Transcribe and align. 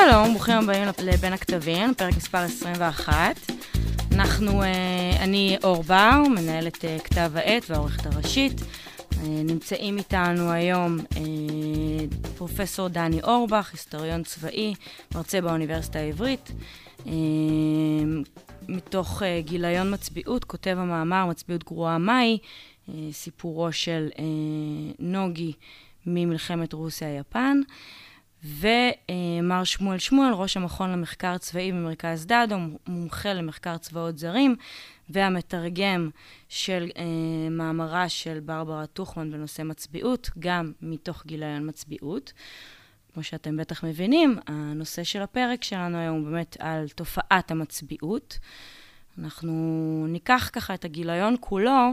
שלום, 0.00 0.30
ברוכים 0.32 0.54
הבאים 0.54 0.88
לבין 1.02 1.32
הכתבים, 1.32 1.94
פרק 1.94 2.16
מספר 2.16 2.38
21. 2.38 3.36
אנחנו, 4.12 4.62
אני 5.20 5.56
אור 5.64 5.82
בר, 5.82 6.22
מנהלת 6.28 6.84
כתב 7.04 7.32
העת 7.34 7.70
והעורכת 7.70 8.06
הראשית. 8.06 8.60
נמצאים 9.22 9.98
איתנו 9.98 10.50
היום 10.50 10.98
פרופסור 12.36 12.88
דני 12.88 13.22
אורבך, 13.22 13.70
היסטוריון 13.72 14.22
צבאי, 14.22 14.74
מרצה 15.14 15.40
באוניברסיטה 15.40 15.98
העברית. 15.98 16.52
מתוך 18.68 19.22
גיליון 19.40 19.94
מצביעות, 19.94 20.44
כותב 20.44 20.76
המאמר 20.78 21.26
מצביעות 21.26 21.64
גרועה 21.64 21.98
מהי, 21.98 22.38
סיפורו 23.12 23.72
של 23.72 24.08
נוגי 24.98 25.52
ממלחמת 26.06 26.72
רוסיה-יפן. 26.72 27.60
ומר 28.44 29.64
שמואל 29.64 29.98
שמואל, 29.98 30.32
ראש 30.32 30.56
המכון 30.56 30.92
למחקר 30.92 31.38
צבאי 31.38 31.72
במרכז 31.72 32.26
דדו, 32.26 32.56
מומחה 32.86 33.32
למחקר 33.32 33.78
צבאות 33.78 34.18
זרים, 34.18 34.56
והמתרגם 35.10 36.10
של 36.48 36.90
אה, 36.96 37.04
מאמרה 37.50 38.08
של 38.08 38.40
ברברה 38.40 38.86
טוכמן 38.86 39.30
בנושא 39.30 39.62
מצביעות, 39.62 40.30
גם 40.38 40.72
מתוך 40.82 41.26
גיליון 41.26 41.68
מצביעות. 41.68 42.32
כמו 43.14 43.22
שאתם 43.22 43.56
בטח 43.56 43.84
מבינים, 43.84 44.38
הנושא 44.46 45.04
של 45.04 45.22
הפרק 45.22 45.64
שלנו 45.64 45.98
היום 45.98 46.16
הוא 46.18 46.30
באמת 46.30 46.56
על 46.60 46.88
תופעת 46.88 47.50
המצביעות. 47.50 48.38
אנחנו 49.18 50.06
ניקח 50.08 50.50
ככה 50.52 50.74
את 50.74 50.84
הגיליון 50.84 51.36
כולו 51.40 51.92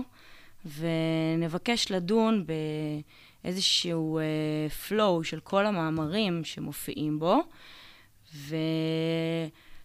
ונבקש 0.66 1.92
לדון 1.92 2.44
ב... 2.48 2.54
איזשהו 3.44 4.20
uh, 4.20 4.24
flow 4.90 5.24
של 5.24 5.40
כל 5.40 5.66
המאמרים 5.66 6.44
שמופיעים 6.44 7.20
בו, 7.20 7.42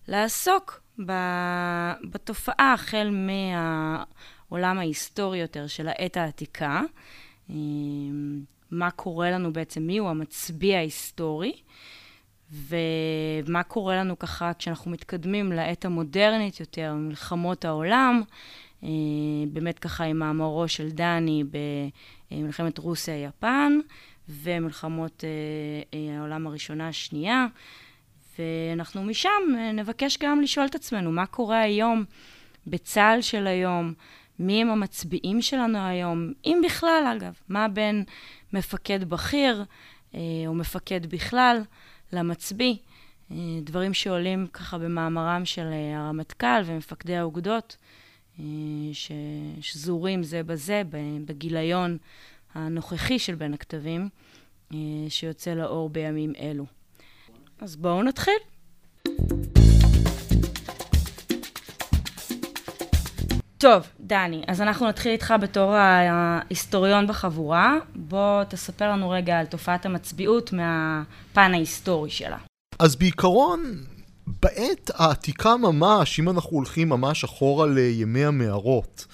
ולעסוק 0.09 0.81
בתופעה 2.11 2.73
החל 2.73 3.11
מהעולם 3.13 4.79
ההיסטורי 4.79 5.39
יותר 5.39 5.67
של 5.67 5.89
העת 5.89 6.17
העתיקה, 6.17 6.81
אה, 7.51 7.55
מה 8.71 8.91
קורה 8.91 9.31
לנו 9.31 9.53
בעצם, 9.53 9.83
מי 9.83 9.99
הוא 9.99 10.09
המצביע 10.09 10.79
ההיסטורי, 10.79 11.53
ומה 12.53 13.63
קורה 13.63 13.97
לנו 13.97 14.19
ככה 14.19 14.53
כשאנחנו 14.59 14.91
מתקדמים 14.91 15.53
לעת 15.53 15.85
המודרנית 15.85 16.61
יותר, 16.61 16.95
מלחמות 16.95 17.65
העולם, 17.65 18.23
אה, 18.23 18.29
באמת 19.49 19.79
ככה 19.79 20.05
עם 20.05 20.19
מאמרו 20.19 20.69
של 20.69 20.91
דני 20.91 21.45
במלחמת 22.31 22.79
רוסיה-יפן 22.79 23.79
ומלחמות 24.29 25.25
אה, 25.25 25.29
אה, 25.99 26.19
העולם 26.19 26.47
הראשונה 26.47 26.89
השנייה. 26.89 27.47
ואנחנו 28.39 29.05
משם 29.05 29.31
נבקש 29.75 30.19
גם 30.23 30.41
לשאול 30.41 30.67
את 30.67 30.75
עצמנו 30.75 31.13
מה 31.13 31.27
קורה 31.27 31.61
היום 31.61 32.05
בצה"ל 32.67 33.21
של 33.21 33.47
היום, 33.47 33.95
מי 34.39 34.63
הם 34.63 34.71
המצביעים 34.71 35.43
שלנו 35.43 35.79
היום, 35.79 36.33
אם 36.45 36.61
בכלל 36.65 37.15
אגב, 37.17 37.35
מה 37.49 37.69
בין 37.69 38.05
מפקד 38.53 39.05
בכיר 39.05 39.65
או 40.47 40.55
מפקד 40.55 41.07
בכלל 41.07 41.63
למצביא, 42.13 42.77
דברים 43.63 43.95
שעולים 43.95 44.47
ככה 44.47 44.79
במאמרם 44.79 45.45
של 45.45 45.67
הרמטכ"ל 45.97 46.63
ומפקדי 46.65 47.17
האוגדות. 47.17 47.77
ששזורים 48.93 50.23
זה 50.23 50.43
בזה 50.43 50.83
בגיליון 51.25 51.97
הנוכחי 52.55 53.19
של 53.19 53.35
בין 53.35 53.55
הכתבים, 53.55 54.09
שיוצא 55.09 55.55
לאור 55.55 55.89
בימים 55.89 56.33
אלו. 56.41 56.65
אז 57.61 57.77
בואו 57.77 58.03
נתחיל. 58.03 58.35
טוב, 63.59 63.89
דני, 64.01 64.43
אז 64.47 64.61
אנחנו 64.61 64.89
נתחיל 64.89 65.13
איתך 65.13 65.35
בתור 65.41 65.75
ההיסטוריון 65.75 67.07
בחבורה. 67.07 67.77
בוא 67.95 68.45
תספר 68.45 68.91
לנו 68.91 69.11
רגע 69.11 69.39
על 69.39 69.47
תופעת 69.47 69.87
המצביעות 69.87 70.53
מהפן 70.53 71.55
ההיסטורי 71.55 72.11
שלה. 72.11 72.39
אז 72.79 72.97
בעיקרון, 72.97 73.61
בעת 74.27 74.91
העתיקה 74.95 75.57
ממש, 75.57 76.21
אם 76.21 76.29
אנחנו 76.29 76.51
הולכים 76.51 76.89
ממש 76.89 77.25
אחורה 77.25 77.67
לימי 77.67 78.25
המערות, 78.25 79.07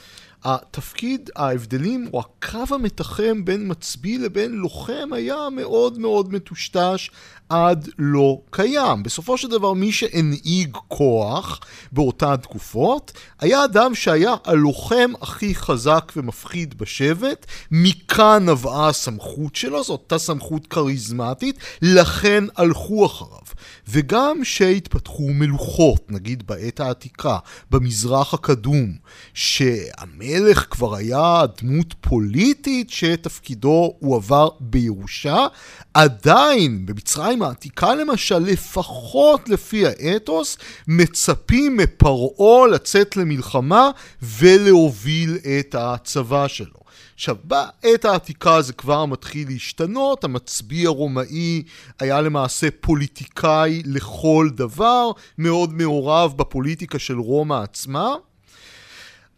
התפקיד, 0.45 1.31
ההבדלים, 1.37 2.09
או 2.13 2.21
הקו 2.21 2.75
המתחם 2.75 3.45
בין 3.45 3.71
מצביא 3.71 4.19
לבין 4.19 4.53
לוחם 4.53 5.13
היה 5.13 5.49
מאוד 5.53 5.99
מאוד 5.99 6.33
מטושטש 6.33 7.11
עד 7.49 7.89
לא 7.99 8.41
קיים. 8.51 9.03
בסופו 9.03 9.39
של 9.39 9.49
דבר 9.49 9.73
מי 9.73 9.93
שהנהיג 9.93 10.77
כוח 10.89 11.61
באותן 11.93 12.37
תקופות 12.37 13.13
היה 13.41 13.65
אדם 13.65 13.95
שהיה 13.95 14.35
הלוחם 14.45 15.13
הכי 15.21 15.55
חזק 15.55 16.13
ומפחיד 16.17 16.79
בשבט, 16.79 17.47
מכאן 17.71 18.49
נבעה 18.49 18.89
הסמכות 18.89 19.57
שלו, 19.57 19.85
זו 19.85 19.93
אותה 19.93 20.19
סמכות 20.19 20.67
כריזמטית, 20.67 21.59
לכן 21.83 22.45
הלכו 22.57 23.07
אחריו. 23.07 23.41
וגם 23.89 24.45
שהתפתחו 24.45 25.29
מלוכות, 25.29 26.11
נגיד 26.11 26.47
בעת 26.47 26.81
העתיקה, 26.81 27.39
במזרח 27.71 28.35
הקדום, 28.35 28.93
שהמלך 29.35 30.67
כבר 30.71 30.95
היה 30.95 31.43
דמות 31.63 31.95
פוליטית 32.01 32.91
שתפקידו 32.91 33.95
הועבר 34.01 34.49
בירושה, 34.61 35.47
עדיין 35.95 36.87
במצרים 36.87 37.43
העתיקה 37.43 37.95
למשל, 37.95 38.39
לפחות 38.39 39.49
לפי 39.49 39.87
האתוס, 39.87 40.57
מצפים 40.89 41.77
מפרעה 41.77 42.67
לצאת 42.67 43.17
למלחמה 43.17 43.91
ולהוביל 44.23 45.39
את 45.59 45.75
הצבא 45.79 46.49
שלו. 46.49 46.80
עכשיו, 47.21 47.37
בעת 47.45 48.05
העתיקה 48.05 48.63
זה 48.63 48.73
כבר 48.73 49.05
מתחיל 49.05 49.49
להשתנות, 49.49 50.25
המצביא 50.25 50.87
הרומאי 50.87 51.63
היה 51.99 52.21
למעשה 52.21 52.69
פוליטיקאי 52.81 53.83
לכל 53.87 54.49
דבר, 54.55 55.11
מאוד 55.39 55.73
מעורב 55.73 56.37
בפוליטיקה 56.37 56.99
של 56.99 57.19
רומא 57.19 57.55
עצמה. 57.55 58.15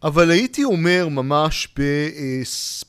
אבל 0.03 0.31
הייתי 0.31 0.63
אומר 0.63 1.07
ממש 1.09 1.75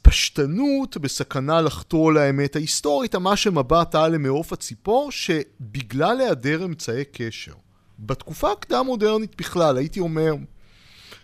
בפשטנות, 0.05 0.97
בסכנה 0.97 1.61
לחתור 1.61 2.12
לאמת 2.12 2.56
ההיסטורית, 2.56 3.15
ממש 3.15 3.43
שמבט 3.43 3.94
על 3.94 4.12
למעוף 4.15 4.53
הציפור, 4.53 5.12
שבגלל 5.12 6.21
היעדר 6.21 6.65
אמצעי 6.65 7.05
קשר, 7.12 7.55
בתקופה 7.99 8.53
הקדם-מודרנית 8.53 9.37
בכלל, 9.37 9.76
הייתי 9.76 10.00
אומר, 10.00 10.34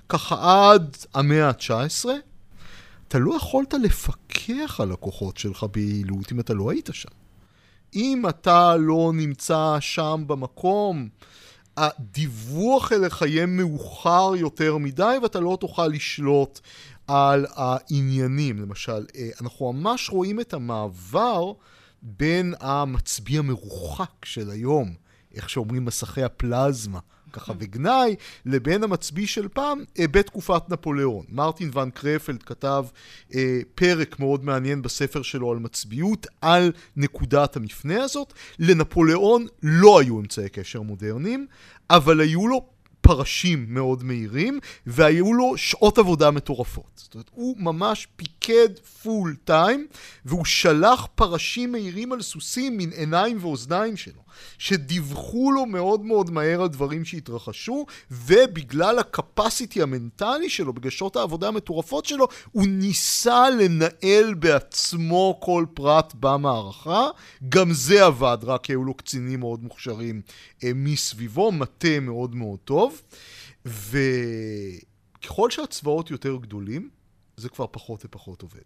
ככה 0.08 0.70
עד 0.72 0.96
המאה 1.14 1.48
ה-19, 1.48 2.08
אתה 3.10 3.18
לא 3.18 3.36
יכולת 3.36 3.74
לפקח 3.74 4.80
על 4.80 4.92
הכוחות 4.92 5.36
שלך 5.36 5.66
ביעילות 5.72 6.32
אם 6.32 6.40
אתה 6.40 6.54
לא 6.54 6.70
היית 6.70 6.88
שם. 6.92 7.08
אם 7.94 8.22
אתה 8.28 8.76
לא 8.76 9.12
נמצא 9.14 9.76
שם 9.80 10.24
במקום, 10.26 11.08
הדיווח 11.76 12.92
אליך 12.92 13.22
יהיה 13.22 13.46
מאוחר 13.46 14.32
יותר 14.36 14.76
מדי 14.76 15.16
ואתה 15.22 15.40
לא 15.40 15.58
תוכל 15.60 15.86
לשלוט 15.86 16.60
על 17.06 17.46
העניינים. 17.54 18.58
למשל, 18.58 19.06
אה, 19.16 19.28
אנחנו 19.40 19.72
ממש 19.72 20.10
רואים 20.10 20.40
את 20.40 20.54
המעבר 20.54 21.52
בין 22.02 22.54
המצביא 22.60 23.38
המרוחק 23.38 24.24
של 24.24 24.50
היום, 24.50 24.94
איך 25.34 25.50
שאומרים 25.50 25.84
מסכי 25.84 26.22
הפלזמה, 26.22 26.98
ככה 27.32 27.52
וגנאי, 27.58 28.16
לבין 28.46 28.82
המצביא 28.84 29.26
של 29.26 29.48
פעם 29.48 29.84
אה, 29.98 30.08
בתקופת 30.08 30.62
נפוליאון. 30.68 31.24
מרטין 31.28 31.70
ון 31.74 31.90
קרפלד 31.90 32.42
כתב 32.42 32.84
אה, 33.34 33.60
פרק 33.74 34.18
מאוד 34.20 34.44
מעניין 34.44 34.82
בספר 34.82 35.22
שלו 35.22 35.52
על 35.52 35.58
מצביעות, 35.58 36.26
על 36.40 36.72
נקודת 36.96 37.56
המפנה 37.56 38.02
הזאת. 38.02 38.32
לנפוליאון 38.58 39.46
לא 39.62 40.00
היו 40.00 40.20
אמצעי 40.20 40.48
קשר 40.48 40.82
מודרניים, 40.82 41.46
אבל 41.90 42.20
היו 42.20 42.48
לו 42.48 42.66
פרשים 43.10 43.66
מאוד 43.68 44.04
מהירים, 44.04 44.60
והיו 44.86 45.34
לו 45.34 45.56
שעות 45.56 45.98
עבודה 45.98 46.30
מטורפות. 46.30 46.90
זאת 46.94 47.14
אומרת, 47.14 47.30
הוא 47.34 47.56
ממש 47.58 48.08
פיקד 48.16 48.68
פול 49.02 49.36
טיים, 49.44 49.86
והוא 50.24 50.44
שלח 50.44 51.06
פרשים 51.14 51.72
מהירים 51.72 52.12
על 52.12 52.22
סוסים 52.22 52.76
מן 52.76 52.90
עיניים 52.90 53.38
ואוזניים 53.40 53.96
שלו. 53.96 54.22
שדיווחו 54.58 55.52
לו 55.52 55.66
מאוד 55.66 56.04
מאוד 56.04 56.30
מהר 56.30 56.62
על 56.62 56.68
דברים 56.68 57.04
שהתרחשו, 57.04 57.86
ובגלל 58.10 58.98
הקפסיטי 58.98 59.82
המנטלי 59.82 60.50
שלו, 60.50 60.72
בגלל 60.72 60.90
שעות 60.90 61.16
העבודה 61.16 61.48
המטורפות 61.48 62.06
שלו, 62.06 62.28
הוא 62.52 62.66
ניסה 62.66 63.50
לנהל 63.50 64.34
בעצמו 64.34 65.38
כל 65.42 65.64
פרט 65.74 66.14
במערכה. 66.20 67.08
גם 67.48 67.72
זה 67.72 68.04
עבד, 68.04 68.38
רק 68.42 68.66
היו 68.66 68.84
לו 68.84 68.94
קצינים 68.94 69.40
מאוד 69.40 69.62
מוכשרים 69.62 70.22
אה, 70.64 70.70
מסביבו, 70.74 71.52
מטה 71.52 72.00
מאוד 72.00 72.34
מאוד 72.34 72.58
טוב. 72.64 72.99
וככל 73.66 75.50
שהצבאות 75.50 76.10
יותר 76.10 76.36
גדולים, 76.36 76.90
זה 77.36 77.48
כבר 77.48 77.66
פחות 77.70 78.04
ופחות 78.04 78.42
עובד. 78.42 78.60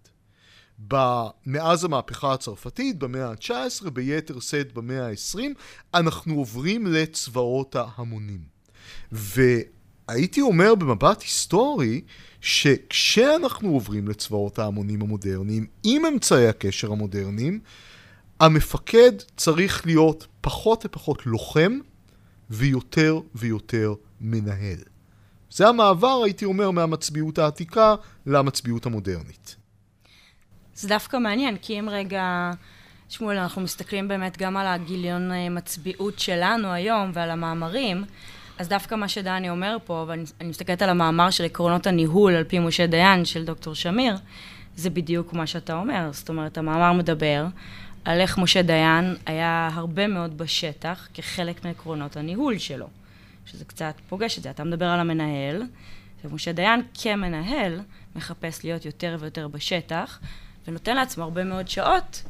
מאז 1.47 1.85
המהפכה 1.85 2.33
הצרפתית, 2.33 2.99
במאה 2.99 3.31
ה-19, 3.31 3.91
ביתר 3.91 4.41
שאת 4.41 4.73
במאה 4.73 5.07
ה-20, 5.09 5.41
אנחנו 5.95 6.35
עוברים 6.35 6.87
לצבאות 6.87 7.77
ההמונים. 7.77 8.41
והייתי 9.13 10.41
אומר 10.41 10.75
במבט 10.75 11.23
היסטורי, 11.23 12.01
שכשאנחנו 12.41 13.73
עוברים 13.73 14.09
לצבאות 14.09 14.59
ההמונים 14.59 15.03
המודרניים, 15.03 15.67
עם 15.85 16.07
אמצעי 16.07 16.49
הקשר 16.49 16.93
המודרניים, 16.93 17.61
המפקד 18.41 19.13
צריך 19.37 19.87
להיות 19.87 20.27
פחות 20.41 20.87
ופחות 20.87 21.27
לוחם 21.27 21.79
ויותר 22.51 23.21
ויותר 23.35 23.95
מנהל. 24.21 24.79
זה 25.51 25.69
המעבר, 25.69 26.21
הייתי 26.25 26.45
אומר, 26.45 26.71
מהמצביעות 26.71 27.39
העתיקה 27.39 27.95
למצביעות 28.27 28.87
המודרנית. 28.87 29.57
זה 30.75 30.89
דווקא 30.89 31.17
מעניין, 31.17 31.57
כי 31.63 31.79
אם 31.79 31.89
רגע, 31.91 32.51
שמואל, 33.09 33.39
אנחנו 33.39 33.63
מסתכלים 33.63 34.09
באמת 34.09 34.39
גם 34.39 34.57
על 34.57 34.67
הגיליון 34.67 35.33
אה, 35.33 35.49
מצביעות 35.49 36.19
שלנו 36.19 36.73
היום 36.73 37.11
ועל 37.15 37.31
המאמרים, 37.31 38.05
אז 38.59 38.69
דווקא 38.69 38.95
מה 38.95 39.09
שדני 39.09 39.51
אומר 39.51 39.77
פה, 39.85 40.05
ואני 40.09 40.25
מסתכלת 40.45 40.83
על 40.83 40.89
המאמר 40.89 41.31
של 41.31 41.45
עקרונות 41.45 41.87
הניהול 41.87 42.35
על 42.35 42.45
פי 42.45 42.59
משה 42.59 42.87
דיין 42.87 43.25
של 43.25 43.45
דוקטור 43.45 43.75
שמיר, 43.75 44.17
זה 44.77 44.91
בדיוק 44.91 45.33
מה 45.33 45.47
שאתה 45.47 45.75
אומר. 45.75 46.09
זאת 46.13 46.29
אומרת, 46.29 46.59
המאמר 46.59 46.93
מדבר 46.93 47.47
על 48.05 48.21
איך 48.21 48.39
משה 48.39 48.63
דיין 48.63 49.17
היה 49.27 49.71
הרבה 49.73 50.07
מאוד 50.07 50.39
בשטח 50.39 51.09
כחלק 51.15 51.65
מעקרונות 51.65 52.17
הניהול 52.17 52.59
שלו, 52.59 52.87
שזה 53.47 53.65
קצת 53.65 53.95
פוגש 54.09 54.39
את 54.39 54.43
זה. 54.43 54.51
אתה 54.51 54.65
מדבר 54.65 54.87
על 54.87 55.01
המנהל, 55.01 55.63
ומשה 56.25 56.53
דיין 56.53 56.83
כמנהל 56.95 57.81
מחפש 58.17 58.65
להיות 58.65 58.85
יותר 58.85 59.17
ויותר 59.21 59.49
בשטח, 59.49 60.21
ונותן 60.69 60.97
לעצמו 60.97 61.25
הרבה 61.25 61.45
מאוד 61.45 61.69
שעות 61.69 62.23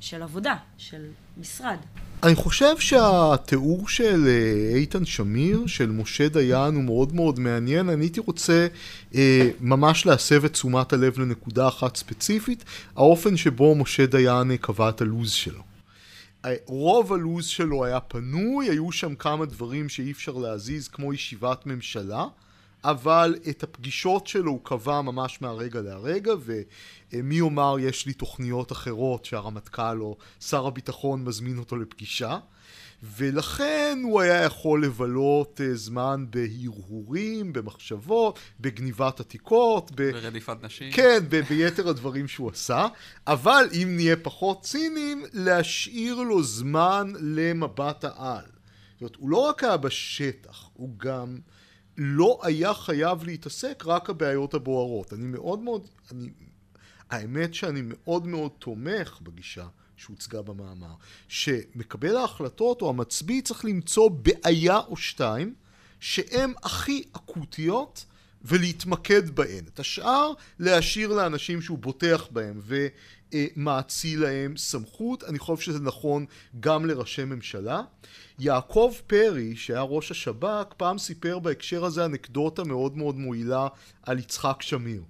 של 0.00 0.22
עבודה, 0.22 0.56
של 0.78 1.06
משרד. 1.38 1.76
אני 2.22 2.34
חושב 2.34 2.78
שהתיאור 2.78 3.88
של 3.88 4.24
אה, 4.26 4.76
איתן 4.76 5.04
שמיר, 5.04 5.66
של 5.66 5.90
משה 5.90 6.28
דיין, 6.28 6.74
הוא 6.74 6.84
מאוד 6.84 7.14
מאוד 7.14 7.40
מעניין. 7.40 7.88
אני 7.88 8.04
הייתי 8.04 8.20
רוצה 8.20 8.66
אה, 9.14 9.50
ממש 9.60 10.06
להסב 10.06 10.44
את 10.44 10.52
תשומת 10.52 10.92
הלב 10.92 11.18
לנקודה 11.18 11.68
אחת 11.68 11.96
ספציפית, 11.96 12.64
האופן 12.96 13.36
שבו 13.36 13.74
משה 13.74 14.06
דיין 14.06 14.50
אה, 14.50 14.56
קבע 14.56 14.88
את 14.88 15.00
הלו"ז 15.00 15.30
שלו. 15.30 15.62
אה, 16.44 16.54
רוב 16.66 17.12
הלו"ז 17.12 17.46
שלו 17.46 17.84
היה 17.84 18.00
פנוי, 18.00 18.70
היו 18.70 18.92
שם 18.92 19.14
כמה 19.14 19.46
דברים 19.46 19.88
שאי 19.88 20.10
אפשר 20.10 20.32
להזיז, 20.32 20.88
כמו 20.88 21.14
ישיבת 21.14 21.66
ממשלה. 21.66 22.24
אבל 22.84 23.34
את 23.50 23.62
הפגישות 23.62 24.26
שלו 24.26 24.50
הוא 24.50 24.60
קבע 24.62 25.00
ממש 25.00 25.42
מהרגע 25.42 25.80
להרגע, 25.80 26.32
ומי 27.12 27.34
יאמר 27.34 27.76
יש 27.80 28.06
לי 28.06 28.12
תוכניות 28.12 28.72
אחרות 28.72 29.24
שהרמטכ"ל 29.24 30.00
או 30.00 30.16
שר 30.40 30.66
הביטחון 30.66 31.24
מזמין 31.24 31.58
אותו 31.58 31.76
לפגישה. 31.76 32.38
ולכן 33.02 34.00
הוא 34.04 34.20
היה 34.20 34.42
יכול 34.42 34.84
לבלות 34.84 35.60
uh, 35.60 35.76
זמן 35.76 36.24
בהרהורים, 36.30 37.52
במחשבות, 37.52 38.38
בגניבת 38.60 39.20
עתיקות. 39.20 39.90
ב... 39.94 40.10
ברדיפת 40.10 40.56
נשים. 40.62 40.92
כן, 40.92 41.18
ב- 41.28 41.40
ביתר 41.48 41.88
הדברים 41.88 42.28
שהוא 42.28 42.50
עשה. 42.50 42.86
אבל 43.26 43.68
אם 43.82 43.92
נהיה 43.96 44.16
פחות 44.16 44.62
ציניים, 44.62 45.24
להשאיר 45.32 46.14
לו 46.14 46.42
זמן 46.42 47.12
למבט 47.20 48.04
העל. 48.04 48.44
זאת 48.44 49.00
אומרת, 49.00 49.16
הוא 49.16 49.30
לא 49.30 49.38
רק 49.38 49.64
היה 49.64 49.76
בשטח, 49.76 50.70
הוא 50.72 50.98
גם... 50.98 51.38
לא 51.98 52.40
היה 52.42 52.74
חייב 52.74 53.24
להתעסק 53.24 53.82
רק 53.86 54.10
הבעיות 54.10 54.54
הבוערות. 54.54 55.12
אני 55.12 55.26
מאוד 55.26 55.58
מאוד, 55.58 55.88
אני, 56.12 56.30
האמת 57.10 57.54
שאני 57.54 57.80
מאוד 57.84 58.26
מאוד 58.26 58.50
תומך 58.58 59.20
בגישה 59.22 59.66
שהוצגה 59.96 60.42
במאמר, 60.42 60.94
שמקבל 61.28 62.16
ההחלטות 62.16 62.82
או 62.82 62.88
המצביא 62.88 63.42
צריך 63.42 63.64
למצוא 63.64 64.10
בעיה 64.10 64.78
או 64.78 64.96
שתיים 64.96 65.54
שהן 66.00 66.52
הכי 66.62 67.04
אקוטיות 67.12 68.04
ולהתמקד 68.42 69.30
בהן. 69.30 69.64
את 69.74 69.80
השאר 69.80 70.32
להשאיר 70.58 71.12
לאנשים 71.12 71.62
שהוא 71.62 71.78
בוטח 71.78 72.26
בהם 72.30 72.60
ומאציל 73.34 74.22
להם 74.22 74.56
סמכות. 74.56 75.24
אני 75.24 75.38
חושב 75.38 75.62
שזה 75.62 75.80
נכון 75.80 76.26
גם 76.60 76.86
לראשי 76.86 77.24
ממשלה. 77.24 77.82
יעקב 78.38 78.92
פרי, 79.06 79.56
שהיה 79.56 79.82
ראש 79.82 80.10
השב"כ, 80.10 80.74
פעם 80.76 80.98
סיפר 80.98 81.38
בהקשר 81.38 81.84
הזה 81.84 82.04
אנקדוטה 82.04 82.64
מאוד 82.64 82.96
מאוד 82.96 83.16
מועילה 83.16 83.68
על 84.02 84.18
יצחק 84.18 84.62
שמיר. 84.62 85.02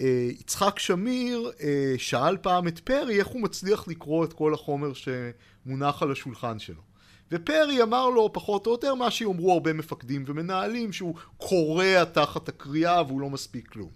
אה, 0.00 0.28
יצחק 0.40 0.78
שמיר 0.78 1.50
אה, 1.60 1.94
שאל 1.98 2.36
פעם 2.36 2.68
את 2.68 2.78
פרי 2.78 3.18
איך 3.18 3.26
הוא 3.26 3.42
מצליח 3.42 3.88
לקרוא 3.88 4.24
את 4.24 4.32
כל 4.32 4.54
החומר 4.54 4.92
שמונח 4.92 6.02
על 6.02 6.12
השולחן 6.12 6.58
שלו. 6.58 6.88
ופרי 7.32 7.82
אמר 7.82 8.08
לו 8.08 8.32
פחות 8.32 8.66
או 8.66 8.72
יותר 8.72 8.94
מה 8.94 9.10
שיאמרו 9.10 9.52
הרבה 9.52 9.72
מפקדים 9.72 10.24
ומנהלים 10.26 10.92
שהוא 10.92 11.14
קורע 11.36 12.04
תחת 12.04 12.48
הקריאה 12.48 13.02
והוא 13.02 13.20
לא 13.20 13.30
מספיק 13.30 13.68
כלום. 13.68 13.90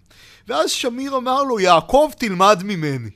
ואז 0.48 0.70
שמיר 0.70 1.16
אמר 1.16 1.42
לו 1.42 1.60
יעקב 1.60 2.10
תלמד 2.18 2.62
ממני. 2.64 3.10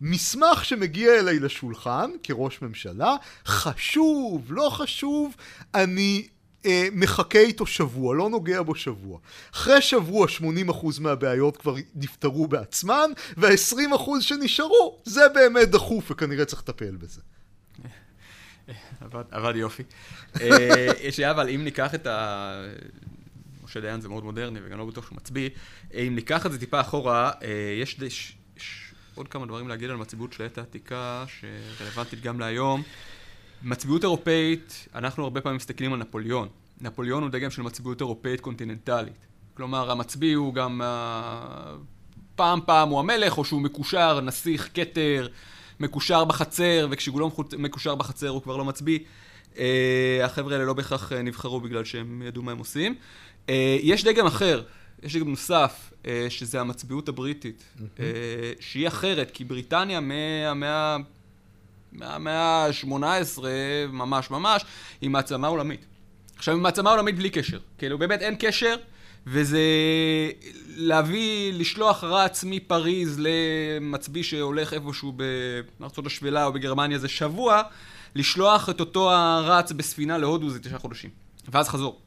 מסמך 0.00 0.64
שמגיע 0.64 1.18
אליי 1.18 1.38
לשולחן 1.38 2.10
כראש 2.22 2.62
ממשלה, 2.62 3.16
חשוב, 3.46 4.46
לא 4.50 4.70
חשוב, 4.70 5.34
אני 5.74 6.28
אה, 6.66 6.88
מחכה 6.92 7.38
איתו 7.38 7.66
שבוע, 7.66 8.14
לא 8.14 8.30
נוגע 8.30 8.62
בו 8.62 8.74
שבוע. 8.74 9.18
אחרי 9.54 9.82
שבוע 9.82 10.26
80% 10.70 11.00
מהבעיות 11.00 11.56
כבר 11.56 11.74
נפתרו 11.94 12.46
בעצמן, 12.46 13.10
וה-20% 13.36 14.20
שנשארו, 14.20 15.02
זה 15.04 15.28
באמת 15.34 15.70
דחוף 15.70 16.10
וכנראה 16.10 16.44
צריך 16.44 16.62
לטפל 16.62 16.96
בזה. 16.96 17.20
עבד, 19.00 19.24
עבד 19.30 19.56
יופי. 19.56 19.82
אה, 20.40 20.86
יש 21.00 21.18
לי 21.18 21.30
אבל, 21.30 21.48
אם 21.48 21.64
ניקח 21.64 21.94
את 21.94 22.06
ה... 22.06 22.52
משה 23.64 23.80
דיין 23.80 24.00
זה 24.00 24.08
מאוד 24.08 24.24
מודרני 24.24 24.60
וגם 24.64 24.78
לא 24.78 24.86
בטוח 24.86 25.06
שהוא 25.06 25.16
מצביא, 25.16 25.50
אם 25.94 26.12
ניקח 26.14 26.46
את 26.46 26.52
זה 26.52 26.58
טיפה 26.58 26.80
אחורה, 26.80 27.30
אה, 27.42 27.78
יש, 27.82 28.00
עוד 29.14 29.28
כמה 29.28 29.46
דברים 29.46 29.68
להגיד 29.68 29.90
על 29.90 29.96
מצביעות 29.96 30.32
של 30.32 30.42
העת 30.42 30.58
העתיקה, 30.58 31.24
שרלוונטית 31.26 32.20
גם 32.20 32.40
להיום. 32.40 32.82
מצביעות 33.62 34.02
אירופאית, 34.02 34.88
אנחנו 34.94 35.24
הרבה 35.24 35.40
פעמים 35.40 35.56
מסתכלים 35.56 35.92
על 35.92 35.98
נפוליאון. 35.98 36.48
נפוליאון 36.80 37.22
הוא 37.22 37.30
דגם 37.30 37.50
של 37.50 37.62
מצביעות 37.62 38.00
אירופאית 38.00 38.40
קונטיננטלית. 38.40 39.26
כלומר, 39.54 39.90
המצביא 39.90 40.36
הוא 40.36 40.54
גם... 40.54 40.80
Uh, 40.80 40.84
פעם 42.36 42.60
פעם 42.66 42.88
הוא 42.88 43.00
המלך, 43.00 43.38
או 43.38 43.44
שהוא 43.44 43.60
מקושר, 43.60 44.20
נסיך, 44.20 44.70
כתר, 44.74 45.28
מקושר 45.80 46.24
בחצר, 46.24 46.86
וכשהוא 46.90 47.20
לא 47.20 47.30
מקושר 47.58 47.94
בחצר 47.94 48.28
הוא 48.28 48.42
כבר 48.42 48.56
לא 48.56 48.64
מצביא. 48.64 48.98
Uh, 49.52 49.58
החבר'ה 50.24 50.52
האלה 50.52 50.64
לא 50.64 50.72
בהכרח 50.72 51.12
uh, 51.12 51.14
נבחרו 51.14 51.60
בגלל 51.60 51.84
שהם 51.84 52.22
ידעו 52.26 52.42
מה 52.42 52.52
הם 52.52 52.58
עושים. 52.58 52.94
Uh, 53.46 53.50
יש 53.82 54.04
דגם 54.04 54.26
אחר, 54.26 54.62
יש 55.04 55.16
דגם 55.16 55.28
נוסף, 55.28 55.92
uh, 56.02 56.06
שזה 56.28 56.60
המצביעות 56.60 57.08
הבריטית, 57.08 57.62
uh, 57.78 58.00
שהיא 58.60 58.88
אחרת, 58.88 59.30
כי 59.30 59.44
בריטניה 59.44 60.00
מהמאה... 60.00 60.96
מהמאה 61.92 62.66
ה-18, 62.66 63.44
ממש 63.88 64.30
ממש, 64.30 64.64
היא 65.00 65.10
מעצמה 65.10 65.48
עולמית. 65.48 65.86
עכשיו, 66.36 66.54
היא 66.54 66.62
מעצמה 66.62 66.90
עולמית 66.90 67.16
בלי 67.16 67.30
קשר. 67.30 67.58
כאילו, 67.78 67.98
באמת 67.98 68.22
אין 68.22 68.36
קשר, 68.38 68.76
וזה 69.26 69.60
להביא, 70.76 71.52
לשלוח 71.52 72.04
רץ 72.04 72.44
מפריז 72.46 73.18
למצביא 73.18 74.22
שהולך 74.22 74.72
איפשהו 74.72 75.14
בארצות 75.80 76.06
השפלה 76.06 76.44
או 76.44 76.52
בגרמניה 76.52 76.98
זה 76.98 77.08
שבוע, 77.08 77.62
לשלוח 78.14 78.70
את 78.70 78.80
אותו 78.80 79.12
הרץ 79.12 79.72
בספינה 79.72 80.18
להודו 80.18 80.50
זה 80.50 80.60
תשעה 80.60 80.78
חודשים. 80.78 81.10
ואז 81.48 81.68
חזור. 81.68 82.00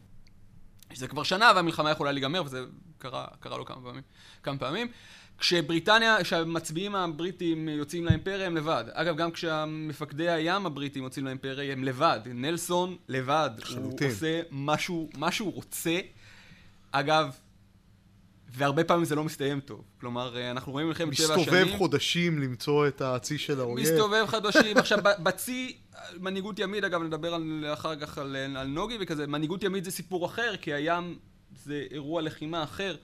זה 0.96 1.08
כבר 1.08 1.24
שנה 1.24 1.52
והמלחמה 1.56 1.92
יכולה 1.92 2.12
להיגמר, 2.12 2.44
וזה 2.46 2.64
קרה, 2.98 3.26
קרה 3.40 3.58
לו 3.58 3.66
כמה 3.66 3.82
פעמים. 3.84 4.02
כמה 4.44 4.58
פעמים. 4.58 4.88
כשבריטניה, 5.38 6.24
כשהמצביעים 6.24 6.96
הבריטים 6.96 7.70
יוצאים 7.70 8.06
לאימפריה 8.06 8.48
הם 8.48 8.58
לבד. 8.58 8.84
אגב, 8.94 9.18
גם 9.18 9.32
כשהמפקדי 9.32 10.30
הים 10.30 10.66
הבריטים 10.66 11.04
יוצאים 11.04 11.26
לאימפריה 11.26 11.74
הם 11.74 11.84
לבד. 11.84 12.20
נלסון 12.26 12.96
לבד. 13.08 13.50
חלוטין. 13.62 14.08
הוא 14.08 14.16
עושה 14.16 14.42
משהו, 14.52 15.10
מה 15.18 15.32
שהוא 15.32 15.54
רוצה. 15.54 16.00
אגב, 16.92 17.36
והרבה 18.50 18.84
פעמים 18.84 19.06
זה 19.06 19.16
לא 19.16 19.24
מסתיים 19.24 19.60
טוב. 19.60 19.84
כלומר, 20.00 20.52
אנחנו 20.52 20.72
רואים 20.72 20.88
מלחמת 20.88 21.16
שבע 21.16 21.28
שנים... 21.28 21.40
מסתובב 21.40 21.78
חודשים 21.78 22.40
למצוא 22.40 22.88
את 22.88 23.02
הצי 23.02 23.38
של 23.38 23.60
האויב. 23.60 23.88
מסתובב 23.88 24.26
חודשים. 24.32 24.78
עכשיו, 24.78 24.98
בצי, 25.04 25.78
מנהיגות 26.20 26.60
ימית, 26.60 26.84
אגב, 26.84 27.02
נדבר 27.04 27.34
על, 27.34 27.66
אחר 27.74 27.96
כך 27.96 28.18
על, 28.18 28.36
על 28.36 28.68
נוגי 28.68 28.98
וכזה, 29.02 29.28
מנהיגות 29.28 29.64
ימית 29.64 29.84
זה 29.84 29.92
סיפור 29.92 30.26
אחר, 30.26 30.56
כי 30.62 30.74
הים 30.74 31.18
זה 31.58 31.86
אירוע 31.92 32.22
לחימה 32.22 32.64
אחר 32.64 32.96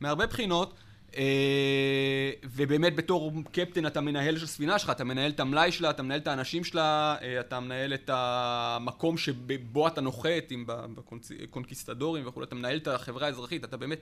מהרבה 0.00 0.26
בחינות. 0.26 0.74
אה, 1.16 2.30
ובאמת 2.44 2.96
בתור 2.96 3.32
קפטן 3.52 3.86
אתה 3.86 4.00
מנהל 4.00 4.38
של 4.38 4.44
הספינה 4.44 4.78
שלך, 4.78 4.90
אתה 4.90 5.04
מנהל 5.04 5.30
את 5.30 5.40
המלאי 5.40 5.72
שלה, 5.72 5.90
אתה 5.90 6.02
מנהל 6.02 6.18
את 6.18 6.26
האנשים 6.26 6.64
שלה, 6.64 7.16
אה, 7.22 7.40
אתה 7.40 7.60
מנהל 7.60 7.94
את 7.94 8.10
המקום 8.12 9.16
שבו 9.18 9.88
אתה 9.88 10.00
נוחת, 10.00 10.52
אם 10.52 10.64
בקונקיסטדורים 10.66 12.28
וכולי, 12.28 12.46
אתה 12.46 12.54
מנהל 12.54 12.76
את 12.76 12.88
החברה 12.88 13.26
האזרחית, 13.26 13.64
אתה 13.64 13.76
באמת, 13.76 13.98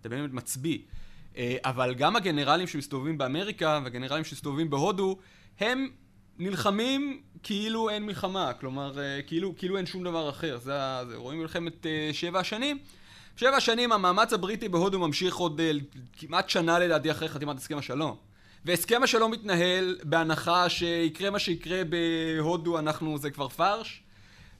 אתה 0.00 0.08
באמת 0.08 0.32
מצביא. 0.32 0.78
אה, 1.36 1.56
אבל 1.64 1.94
גם 1.94 2.16
הגנרלים 2.16 2.66
שמסתובבים 2.66 3.18
באמריקה 3.18 3.80
והגנרלים 3.84 4.24
שמסתובבים 4.24 4.70
בהודו, 4.70 5.18
הם 5.60 5.88
נלחמים 6.38 7.22
כאילו 7.42 7.90
אין 7.90 8.06
מלחמה, 8.06 8.52
כלומר, 8.52 8.92
כאילו, 9.26 9.56
כאילו 9.56 9.76
אין 9.76 9.86
שום 9.86 10.04
דבר 10.04 10.30
אחר. 10.30 10.58
זה, 10.58 10.72
זה 11.08 11.16
רואים 11.16 11.40
מלחמת 11.40 11.86
אה, 11.86 12.10
שבע 12.12 12.40
השנים. 12.40 12.78
שבע 13.40 13.60
שנים 13.60 13.92
המאמץ 13.92 14.32
הבריטי 14.32 14.68
בהודו 14.68 14.98
ממשיך 14.98 15.36
עוד 15.36 15.60
כמעט 16.18 16.48
שנה 16.48 16.78
לדעתי 16.78 17.10
אחרי 17.10 17.28
חתימת 17.28 17.56
הסכם 17.56 17.78
השלום. 17.78 18.16
והסכם 18.64 19.02
השלום 19.02 19.30
מתנהל 19.30 19.98
בהנחה 20.02 20.68
שיקרה 20.68 21.30
מה 21.30 21.38
שיקרה 21.38 21.82
בהודו, 21.84 22.78
אנחנו, 22.78 23.18
זה 23.18 23.30
כבר 23.30 23.48
פרש. 23.48 24.02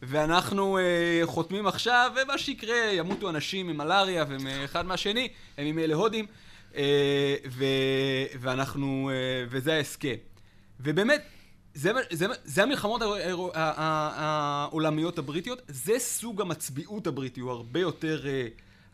ואנחנו 0.02 0.78
uh, 0.78 1.26
חותמים 1.26 1.66
עכשיו, 1.66 2.12
ומה 2.22 2.38
שיקרה, 2.38 2.76
ימותו 2.92 3.30
אנשים 3.30 3.66
ממלאריה 3.66 4.25
ומאחד 4.28 4.87
מהשני, 4.87 5.28
הם 5.58 5.78
אלה 5.78 5.94
הודים, 5.94 6.26
uh, 6.72 6.76
ו, 7.50 7.64
ואנחנו, 8.40 9.10
uh, 9.10 9.49
וזה 9.50 9.75
ההסכם. 9.75 10.16
ובאמת, 10.80 11.22
זה, 11.75 11.92
זה, 12.10 12.26
זה 12.44 12.62
המלחמות 12.62 13.02
העולמיות 13.54 15.18
הבריטיות, 15.18 15.62
זה 15.68 15.99
סוג 15.99 16.40
המצביעות 16.40 17.06
הבריטי, 17.06 17.40
הוא 17.40 17.50
הרבה 17.50 17.80
יותר, 17.80 18.25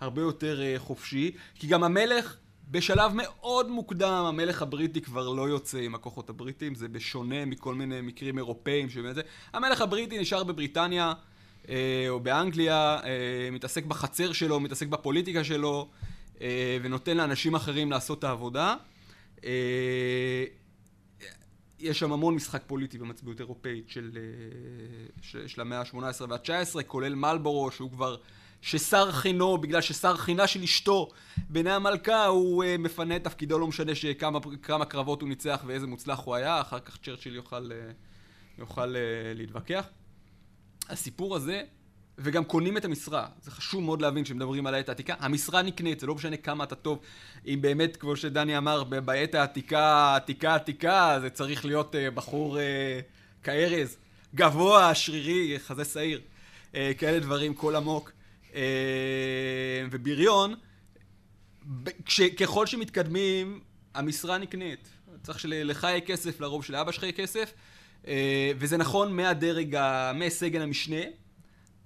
הרבה 0.00 0.22
יותר 0.22 0.78
חופשי, 0.78 1.30
כי 1.54 1.66
גם 1.66 1.84
המלך 1.84 2.36
בשלב 2.70 3.12
מאוד 3.14 3.70
מוקדם 3.70 4.24
המלך 4.28 4.62
הבריטי 4.62 5.00
כבר 5.00 5.28
לא 5.28 5.48
יוצא 5.48 5.78
עם 5.78 5.94
הכוחות 5.94 6.30
הבריטים, 6.30 6.74
זה 6.74 6.88
בשונה 6.88 7.44
מכל 7.44 7.74
מיני 7.74 8.00
מקרים 8.00 8.38
אירופאים 8.38 8.88
שבאמת 8.88 9.16
המלך 9.52 9.80
הבריטי 9.80 10.18
נשאר 10.18 10.44
בבריטניה 10.44 11.12
אה, 11.68 12.06
או 12.08 12.20
באנגליה, 12.20 12.98
אה, 13.04 13.48
מתעסק 13.52 13.84
בחצר 13.84 14.32
שלו, 14.32 14.60
מתעסק 14.60 14.86
בפוליטיקה 14.86 15.44
שלו 15.44 15.88
אה, 16.40 16.78
ונותן 16.82 17.16
לאנשים 17.16 17.54
אחרים 17.54 17.90
לעשות 17.90 18.18
את 18.18 18.24
העבודה. 18.24 18.74
אה, 19.44 20.44
יש 21.78 21.98
שם 21.98 22.12
המון 22.12 22.34
משחק 22.34 22.62
פוליטי 22.66 22.98
במצביעות 22.98 23.40
אירופאית 23.40 23.88
של, 23.88 24.10
אה, 24.16 25.48
של 25.48 25.60
המאה 25.60 25.80
ה-18 25.80 26.22
וה-19, 26.28 26.82
כולל 26.86 27.14
מלבורו 27.14 27.70
שהוא 27.70 27.90
כבר 27.90 28.16
ששר 28.62 29.12
חינו, 29.12 29.58
בגלל 29.58 29.80
ששר 29.80 30.16
חינה 30.16 30.46
של 30.46 30.62
אשתו 30.62 31.10
בעיני 31.48 31.70
המלכה, 31.70 32.26
הוא 32.26 32.64
uh, 32.64 32.66
מפנה 32.78 33.16
את 33.16 33.24
תפקידו, 33.24 33.58
לא 33.58 33.66
משנה 33.66 33.94
שכמה 33.94 34.84
קרבות 34.88 35.20
הוא 35.20 35.28
ניצח 35.28 35.62
ואיזה 35.66 35.86
מוצלח 35.86 36.20
הוא 36.24 36.34
היה, 36.34 36.60
אחר 36.60 36.80
כך 36.80 36.96
צ'רצ'יל 36.96 37.34
יוכל, 37.34 37.70
uh, 37.70 38.58
יוכל 38.58 38.94
uh, 38.94 39.38
להתווכח. 39.38 39.86
הסיפור 40.88 41.36
הזה, 41.36 41.62
וגם 42.18 42.44
קונים 42.44 42.76
את 42.76 42.84
המשרה, 42.84 43.26
זה 43.42 43.50
חשוב 43.50 43.82
מאוד 43.82 44.02
להבין 44.02 44.24
כשמדברים 44.24 44.66
על 44.66 44.74
העת 44.74 44.88
העתיקה, 44.88 45.14
המשרה 45.18 45.62
נקנית, 45.62 46.00
זה 46.00 46.06
לא 46.06 46.14
משנה 46.14 46.36
כמה 46.36 46.64
אתה 46.64 46.74
טוב, 46.74 46.98
אם 47.46 47.58
באמת, 47.60 47.96
כמו 47.96 48.16
שדני 48.16 48.58
אמר, 48.58 48.84
בעת 48.84 49.34
העתיקה, 49.34 50.16
עתיקה 50.16 50.54
עתיקה, 50.54 51.18
זה 51.20 51.30
צריך 51.30 51.64
להיות 51.64 51.94
uh, 51.94 52.14
בחור 52.14 52.56
uh, 52.56 52.60
כארז, 53.44 53.96
גבוה, 54.34 54.94
שרירי, 54.94 55.58
חזה 55.58 55.84
שעיר, 55.84 56.20
uh, 56.72 56.76
כאלה 56.98 57.18
דברים, 57.18 57.54
קול 57.54 57.76
עמוק. 57.76 58.15
אה, 58.56 58.62
ובריון, 59.90 60.54
ככל 62.38 62.66
שמתקדמים, 62.66 63.60
המשרה 63.94 64.38
נקנית. 64.38 64.88
צריך 65.22 65.40
שלך 65.40 65.84
יהיה 65.84 66.00
כסף, 66.00 66.40
לרוב 66.40 66.64
שלאבא 66.64 66.92
שלך 66.92 67.02
יהיה 67.02 67.12
כסף, 67.12 67.52
אה, 68.06 68.52
וזה 68.58 68.76
נכון 68.76 69.16
מהדרג, 69.16 69.76
מסגן 70.14 70.60
המשנה 70.60 71.00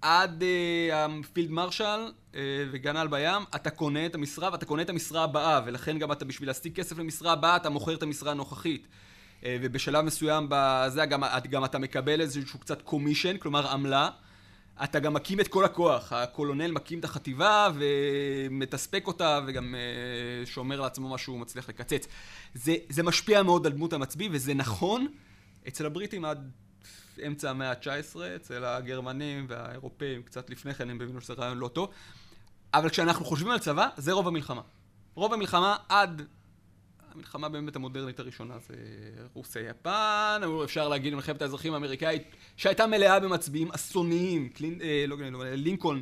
עד 0.03 0.43
אה, 0.43 1.07
הפילד 1.21 1.51
מרשל 1.51 2.13
וגנל 2.73 3.07
בים, 3.11 3.43
אתה 3.55 3.71
קונה 3.71 4.07
את 4.07 4.15
המשרה 4.15 4.49
ואתה 4.53 4.67
קונה 4.67 4.83
את 4.83 4.91
המשרה 4.91 5.25
הבאה, 5.25 5.61
ולכן 5.67 5.99
גם 5.99 6.13
אתה 6.13 6.25
בשביל 6.25 6.49
להשיג 6.49 6.75
כסף 6.75 6.99
למשרה 6.99 7.33
הבאה, 7.33 7.57
אתה 7.57 7.71
מוכר 7.71 7.95
את 7.95 8.03
המשרה 8.03 8.31
הנוכחית. 8.31 8.87
ובשלב 9.47 10.05
מסוים 10.05 10.47
בזה 10.49 11.07
גם, 11.07 11.23
גם 11.51 11.65
אתה 11.65 11.79
מקבל 11.79 12.21
איזשהו 12.21 12.59
קצת 12.59 12.83
קומישן, 12.83 13.37
כלומר 13.37 13.69
עמלה. 13.69 14.11
אתה 14.85 15.01
גם 15.01 15.15
מקים 15.15 15.41
את 15.41 15.49
כל 15.49 15.65
הכוח, 15.65 16.13
הקולונל 16.13 16.71
מקים 16.71 16.99
את 16.99 17.05
החטיבה 17.05 17.69
ומתספק 17.75 19.07
אותה 19.07 19.41
וגם 19.47 19.75
uh, 19.75 20.49
שומר 20.49 20.81
לעצמו 20.81 21.09
מה 21.09 21.19
שהוא 21.19 21.39
מצליח 21.39 21.69
לקצץ. 21.69 22.07
זה, 22.55 22.77
זה 22.89 23.03
משפיע 23.03 23.43
מאוד 23.43 23.67
על 23.67 23.73
דמות 23.73 23.93
המצביא 23.93 24.29
וזה 24.33 24.55
נכון 24.55 25.07
אצל 25.69 25.87
הבריטים 25.87 26.25
עד 26.25 26.51
אמצע 27.27 27.51
המאה 27.51 27.71
ה-19, 27.71 28.17
אצל 28.37 28.65
הגרמנים 28.65 29.47
והאירופאים 29.49 30.23
קצת 30.23 30.51
לפני 30.51 30.75
כן 30.75 30.91
הם 30.91 31.01
הבינו 31.01 31.21
שזה 31.21 31.33
רעיון 31.33 31.59
לא 31.59 31.69
טוב, 31.69 31.91
אבל 32.75 32.89
כשאנחנו 32.89 33.25
חושבים 33.25 33.51
על 33.51 33.59
צבא 33.59 33.89
זה 33.97 34.13
רוב 34.13 34.29
המלחמה. 34.29 34.63
רוב 35.15 35.33
המלחמה 35.33 35.77
עד 35.89 36.23
המלחמה 37.15 37.49
באמת 37.49 37.77
המודרנית 37.77 38.21
הראשונה 38.21 38.59
זה 38.59 38.75
רוסיה 39.35 39.63
יפן, 39.71 40.41
אפשר 40.65 40.89
להגיד 40.89 41.15
מלחמת 41.15 41.43
האזרחים 41.43 41.75
האמריקאית 41.75 42.23
שהייתה 42.57 42.87
מלאה 42.87 43.21
במצביעים 43.21 43.69
אסוניים, 43.73 44.49
קלין, 44.49 44.79
אה, 44.83 45.05
לא, 45.09 45.17
לא, 45.19 45.45
לינקולן, 45.45 46.01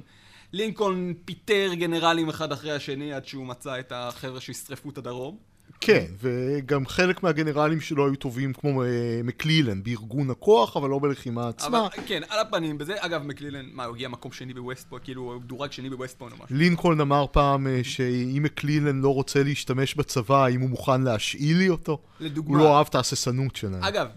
לינקולן 0.53 1.15
פיטר 1.25 1.71
גנרלים 1.75 2.29
אחד 2.29 2.53
אחרי 2.53 2.73
השני 2.73 3.13
עד 3.13 3.27
שהוא 3.27 3.47
מצא 3.47 3.81
את 3.81 3.93
החבר'ה 3.95 4.41
שישרפו 4.41 4.91
את 4.91 4.99
הדרום. 4.99 5.48
כן, 5.81 6.05
וגם 6.21 6.87
חלק 6.87 7.23
מהגנרלים 7.23 7.81
שלו 7.81 8.07
היו 8.07 8.17
טובים 8.17 8.53
כמו 8.53 8.83
אה, 8.83 8.89
מקלילן 9.25 9.83
בארגון 9.83 10.31
הכוח, 10.31 10.77
אבל 10.77 10.89
לא 10.89 10.99
בלחימה 10.99 11.49
עצמה. 11.49 11.79
אבל, 11.79 11.89
כן, 12.07 12.23
על 12.29 12.39
הפנים, 12.39 12.79
בזה, 12.79 12.95
אגב, 12.99 13.23
מקלילן, 13.23 13.67
מה, 13.73 13.85
הוא 13.85 13.95
הגיע 13.95 14.09
מקום 14.09 14.33
שני 14.33 14.55
בווסטפוינט, 14.55 15.05
כאילו, 15.05 15.23
הוא 15.23 15.43
דורג 15.43 15.73
שני 15.73 15.91
בווסטפוינט 15.91 16.33
או 16.33 16.45
משהו. 16.45 16.57
לינקולן 16.57 17.01
אמר 17.01 17.27
פעם 17.33 17.67
אה, 17.67 17.81
שאם 17.83 18.41
מקלילן 18.43 19.01
לא 19.01 19.15
רוצה 19.15 19.43
להשתמש 19.43 19.95
בצבא, 19.95 20.45
האם 20.45 20.61
הוא 20.61 20.71
מוכן 20.71 21.03
להשאיל 21.03 21.59
לי 21.59 21.69
אותו? 21.69 21.99
לדוגמה. 22.21 22.59
הוא 22.59 22.65
לא 22.65 22.79
אהב 22.79 22.87
את 22.91 22.95
ההססנות 22.95 23.57
שלהם. 23.57 23.83
אגב, 23.83 24.09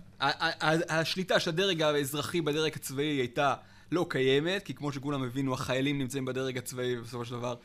השליטה 0.90 1.40
של 1.40 1.50
הדרג 1.50 1.82
האזרחי 1.82 2.42
בדרג 2.42 2.72
הצבאי 2.76 3.06
הייתה 3.06 3.54
לא 3.92 4.06
קיימת, 4.10 4.64
כי 4.64 4.74
כמו 4.74 4.92
שכולם 4.92 5.24
הבינו, 5.24 5.54
החיילים 5.54 5.98
נמצאים 5.98 6.26
בדרג 6.26 6.58
הצבאי, 6.58 7.00
ובסופו 7.00 7.26
של 7.26 7.32
דבר... 7.32 7.56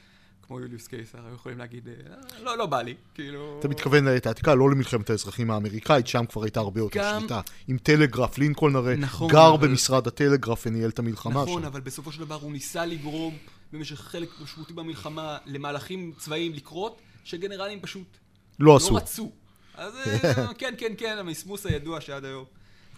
כמו 0.46 0.60
יוליוס 0.60 0.86
קייסר, 0.86 1.18
היו 1.26 1.34
יכולים 1.34 1.58
להגיד, 1.58 1.88
אה, 1.88 2.42
לא, 2.42 2.58
לא 2.58 2.66
בא 2.66 2.82
לי, 2.82 2.94
כאילו... 3.14 3.56
אתה 3.60 3.68
מתכוון 3.68 4.04
לעת 4.04 4.26
העתיקה, 4.26 4.54
לא 4.54 4.70
למלחמת 4.70 5.10
האזרחים 5.10 5.50
האמריקאית, 5.50 6.06
שם 6.06 6.26
כבר 6.26 6.42
הייתה 6.42 6.60
הרבה 6.60 6.80
יותר 6.80 7.00
גם... 7.00 7.20
שליטה. 7.20 7.40
עם 7.68 7.78
טלגרף, 7.78 8.38
לינקולן 8.38 8.76
הרי 8.76 8.96
נכון, 8.96 9.30
גר 9.30 9.54
אבל... 9.54 9.68
במשרד 9.68 10.06
הטלגרף 10.06 10.66
וניהל 10.66 10.90
את 10.90 10.98
המלחמה 10.98 11.30
נכון, 11.30 11.46
שם. 11.46 11.50
נכון, 11.50 11.64
אבל 11.64 11.80
בסופו 11.80 12.12
של 12.12 12.20
דבר 12.20 12.34
הוא 12.34 12.52
ניסה 12.52 12.86
לגרום 12.86 13.36
במשך 13.72 14.00
חלק 14.00 14.28
משמעותי 14.42 14.72
במלחמה 14.72 15.38
למהלכים 15.46 16.12
צבאיים 16.18 16.52
לקרות, 16.52 17.00
שגנרלים 17.24 17.80
פשוט 17.80 18.16
לא, 18.58 18.66
לא 18.66 18.76
עשו. 18.76 18.92
לא 18.92 18.96
רצו. 18.96 19.32
אז 19.74 19.94
אה, 19.96 20.54
כן, 20.58 20.74
כן, 20.78 20.92
כן, 20.98 21.16
המסמוס 21.18 21.66
הידוע 21.66 22.00
שעד 22.00 22.24
היום 22.24 22.44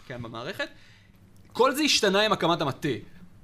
קיים 0.06 0.22
במערכת. 0.22 0.68
כל 1.52 1.74
זה 1.74 1.82
השתנה 1.82 2.20
עם 2.20 2.32
הקמת 2.32 2.60
המטה, 2.60 2.88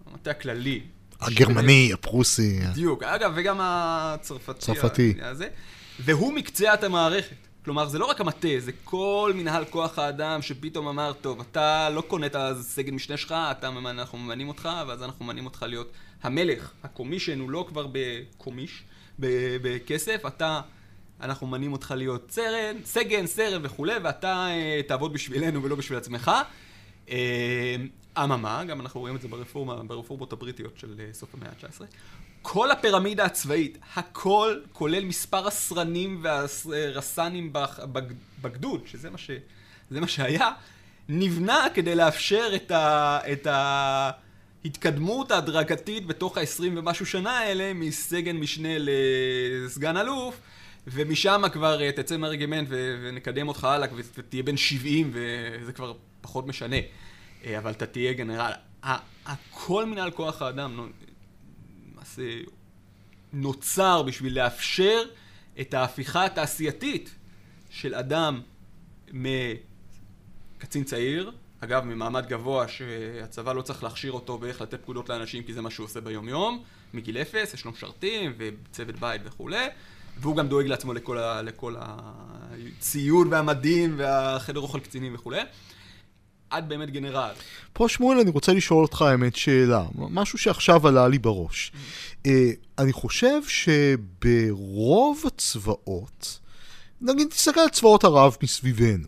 המטה 0.07 0.31
הכללי, 0.31 0.83
הגרמני, 1.21 1.93
הפרוסי. 1.93 2.61
בדיוק. 2.71 3.03
אגב, 3.03 3.33
וגם 3.37 3.59
הצרפתי. 3.61 4.61
צרפתי. 4.61 5.15
והוא 6.01 6.33
מקצה 6.33 6.75
את 6.75 6.85
המערכת. 6.85 7.37
כלומר, 7.65 7.89
זה 7.89 7.99
לא 7.99 8.05
רק 8.05 8.21
המטה, 8.21 8.49
זה 8.59 8.73
כל 8.85 9.33
מנהל 9.35 9.65
כוח 9.65 9.99
האדם 9.99 10.43
שפתאום 10.43 10.89
אמר, 10.89 11.13
טוב, 11.13 11.41
אתה 11.41 11.91
לא 11.91 12.01
קונה 12.01 12.27
את 12.27 12.35
הסגן 12.35 12.95
משנה 12.95 13.17
שלך, 13.17 13.35
אתה, 13.51 13.69
אנחנו 13.69 14.19
ממנים 14.19 14.49
אותך, 14.49 14.69
ואז 14.89 15.03
אנחנו 15.03 15.25
ממנים 15.25 15.45
אותך 15.45 15.65
להיות 15.69 15.93
המלך. 16.23 16.71
הקומישן 16.83 17.41
הוא 17.41 17.51
לא 17.51 17.67
כבר 17.69 17.87
בקומיש, 17.93 18.83
בכסף, 19.19 20.21
אתה, 20.27 20.61
אנחנו 21.21 21.47
ממנים 21.47 21.73
אותך 21.73 21.95
להיות 21.97 22.31
סרן, 22.31 22.77
סגן, 22.85 23.27
סרן 23.27 23.61
וכולי, 23.65 23.95
ואתה 24.03 24.47
אה, 24.51 24.81
תעבוד 24.87 25.13
בשבילנו 25.13 25.63
ולא 25.63 25.77
בשביל 25.77 25.99
עצמך. 25.99 26.31
אה, 28.17 28.25
אממה, 28.25 28.65
גם 28.65 28.81
אנחנו 28.81 29.01
רואים 29.01 29.17
את 29.17 29.21
זה 29.21 29.29
ברפורמה, 29.29 29.75
ברפורמות 29.75 30.33
הבריטיות 30.33 30.79
של 30.79 30.95
אה, 30.99 31.09
סוף 31.13 31.35
המאה 31.35 31.49
ה-19, 31.49 31.85
כל 32.43 32.71
הפירמידה 32.71 33.25
הצבאית, 33.25 33.79
הכל, 33.95 34.57
כולל 34.73 35.05
מספר 35.05 35.47
הסרנים 35.47 36.23
והרס"נים 36.23 37.53
בגדוד, 38.43 38.81
שזה 38.87 39.11
מה, 39.11 39.19
ש, 39.19 39.31
מה 39.91 40.09
שהיה, 40.09 40.51
נבנה 41.09 41.67
כדי 41.75 41.95
לאפשר 41.95 42.53
את, 42.55 42.71
ה, 42.71 43.19
את 43.33 43.47
ההתקדמות 44.65 45.31
ההדרגתית 45.31 46.07
בתוך 46.07 46.39
ה-20 46.39 46.63
ומשהו 46.77 47.07
שנה 47.07 47.39
האלה, 47.39 47.73
מסגן 47.75 48.37
משנה 48.37 48.69
לסגן 48.79 49.97
אלוף, 49.97 50.41
ומשם 50.87 51.43
כבר 51.53 51.83
אה, 51.83 51.93
תצא 51.93 52.17
מהרגמנט 52.17 52.69
ונקדם 52.71 53.49
אותך 53.49 53.65
הלאה 53.65 53.89
ותהיה 54.15 54.43
בן 54.43 54.57
70 54.57 55.11
וזה 55.13 55.73
כבר 55.73 55.93
פחות 56.21 56.47
משנה. 56.47 56.77
אה, 57.45 57.59
אבל 57.59 57.71
אתה 57.71 57.87
תהיה 57.87 58.13
גנרל. 58.13 58.53
הכל 59.27 59.87
מנהל 59.87 60.11
כוח 60.11 60.43
האדם 60.43 60.91
נוצר 63.33 64.03
בשביל 64.03 64.43
לאפשר 64.43 65.03
את 65.61 65.75
ההפיכה 65.75 66.25
התעשייתית 66.25 67.15
של 67.71 67.95
אדם 67.95 68.41
מקצין 69.13 70.85
צעיר, 70.85 71.33
אגב, 71.61 71.85
ממעמד 71.85 72.27
גבוה 72.27 72.69
שהצבא 72.69 73.53
לא 73.53 73.63
צריך 73.63 73.83
להכשיר 73.83 74.13
אותו 74.13 74.39
באיך 74.39 74.61
לתת 74.61 74.83
פקודות 74.83 75.09
לאנשים 75.09 75.43
כי 75.43 75.53
זה 75.53 75.63
מה 75.63 75.71
שהוא 75.71 75.85
עושה 75.85 76.01
ביום 76.01 76.29
יום, 76.29 76.63
מגיל 76.95 77.19
אפס, 77.19 77.55
יש 77.55 77.65
לו 77.65 77.73
משרתים 77.73 78.33
וצוות 78.39 78.95
בית 78.95 79.23
וכולי, 79.25 79.67
והוא 80.21 80.37
גם 80.37 80.49
דואג 80.49 80.67
לעצמו 80.67 80.93
לכל, 80.93 81.19
ה, 81.19 81.43
לכל 81.43 81.75
הציוד 81.79 83.27
והמדים 83.31 83.95
והחדר 83.99 84.61
אוכל 84.61 84.81
קצינים 84.81 85.15
וכולי. 85.15 85.41
עד 86.55 86.69
באמת 86.69 86.91
גנרל. 86.91 87.31
פה 87.73 87.89
שמואל, 87.89 88.19
אני 88.19 88.31
רוצה 88.31 88.53
לשאול 88.53 88.83
אותך, 88.83 89.03
האמת, 89.03 89.37
שאלה. 89.37 89.85
משהו 89.95 90.39
שעכשיו 90.39 90.89
עלה 90.89 91.09
לי 91.09 91.19
בראש. 91.19 91.73
Mm-hmm. 91.75 92.29
אני 92.79 92.93
חושב 92.93 93.41
שברוב 93.49 95.23
הצבאות, 95.27 96.39
נגיד, 97.01 97.29
תסתכל 97.29 97.61
על 97.61 97.69
צבאות 97.69 98.05
ערב 98.05 98.37
מסביבנו. 98.43 99.07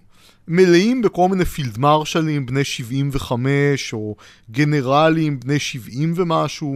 מלאים 0.48 1.02
בכל 1.02 1.28
מיני 1.28 1.44
פילד 1.44 1.78
מרשלים 1.78 2.46
בני 2.46 2.64
75, 2.64 3.92
או 3.92 4.16
גנרלים 4.50 5.40
בני 5.40 5.58
70 5.58 6.12
ומשהו. 6.16 6.74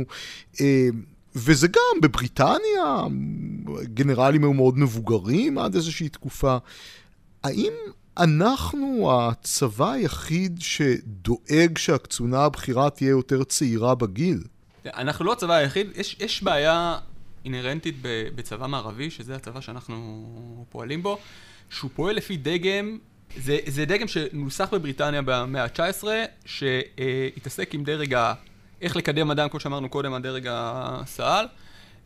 אה, 0.61 0.89
וזה 1.35 1.69
גם 1.69 2.00
בבריטניה, 2.03 3.05
גנרלים 3.83 4.43
היו 4.45 4.53
מאוד 4.53 4.79
מבוגרים 4.79 5.59
עד 5.59 5.75
איזושהי 5.75 6.09
תקופה. 6.09 6.57
האם 7.45 7.73
אנחנו 8.19 9.11
הצבא 9.12 9.90
היחיד 9.90 10.59
שדואג 10.61 11.79
שהקצונה 11.79 12.45
הבכירה 12.45 12.90
תהיה 12.90 13.11
יותר 13.11 13.45
צעירה 13.45 13.95
בגיל? 13.95 14.43
אנחנו 14.87 15.25
לא 15.25 15.33
הצבא 15.33 15.55
היחיד, 15.55 15.90
יש, 15.97 16.17
יש 16.21 16.43
בעיה 16.43 16.99
אינהרנטית 17.45 17.95
בצבא 18.35 18.67
מערבי, 18.67 19.11
שזה 19.11 19.37
הצבא 19.37 19.61
שאנחנו 19.61 20.64
פועלים 20.69 21.02
בו, 21.02 21.19
שהוא 21.71 21.90
פועל 21.95 22.17
לפי 22.17 22.37
דגם 22.37 22.99
זה, 23.37 23.59
זה 23.67 23.85
דגם 23.85 24.09
שנוסח 24.09 24.69
בבריטניה 24.73 25.23
במאה 25.23 25.64
ה-19, 25.64 26.05
שהתעסק 26.45 27.75
עם 27.75 27.85
דרג 27.85 28.14
ה... 28.14 28.35
איך 28.81 28.97
לקדם 28.97 29.31
אדם, 29.31 29.49
כמו 29.49 29.61
שאמרנו 29.61 29.88
קודם, 29.88 30.14
הדרג 30.14 30.47
הסא"ל, 30.50 31.47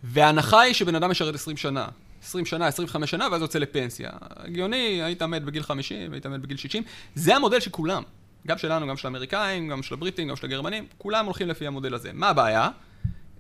וההנחה 0.05 0.61
היא 0.61 0.75
שבן 0.75 0.95
אדם 0.95 1.11
משרת 1.11 1.35
20 1.35 1.57
שנה. 1.57 1.89
20 2.25 2.47
שנה, 2.47 2.67
25 2.67 3.11
שנה, 3.11 3.29
ואז 3.33 3.43
יוצא 3.43 3.59
לפנסיה. 3.59 4.11
הגיוני, 4.21 5.03
היית 5.03 5.23
מת 5.23 5.43
בגיל 5.45 5.63
50, 5.63 6.13
היית 6.13 6.27
מת 6.27 6.41
בגיל 6.41 6.57
60. 6.57 6.83
זה 7.15 7.37
המודל 7.37 7.61
של 7.61 7.71
כולם. 7.71 8.03
גם 8.47 8.59
שלנו, 8.59 8.87
גם 8.87 8.97
של 8.97 9.09
האמריקאים, 9.09 9.69
גם 9.69 9.83
של 9.83 9.95
הבריטים, 9.95 10.29
גם 10.29 10.37
של 10.37 10.47
הגרמנים, 10.47 10.87
כולם 10.99 11.25
הולכים 11.25 11.49
לפי 11.49 11.67
המודל 11.67 11.95
הזה. 11.95 12.11
מה 12.13 12.29
הבעיה? 12.29 12.69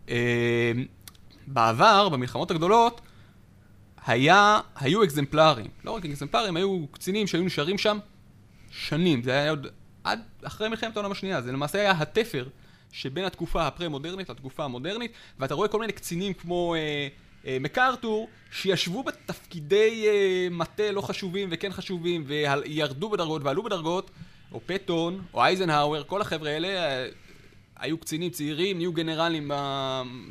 אה, 0.09 0.73
בעבר, 1.47 2.09
במלחמות 2.09 2.51
הגדולות, 2.51 3.01
היה, 4.07 4.61
היו 4.77 5.05
אקזמפלרים, 5.05 5.67
לא 5.85 5.91
רק 5.91 6.05
אקזמפלרים, 6.05 6.57
היו 6.57 6.87
קצינים 6.91 7.27
שהיו 7.27 7.45
נשארים 7.45 7.79
שם 7.79 7.99
שנים, 8.71 9.23
זה 9.23 9.31
היה 9.31 9.51
עוד 9.51 9.67
עד 10.05 10.21
אחרי 10.43 10.69
מלחמת 10.69 10.97
העולם 10.97 11.13
השנייה, 11.13 11.41
זה 11.41 11.53
למעשה 11.53 11.81
היה 11.81 11.91
התפר 11.91 12.49
שבין 12.93 13.25
התקופה 13.25 13.67
הפרה-מודרנית 13.67 14.31
לתקופה 14.31 14.65
המודרנית, 14.65 15.13
ואתה 15.39 15.55
רואה 15.55 15.69
כל 15.69 15.81
מיני 15.81 15.93
קצינים 15.93 16.33
כמו 16.33 16.75
אה, 16.75 17.09
מקארתור, 17.61 18.29
שישבו 18.51 19.03
בתפקידי 19.03 20.07
אה, 20.09 20.49
מטה 20.51 20.91
לא 20.93 21.01
חשובים 21.01 21.49
וכן 21.53 21.73
חשובים, 21.73 22.25
וירדו 22.27 23.11
בדרגות 23.11 23.43
ועלו 23.45 23.63
בדרגות, 23.63 24.11
או 24.53 24.61
פטון, 24.67 25.23
או 25.35 25.43
אייזנהאואר, 25.43 26.05
כל 26.05 26.21
החבר'ה 26.21 26.51
האלה, 26.51 26.69
אה, 26.69 27.09
היו 27.77 27.99
קצינים 27.99 28.31
צעירים, 28.31 28.77
נהיו 28.77 28.93
גנרלים 28.93 29.51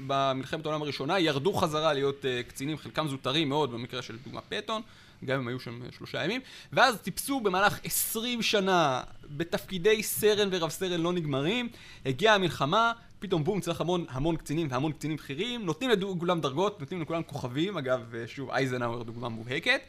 במלחמת 0.07 0.65
העולם 0.65 0.81
הראשונה, 0.81 1.19
ירדו 1.19 1.53
חזרה 1.53 1.93
להיות 1.93 2.25
אה, 2.25 2.41
קצינים, 2.47 2.77
חלקם 2.77 3.07
זוטרים 3.07 3.49
מאוד, 3.49 3.71
במקרה 3.71 4.01
של 4.01 4.17
דוגמה 4.23 4.41
פטון, 4.41 4.81
גם 5.25 5.39
אם 5.39 5.47
היו 5.47 5.59
שם 5.59 5.79
שלושה 5.97 6.23
ימים, 6.23 6.41
ואז 6.73 6.97
טיפסו 6.97 7.39
במהלך 7.39 7.79
עשרים 7.83 8.41
שנה 8.41 9.01
בתפקידי 9.23 10.03
סרן 10.03 10.49
ורב 10.51 10.69
סרן 10.69 11.01
לא 11.01 11.13
נגמרים, 11.13 11.69
הגיעה 12.05 12.35
המלחמה, 12.35 12.91
פתאום 13.23 13.43
בום, 13.43 13.61
צריך 13.61 13.81
המון, 13.81 14.05
המון 14.09 14.37
קצינים 14.37 14.67
והמון 14.71 14.91
קצינים 14.91 15.17
בכירים, 15.17 15.65
נותנים 15.65 15.89
לכולם 15.89 16.41
דרגות, 16.41 16.79
נותנים 16.79 17.01
לכולם 17.01 17.23
כוכבים, 17.23 17.77
אגב, 17.77 18.15
אה, 18.15 18.27
שוב, 18.27 18.49
אייזנאוור 18.49 19.03
דוגמה 19.03 19.29
מובהקת, 19.29 19.81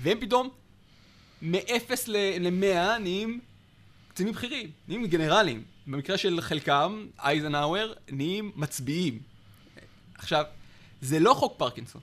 והם 0.00 0.20
פתאום 0.20 0.48
מ-0 1.42 1.92
ל-100 2.06 2.98
נהיים 3.00 3.40
קצינים 4.08 4.32
בכירים, 4.32 4.70
נהיים 4.88 5.06
גנרלים. 5.06 5.64
במקרה 5.86 6.18
של 6.18 6.40
חלקם, 6.40 7.06
אייזנהאואר, 7.18 7.92
נהיים 8.10 8.52
מצביעים. 8.56 9.18
עכשיו, 10.14 10.44
זה 11.00 11.20
לא 11.20 11.34
חוק 11.34 11.54
פרקינסון. 11.56 12.02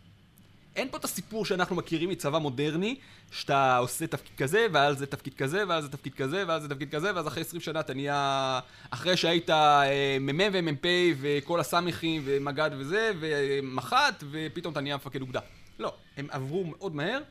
אין 0.75 0.89
פה 0.91 0.97
את 0.97 1.03
הסיפור 1.03 1.45
שאנחנו 1.45 1.75
מכירים 1.75 2.09
מצבא 2.09 2.37
מודרני, 2.37 2.95
שאתה 3.31 3.77
עושה 3.77 4.07
תפקיד 4.07 4.37
כזה, 4.37 4.67
ואז 4.71 4.97
זה 4.97 5.05
תפקיד 5.05 5.33
כזה, 5.33 5.63
ואז 5.67 5.83
זה 5.83 5.89
תפקיד 5.89 6.13
כזה, 6.13 6.43
ואז 6.47 6.61
זה 6.61 6.69
תפקיד 6.69 6.95
כזה, 6.95 7.15
ואז 7.15 7.27
אחרי 7.27 7.41
20 7.41 7.61
שנה 7.61 7.79
אתה 7.79 7.93
נהיה... 7.93 8.59
אחרי 8.89 9.17
שהיית 9.17 9.49
אה, 9.49 10.17
מ"מ 10.19 10.39
ומ"פ 10.53 10.85
וכל 11.21 11.59
הסמיכים 11.59 12.21
ומג"ד 12.25 12.69
וזה, 12.77 13.11
ומח"ט, 13.19 14.23
ופתאום 14.31 14.71
אתה 14.71 14.81
נהיה 14.81 14.95
מפקד 14.95 15.21
אוגדה. 15.21 15.39
לא, 15.79 15.93
הם 16.17 16.27
עברו 16.31 16.63
מאוד 16.63 16.95
מהר, 16.95 17.21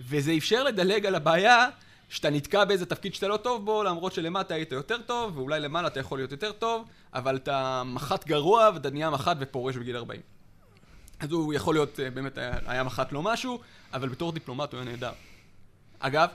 וזה 0.00 0.34
אפשר 0.38 0.64
לדלג 0.64 1.06
על 1.06 1.14
הבעיה 1.14 1.68
שאתה 2.08 2.30
נתקע 2.30 2.64
באיזה 2.64 2.86
תפקיד 2.86 3.14
שאתה 3.14 3.28
לא 3.28 3.36
טוב 3.36 3.64
בו, 3.64 3.82
למרות 3.82 4.12
שלמטה 4.12 4.54
היית 4.54 4.72
יותר 4.72 4.98
טוב, 5.06 5.38
ואולי 5.38 5.60
למעלה 5.60 5.88
אתה 5.88 6.00
יכול 6.00 6.18
להיות 6.18 6.32
יותר 6.32 6.52
טוב, 6.52 6.88
אבל 7.14 7.36
אתה 7.36 7.82
מח"ט 7.86 8.26
גרוע 8.26 8.70
ואתה 8.74 8.90
נהיה 8.90 9.10
מח"ט 9.10 9.36
ופורש 9.40 9.76
בגיל 9.76 9.96
40. 9.96 10.20
אז 11.20 11.32
הוא 11.32 11.54
יכול 11.54 11.74
להיות, 11.74 12.00
אה, 12.00 12.10
באמת 12.10 12.38
היה, 12.66 12.84
מח"ט 12.84 13.12
לא 13.12 13.22
משהו, 13.22 13.60
אבל 13.92 14.08
בתור 14.08 14.32
דיפלומט 14.32 14.72
הוא 14.72 14.80
היה 14.80 14.90
נהדר. 14.90 15.12
אגב, 15.98 16.28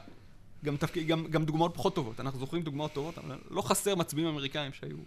גם, 0.65 0.77
תפק... 0.77 0.97
גם, 0.97 1.27
גם 1.27 1.45
דוגמאות 1.45 1.75
פחות 1.75 1.95
טובות, 1.95 2.19
אנחנו 2.19 2.39
זוכרים 2.39 2.63
דוגמאות 2.63 2.93
טובות, 2.93 3.17
אבל 3.17 3.37
לא 3.49 3.61
חסר 3.61 3.95
מצביעים 3.95 4.27
אמריקאים 4.29 4.73
שהיו 4.73 4.97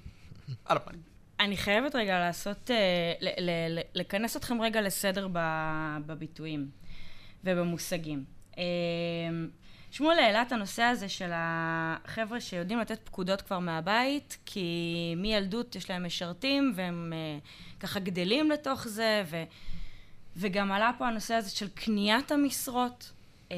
על 0.64 0.76
הפנים. 0.76 1.00
אני 1.40 1.56
חייבת 1.56 1.94
רגע 1.94 2.18
לעשות, 2.18 2.70
אה, 2.70 3.12
ל- 3.20 3.78
לכנס 3.94 4.36
אתכם 4.36 4.60
רגע 4.62 4.80
לסדר 4.80 5.28
בביטויים 6.06 6.70
ובמושגים. 7.44 8.24
אה, 9.88 9.92
שמואל 9.92 10.18
העלה 10.18 10.42
את 10.42 10.52
הנושא 10.52 10.82
הזה 10.82 11.08
של 11.08 11.30
החבר'ה 11.34 12.40
שיודעים 12.40 12.78
לתת 12.78 12.98
פקודות 13.04 13.42
כבר 13.42 13.58
מהבית, 13.58 14.38
כי 14.46 15.14
מילדות 15.16 15.76
יש 15.76 15.90
להם 15.90 16.06
משרתים 16.06 16.72
והם 16.74 17.12
uh, 17.12 17.80
ככה 17.80 18.00
גדלים 18.00 18.50
לתוך 18.50 18.88
זה, 18.88 19.22
ו, 19.26 19.42
וגם 20.36 20.72
עלה 20.72 20.90
פה 20.98 21.08
הנושא 21.08 21.34
הזה 21.34 21.50
של 21.50 21.68
קניית 21.68 22.32
המשרות. 22.32 23.12
אה, 23.48 23.52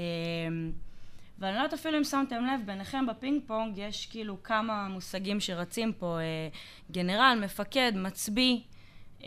ואני 1.39 1.57
לא 1.57 1.59
יודעת 1.59 1.75
אפילו 1.81 1.99
אם 1.99 2.05
שמתם 2.05 2.45
לב, 2.45 2.61
ביניכם 2.67 3.07
בפינג 3.07 3.43
פונג 3.47 3.79
יש 3.79 4.07
כאילו 4.07 4.43
כמה 4.43 4.89
מושגים 4.89 5.41
שרצים 5.41 5.93
פה, 5.93 6.19
אה, 6.19 6.93
גנרל, 6.93 7.39
מפקד, 7.45 7.93
מצביא. 7.95 8.61
אה, 9.21 9.25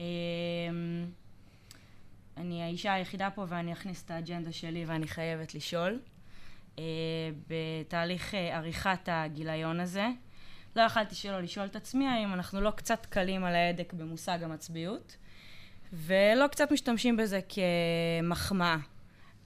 אני 2.37 2.63
האישה 2.63 2.93
היחידה 2.93 3.29
פה 3.29 3.45
ואני 3.47 3.73
אכניס 3.73 4.03
את 4.05 4.11
האג'נדה 4.11 4.51
שלי 4.51 4.85
ואני 4.85 5.07
חייבת 5.07 5.55
לשאול. 5.55 5.99
אה, 6.79 6.83
בתהליך 7.47 8.35
אה, 8.35 8.57
עריכת 8.57 9.07
הגיליון 9.07 9.79
הזה. 9.79 10.07
לא 10.75 10.81
יכלתי 10.81 11.15
שלא 11.15 11.39
לשאול 11.39 11.65
את 11.65 11.75
עצמי 11.75 12.07
האם 12.07 12.33
אנחנו 12.33 12.61
לא 12.61 12.71
קצת 12.71 13.05
קלים 13.05 13.43
על 13.43 13.55
ההדק 13.55 13.93
במושג 13.93 14.43
המצביאות, 14.43 15.17
ולא 15.93 16.47
קצת 16.47 16.71
משתמשים 16.71 17.17
בזה 17.17 17.39
כמחמאה. 17.49 18.77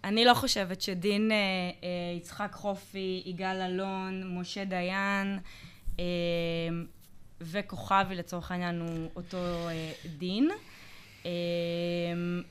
אני 0.04 0.26
לא 0.26 0.34
חושבת 0.34 0.82
שדין 0.82 1.32
אה, 1.32 1.38
אה, 1.38 2.18
יצחק 2.18 2.50
חופי, 2.54 3.24
יגאל 3.26 3.62
אלון, 3.62 4.38
משה 4.40 4.66
דיין 4.66 5.40
אה, 6.00 6.06
וכוכבי 7.42 8.16
לצורך 8.16 8.52
העניין 8.52 8.82
הוא 8.82 9.10
אותו 9.16 9.38
אה, 9.70 9.92
דין. 10.18 10.50
אה, 11.26 11.32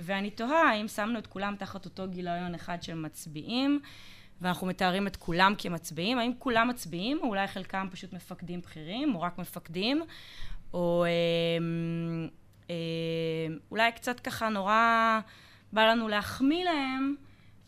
ואני 0.00 0.30
תוהה 0.30 0.70
האם 0.70 0.88
שמנו 0.88 1.18
את 1.18 1.26
כולם 1.26 1.54
תחת 1.58 1.84
אותו 1.84 2.08
גיליון 2.08 2.54
אחד 2.54 2.82
של 2.82 2.94
מצביעים. 2.94 3.80
ואנחנו 4.40 4.66
מתארים 4.66 5.06
את 5.06 5.16
כולם 5.16 5.54
כמצביעים, 5.58 6.18
האם 6.18 6.32
כולם 6.38 6.68
מצביעים, 6.68 7.18
או 7.22 7.28
אולי 7.28 7.46
חלקם 7.46 7.88
פשוט 7.90 8.12
מפקדים 8.12 8.60
בכירים, 8.60 9.14
או 9.14 9.20
רק 9.20 9.38
מפקדים, 9.38 10.02
או 10.74 11.04
אה, 11.04 11.10
אה, 12.70 13.54
אולי 13.70 13.92
קצת 13.92 14.20
ככה 14.20 14.48
נורא 14.48 15.20
בא 15.72 15.84
לנו 15.84 16.08
להחמיא 16.08 16.64
להם, 16.64 17.14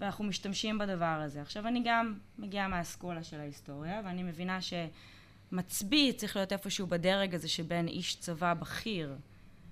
ואנחנו 0.00 0.24
משתמשים 0.24 0.78
בדבר 0.78 1.20
הזה. 1.24 1.42
עכשיו 1.42 1.66
אני 1.66 1.82
גם 1.84 2.14
מגיעה 2.38 2.68
מהאסכולה 2.68 3.22
של 3.22 3.40
ההיסטוריה, 3.40 4.00
ואני 4.04 4.22
מבינה 4.22 4.58
שמצביא 4.60 6.12
צריך 6.12 6.36
להיות 6.36 6.52
איפשהו 6.52 6.86
בדרג 6.86 7.34
הזה 7.34 7.48
שבין 7.48 7.88
איש 7.88 8.16
צבא 8.16 8.54
בכיר, 8.54 9.16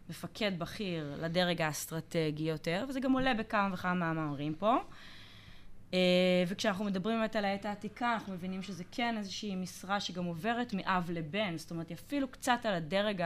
מפקד 0.09 0.59
בכיר, 0.59 1.16
לדרג 1.22 1.62
האסטרטגי 1.62 2.44
יותר, 2.44 2.85
וזה 2.88 3.00
גם 3.00 3.12
עולה 3.12 3.35
בכמה 3.35 3.68
וכמה 3.72 3.94
מהמאמרים 3.94 4.54
פה. 4.54 4.76
אה, 5.94 5.99
וכשאנחנו 6.49 6.85
מדברים 6.85 7.18
באמת 7.18 7.37
על 7.37 7.44
העת 7.44 7.64
העתיקה 7.64 8.14
אנחנו 8.14 8.33
מבינים 8.33 8.62
שזה 8.62 8.85
כן 8.92 9.14
איזושהי 9.18 9.55
משרה 9.55 10.01
שגם 10.01 10.25
עוברת 10.25 10.75
מאב 10.75 11.11
לבן. 11.11 11.59
זאת 11.59 11.70
אומרת 11.70 11.88
היא 11.88 11.96
אפילו 11.96 12.29
קצת 12.29 12.59
על 12.64 12.75
הדרג 12.75 13.25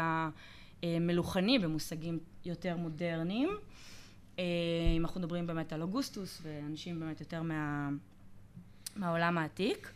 המלוכני 0.83 1.59
במושגים 1.59 2.19
יותר 2.45 2.77
מודרניים. 2.77 3.49
אה, 4.39 4.45
אם 4.97 5.03
אנחנו 5.03 5.21
מדברים 5.21 5.47
באמת 5.47 5.73
על 5.73 5.83
אוגוסטוס 5.83 6.41
ואנשים 6.43 7.01
באמת 7.01 7.21
יותר 7.21 7.43
מה, 7.43 7.89
מהעולם 8.97 9.39
העתיק. 9.39 9.93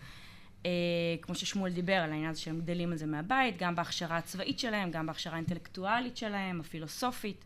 אה, 0.66 0.70
כמו 1.22 1.35
ששמואל 1.35 1.72
דיבר 1.72 1.94
על 1.94 2.11
העניין 2.11 2.31
הזה 2.31 2.40
שהם 2.40 2.61
גדלים 2.61 2.92
על 2.92 2.98
זה 2.98 3.07
מהבית 3.07 3.59
גם 3.59 3.74
בהכשרה 3.74 4.16
הצבאית 4.16 4.59
שלהם 4.59 4.90
גם 4.90 5.07
בהכשרה 5.07 5.33
האינטלקטואלית 5.33 6.16
שלהם 6.16 6.61
הפילוסופית 6.61 7.44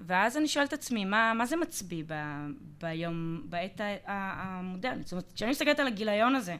ואז 0.00 0.36
אני 0.36 0.48
שואלת 0.48 0.68
את 0.68 0.72
עצמי, 0.72 1.04
מה, 1.04 1.32
מה 1.34 1.46
זה 1.46 1.56
מצביא 1.56 2.04
ב, 2.06 2.14
ביום, 2.80 3.42
בעת 3.44 3.80
המודרנית? 4.06 5.06
זאת 5.06 5.12
אומרת, 5.12 5.32
כשאני 5.34 5.50
מסתכלת 5.50 5.80
על 5.80 5.86
הגיליון 5.86 6.34
הזה, 6.34 6.56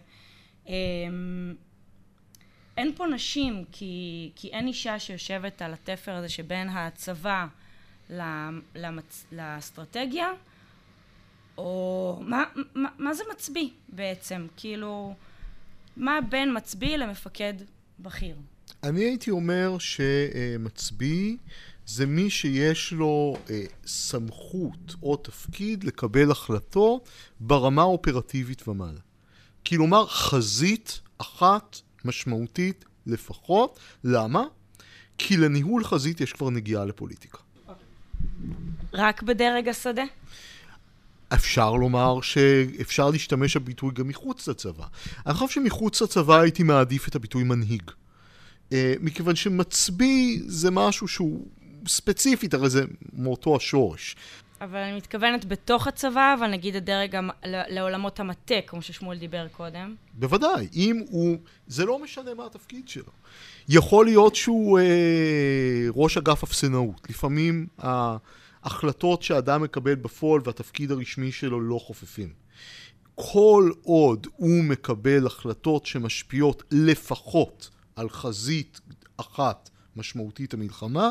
אמ, 0.66 1.54
אין 2.76 2.92
פה 2.96 3.06
נשים, 3.06 3.64
כי, 3.72 4.30
כי 4.36 4.48
אין 4.48 4.66
אישה 4.66 4.98
שיושבת 4.98 5.62
על 5.62 5.72
התפר 5.72 6.12
הזה 6.12 6.28
שבין 6.28 6.68
הצבא 6.68 7.46
למצ, 8.74 9.24
לאסטרטגיה, 9.32 10.28
או 11.58 12.20
מה, 12.26 12.44
מה, 12.74 12.88
מה 12.98 13.14
זה 13.14 13.24
מצביא 13.32 13.68
בעצם? 13.88 14.46
כאילו, 14.56 15.14
מה 15.96 16.18
בין 16.30 16.56
מצביא 16.56 16.96
למפקד 16.96 17.54
בכיר? 17.98 18.36
אני 18.82 19.00
הייתי 19.00 19.30
אומר 19.30 19.76
שמצביא 19.78 21.36
זה 21.86 22.06
מי 22.06 22.30
שיש 22.30 22.92
לו 22.92 23.36
אה, 23.50 23.64
סמכות 23.86 24.94
או 25.02 25.16
תפקיד 25.16 25.84
לקבל 25.84 26.30
החלטות 26.30 27.08
ברמה 27.40 27.82
האופרטיבית 27.82 28.68
ומעלה. 28.68 29.00
כלומר, 29.66 30.06
חזית 30.06 31.00
אחת 31.18 31.80
משמעותית 32.04 32.84
לפחות. 33.06 33.78
למה? 34.04 34.44
כי 35.18 35.36
לניהול 35.36 35.84
חזית 35.84 36.20
יש 36.20 36.32
כבר 36.32 36.50
נגיעה 36.50 36.84
לפוליטיקה. 36.84 37.38
רק 38.92 39.22
בדרג 39.22 39.68
השדה? 39.68 40.04
אפשר 41.34 41.72
לומר 41.72 42.20
שאפשר 42.20 43.10
להשתמש 43.10 43.56
בביטוי 43.56 43.90
גם 43.94 44.08
מחוץ 44.08 44.48
לצבא. 44.48 44.86
אני 45.26 45.34
חושב 45.34 45.54
שמחוץ 45.54 46.02
לצבא 46.02 46.40
הייתי 46.40 46.62
מעדיף 46.62 47.08
את 47.08 47.14
הביטוי 47.14 47.44
מנהיג. 47.44 47.90
Uh, 48.70 48.74
מכיוון 49.00 49.36
שמצביא 49.36 50.42
זה 50.46 50.70
משהו 50.70 51.08
שהוא 51.08 51.46
ספציפית, 51.86 52.54
הרי 52.54 52.70
זה 52.70 52.84
מאותו 53.12 53.56
השורש. 53.56 54.16
אבל 54.60 54.78
אני 54.78 54.96
מתכוונת 54.96 55.44
בתוך 55.44 55.86
הצבא, 55.86 56.34
אבל 56.38 56.50
נגיד 56.50 56.76
הדרג 56.76 57.16
המ... 57.16 57.30
לעולמות 57.44 58.20
המטה, 58.20 58.54
כמו 58.66 58.82
ששמואל 58.82 59.18
דיבר 59.18 59.48
קודם. 59.48 59.94
בוודאי, 60.14 60.68
אם 60.74 61.02
הוא... 61.10 61.36
זה 61.66 61.84
לא 61.84 61.98
משנה 61.98 62.34
מה 62.34 62.46
התפקיד 62.46 62.88
שלו. 62.88 63.12
יכול 63.68 64.04
להיות 64.04 64.34
שהוא 64.34 64.78
אה, 64.78 65.86
ראש 65.94 66.16
אגף 66.16 66.42
אפסנאות. 66.42 67.10
לפעמים 67.10 67.66
ההחלטות 67.78 69.22
שאדם 69.22 69.62
מקבל 69.62 69.94
בפועל 69.94 70.40
והתפקיד 70.44 70.90
הרשמי 70.90 71.32
שלו 71.32 71.60
לא 71.60 71.78
חופפים. 71.78 72.32
כל 73.14 73.70
עוד 73.82 74.26
הוא 74.36 74.64
מקבל 74.64 75.26
החלטות 75.26 75.86
שמשפיעות 75.86 76.62
לפחות 76.70 77.70
על 77.96 78.10
חזית 78.10 78.80
אחת 79.16 79.70
משמעותית 79.96 80.54
המלחמה, 80.54 81.10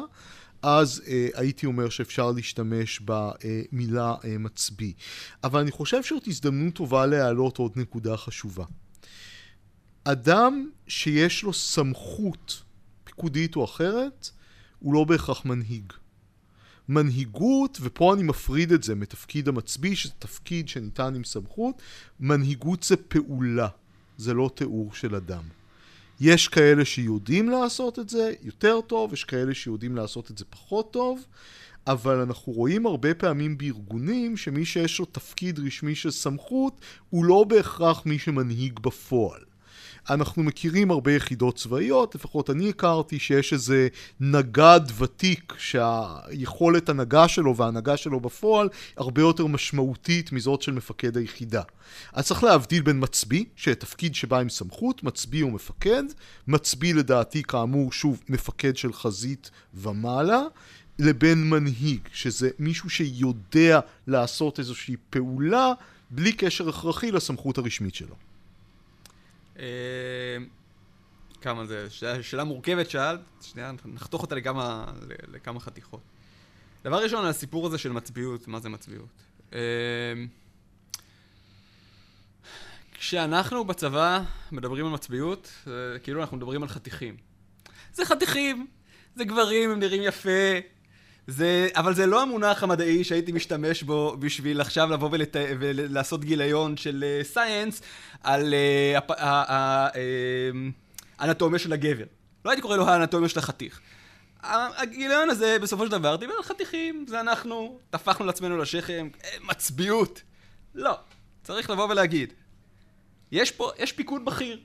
אז 0.63 1.02
אה, 1.08 1.28
הייתי 1.34 1.65
אומר 1.65 1.89
שאפשר 1.89 2.32
להשתמש 2.32 3.02
במילה 3.06 4.15
אה, 4.26 4.38
מצביא. 4.38 4.93
אבל 5.43 5.60
אני 5.60 5.71
חושב 5.71 6.04
שזאת 6.04 6.28
הזדמנות 6.28 6.73
טובה 6.73 7.06
להעלות 7.06 7.58
עוד 7.58 7.71
נקודה 7.76 8.17
חשובה. 8.17 8.65
אדם 10.04 10.69
שיש 10.88 11.43
לו 11.43 11.54
סמכות 11.54 12.63
פיקודית 13.04 13.56
או 13.56 13.65
אחרת, 13.65 14.30
הוא 14.80 14.93
לא 14.93 15.04
בהכרח 15.04 15.45
מנהיג. 15.45 15.93
מנהיגות, 16.89 17.78
ופה 17.82 18.13
אני 18.13 18.23
מפריד 18.23 18.71
את 18.71 18.84
זה 18.84 18.95
מתפקיד 18.95 19.47
המצביא, 19.47 19.95
שזה 19.95 20.13
תפקיד 20.19 20.69
שניתן 20.69 21.15
עם 21.15 21.23
סמכות, 21.23 21.82
מנהיגות 22.19 22.84
זה 22.84 22.97
פעולה, 22.97 23.67
זה 24.17 24.34
לא 24.34 24.52
תיאור 24.56 24.93
של 24.93 25.15
אדם. 25.15 25.43
יש 26.21 26.47
כאלה 26.47 26.86
שיודעים 26.86 27.49
לעשות 27.49 27.99
את 27.99 28.10
זה 28.10 28.34
יותר 28.41 28.82
טוב, 28.82 29.13
יש 29.13 29.23
כאלה 29.23 29.54
שיודעים 29.54 29.95
לעשות 29.95 30.32
את 30.32 30.38
זה 30.38 30.45
פחות 30.45 30.91
טוב, 30.91 31.26
אבל 31.88 32.19
אנחנו 32.19 32.54
רואים 32.54 32.86
הרבה 32.86 33.13
פעמים 33.13 33.58
בארגונים 33.58 34.38
שמי 34.38 34.65
שיש 34.65 34.99
לו 34.99 35.06
תפקיד 35.06 35.60
רשמי 35.60 35.95
של 35.95 36.12
סמכות 36.12 36.82
הוא 37.10 37.26
לא 37.26 37.43
בהכרח 37.43 38.06
מי 38.06 38.19
שמנהיג 38.19 38.80
בפועל. 38.80 39.41
אנחנו 40.10 40.44
מכירים 40.44 40.92
הרבה 40.92 41.12
יחידות 41.12 41.56
צבאיות, 41.58 42.16
לפחות 42.16 42.50
אני 42.50 42.70
הכרתי 42.70 43.20
שיש 43.20 43.54
איזה 43.54 43.88
נגד 44.20 44.82
ותיק 44.98 45.54
שהיכולת 45.58 46.89
הנהגה 46.89 47.28
שלו 47.28 47.56
וההנהגה 47.56 47.98
שלו 47.98 48.20
בפועל 48.20 48.70
הרבה 48.98 49.22
יותר 49.22 49.48
משמעותית 49.48 50.32
מזאת 50.32 50.62
של 50.62 50.72
מפקד 50.72 51.18
היחידה. 51.18 51.62
אז 52.13 52.28
צריך 52.28 52.44
להבדיל 52.44 52.82
בין 52.82 53.04
מצביא, 53.04 53.46
שתפקיד 53.56 54.16
שבא 54.16 54.39
עם 54.39 54.50
סמכות, 54.50 55.04
מצביא 55.04 55.46
ומפקד, 55.46 56.04
מצביא 56.48 56.94
לדעתי 56.94 57.44
כאמור 57.44 57.92
שוב 57.92 58.24
מפקד 58.30 58.78
של 58.78 58.94
חזית 58.94 59.52
ומעלה, 59.74 60.42
לבין 61.00 61.50
מנהיג, 61.50 62.00
שזה 62.13 62.50
מישהו 62.60 62.89
שיודע 62.89 63.80
לעשות 64.08 64.60
איזושהי 64.60 64.96
פעולה 65.10 65.74
בלי 66.10 66.34
קשר 66.34 66.70
הכרחי 66.70 67.12
לסמכות 67.12 67.58
הרשמית 67.58 67.96
שלו. 67.96 68.33
אה, 69.60 69.66
כמה 71.42 71.66
זה, 71.66 71.88
שאלה 72.22 72.44
מורכבת 72.44 72.89
שאלת, 72.89 73.20
שנייה, 73.42 73.72
נחתוך 73.86 74.22
אותה 74.22 74.36
לכמה, 74.36 74.86
לכמה 75.34 75.60
חתיכות. 75.60 76.02
דבר 76.84 77.04
ראשון, 77.04 77.26
הסיפור 77.26 77.68
הזה 77.68 77.78
של 77.78 77.92
מצביעות, 77.92 78.48
מה 78.48 78.60
זה 78.60 78.70
מצביעות. 78.70 79.24
אה, 79.54 79.60
כשאנחנו 82.94 83.66
בצבא 83.66 84.24
מדברים 84.52 84.86
על 84.86 84.92
מצביעות, 84.92 85.52
כאילו 86.04 86.22
אנחנו 86.22 86.38
מדברים 86.38 86.63
על 86.63 86.70
חתיכים. 86.70 87.18
זה 87.94 88.06
חתיכים, 88.06 88.68
זה 89.16 89.24
גברים, 89.24 89.72
הם 89.72 89.80
נראים 89.80 90.02
יפה, 90.04 90.30
זה, 91.28 91.68
אבל 91.76 91.94
זה 91.94 92.06
לא 92.06 92.22
המונח 92.22 92.64
המדעי 92.64 93.04
שהייתי 93.04 93.32
משתמש 93.32 93.84
בו 93.84 94.16
בשביל 94.20 94.62
עכשיו 94.62 94.90
לבוא 94.90 95.10
ולת, 95.12 95.36
ולעשות 95.60 96.26
גיליון 96.26 96.78
של 96.78 97.20
סייאנס 97.24 97.80
uh, 97.80 97.84
על 98.24 98.54
האנטומיה 101.20 101.58
uh, 101.58 101.62
uh, 101.62 101.64
של 101.64 101.74
הגבר. 101.74 102.06
לא 102.46 102.50
הייתי 102.50 102.62
קורא 102.62 102.78
לו 102.78 102.88
האנטומיה 102.90 103.30
של 103.30 103.40
החתיך. 103.40 103.80
הגיליון 104.44 105.30
הזה 105.30 105.58
בסופו 105.62 105.86
של 105.86 105.92
דבר 105.92 106.16
דיבר 106.16 106.34
על 106.38 106.44
חתיכים, 106.44 107.06
זה 107.08 107.20
אנחנו, 107.20 107.80
טפחנו 107.90 108.26
לעצמנו 108.26 108.58
לשכם, 108.58 109.08
מצביעות. 109.42 110.22
לא, 110.76 110.98
צריך 111.44 111.70
לבוא 111.70 111.88
ולהגיד. 111.90 112.34
יש 113.32 113.52
פה, 113.52 113.72
יש 113.80 113.92
פיקוד 113.92 114.26
בכיר. 114.26 114.60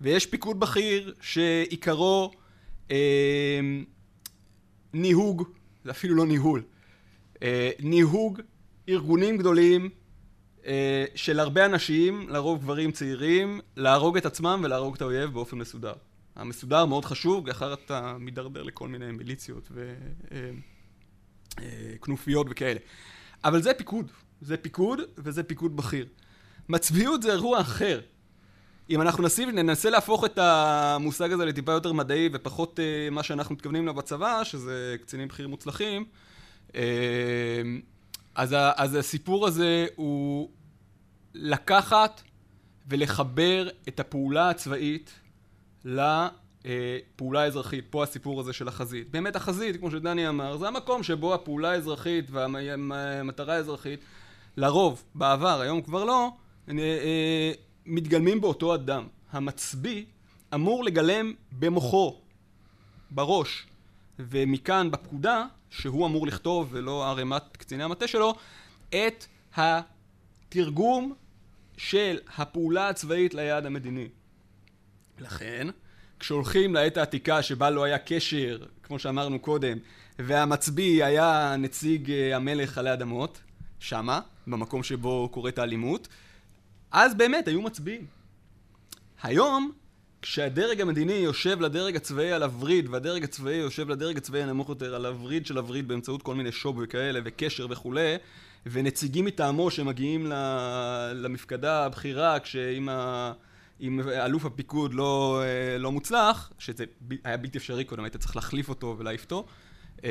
ויש 0.00 0.26
פיקוד 0.26 0.60
בכיר 0.60 1.14
שעיקרו 1.20 2.30
אה, 2.90 3.60
ניהוג 4.92 5.48
זה 5.86 5.90
אפילו 5.90 6.14
לא 6.14 6.26
ניהול. 6.26 6.62
אה, 7.42 7.70
ניהוג 7.80 8.40
ארגונים 8.88 9.38
גדולים 9.38 9.88
אה, 10.66 11.04
של 11.14 11.40
הרבה 11.40 11.66
אנשים, 11.66 12.28
לרוב 12.28 12.62
גברים 12.62 12.92
צעירים, 12.92 13.60
להרוג 13.76 14.16
את 14.16 14.26
עצמם 14.26 14.60
ולהרוג 14.64 14.94
את 14.94 15.02
האויב 15.02 15.32
באופן 15.32 15.58
מסודר. 15.58 15.92
המסודר 16.36 16.84
מאוד 16.84 17.04
חשוב, 17.04 17.44
כי 17.44 17.50
אחרת 17.50 17.78
אתה 17.84 18.16
מידרדר 18.20 18.62
לכל 18.62 18.88
מיני 18.88 19.12
מיליציות 19.12 19.68
וכנופיות 21.96 22.46
אה, 22.46 22.50
אה, 22.50 22.52
וכאלה. 22.52 22.80
אבל 23.44 23.62
זה 23.62 23.74
פיקוד. 23.74 24.12
זה 24.40 24.56
פיקוד 24.56 25.00
וזה 25.18 25.42
פיקוד 25.42 25.76
בכיר. 25.76 26.06
מצביעות 26.68 27.22
זה 27.22 27.32
אירוע 27.32 27.60
אחר. 27.60 28.00
אם 28.90 29.02
אנחנו 29.02 29.22
נסים, 29.22 29.50
ננסה 29.50 29.90
להפוך 29.90 30.24
את 30.24 30.38
המושג 30.38 31.32
הזה 31.32 31.44
לטיפה 31.44 31.72
יותר 31.72 31.92
מדעי 31.92 32.28
ופחות 32.32 32.78
uh, 32.78 33.14
מה 33.14 33.22
שאנחנו 33.22 33.54
מתכוונים 33.54 33.86
לו 33.86 33.94
בצבא, 33.94 34.44
שזה 34.44 34.96
קצינים 35.00 35.28
בכירים 35.28 35.50
מוצלחים, 35.50 36.04
uh, 36.68 36.74
אז, 38.34 38.52
ה, 38.52 38.72
אז 38.76 38.94
הסיפור 38.94 39.46
הזה 39.46 39.86
הוא 39.96 40.50
לקחת 41.34 42.22
ולחבר 42.88 43.68
את 43.88 44.00
הפעולה 44.00 44.50
הצבאית 44.50 45.12
לפעולה 45.84 47.42
האזרחית. 47.42 47.84
פה 47.90 48.02
הסיפור 48.02 48.40
הזה 48.40 48.52
של 48.52 48.68
החזית. 48.68 49.10
באמת 49.10 49.36
החזית, 49.36 49.76
כמו 49.76 49.90
שדני 49.90 50.28
אמר, 50.28 50.56
זה 50.56 50.68
המקום 50.68 51.02
שבו 51.02 51.34
הפעולה 51.34 51.70
האזרחית 51.70 52.30
והמטרה 52.30 53.54
האזרחית, 53.54 54.00
לרוב, 54.56 55.02
בעבר, 55.14 55.60
היום 55.60 55.82
כבר 55.82 56.04
לא, 56.04 56.30
מתגלמים 57.86 58.40
באותו 58.40 58.74
אדם. 58.74 59.06
המצביא 59.32 60.04
אמור 60.54 60.84
לגלם 60.84 61.32
במוחו, 61.52 62.20
בראש, 63.10 63.66
ומכאן 64.18 64.90
בפקודה, 64.90 65.44
שהוא 65.70 66.06
אמור 66.06 66.26
לכתוב 66.26 66.68
ולא 66.70 67.10
ערימת 67.10 67.42
קציני 67.56 67.84
המטה 67.84 68.06
שלו, 68.06 68.34
את 68.88 69.26
התרגום 69.56 71.14
של 71.76 72.18
הפעולה 72.36 72.88
הצבאית 72.88 73.34
ליעד 73.34 73.66
המדיני. 73.66 74.08
לכן, 75.18 75.68
כשהולכים 76.20 76.74
לעת 76.74 76.96
העתיקה 76.96 77.42
שבה 77.42 77.70
לא 77.70 77.84
היה 77.84 77.98
קשר, 77.98 78.58
כמו 78.82 78.98
שאמרנו 78.98 79.38
קודם, 79.38 79.78
והמצביא 80.18 81.04
היה 81.04 81.54
נציג 81.58 82.10
אה, 82.10 82.36
המלך 82.36 82.78
עלי 82.78 82.92
אדמות, 82.92 83.40
שמה, 83.80 84.20
במקום 84.46 84.82
שבו 84.82 85.28
קורית 85.32 85.58
האלימות, 85.58 86.08
אז 86.96 87.14
באמת 87.14 87.48
היו 87.48 87.62
מצביעים. 87.62 88.06
היום, 89.22 89.72
כשהדרג 90.22 90.80
המדיני 90.80 91.12
יושב 91.12 91.60
לדרג 91.60 91.96
הצבאי 91.96 92.32
על 92.32 92.42
הווריד, 92.42 92.88
והדרג 92.88 93.24
הצבאי 93.24 93.54
יושב 93.54 93.88
לדרג 93.88 94.16
הצבאי 94.16 94.42
הנמוך 94.42 94.68
יותר 94.68 94.94
על 94.94 95.06
הווריד 95.06 95.46
של 95.46 95.58
הווריד 95.58 95.88
באמצעות 95.88 96.22
כל 96.22 96.34
מיני 96.34 96.52
שוב 96.52 96.78
וכאלה, 96.82 97.20
וקשר 97.24 97.66
וכולי, 97.70 98.16
ונציגים 98.66 99.24
מטעמו 99.24 99.70
שמגיעים 99.70 100.26
למפקדה 101.14 101.84
הבכירה, 101.84 102.40
כשאם 102.40 102.88
ה... 102.88 103.32
אם 103.80 104.00
אלוף 104.08 104.44
הפיקוד 104.44 104.94
לא, 104.94 105.42
אה, 105.44 105.78
לא 105.78 105.92
מוצלח, 105.92 106.52
שזה 106.58 106.84
היה 107.24 107.36
בלתי 107.36 107.58
אפשרי 107.58 107.84
קודם, 107.84 108.04
היית 108.04 108.16
צריך 108.16 108.36
להחליף 108.36 108.68
אותו 108.68 108.96
ולהעיף 108.98 109.24
אותו, 109.24 109.46
אה, 110.04 110.10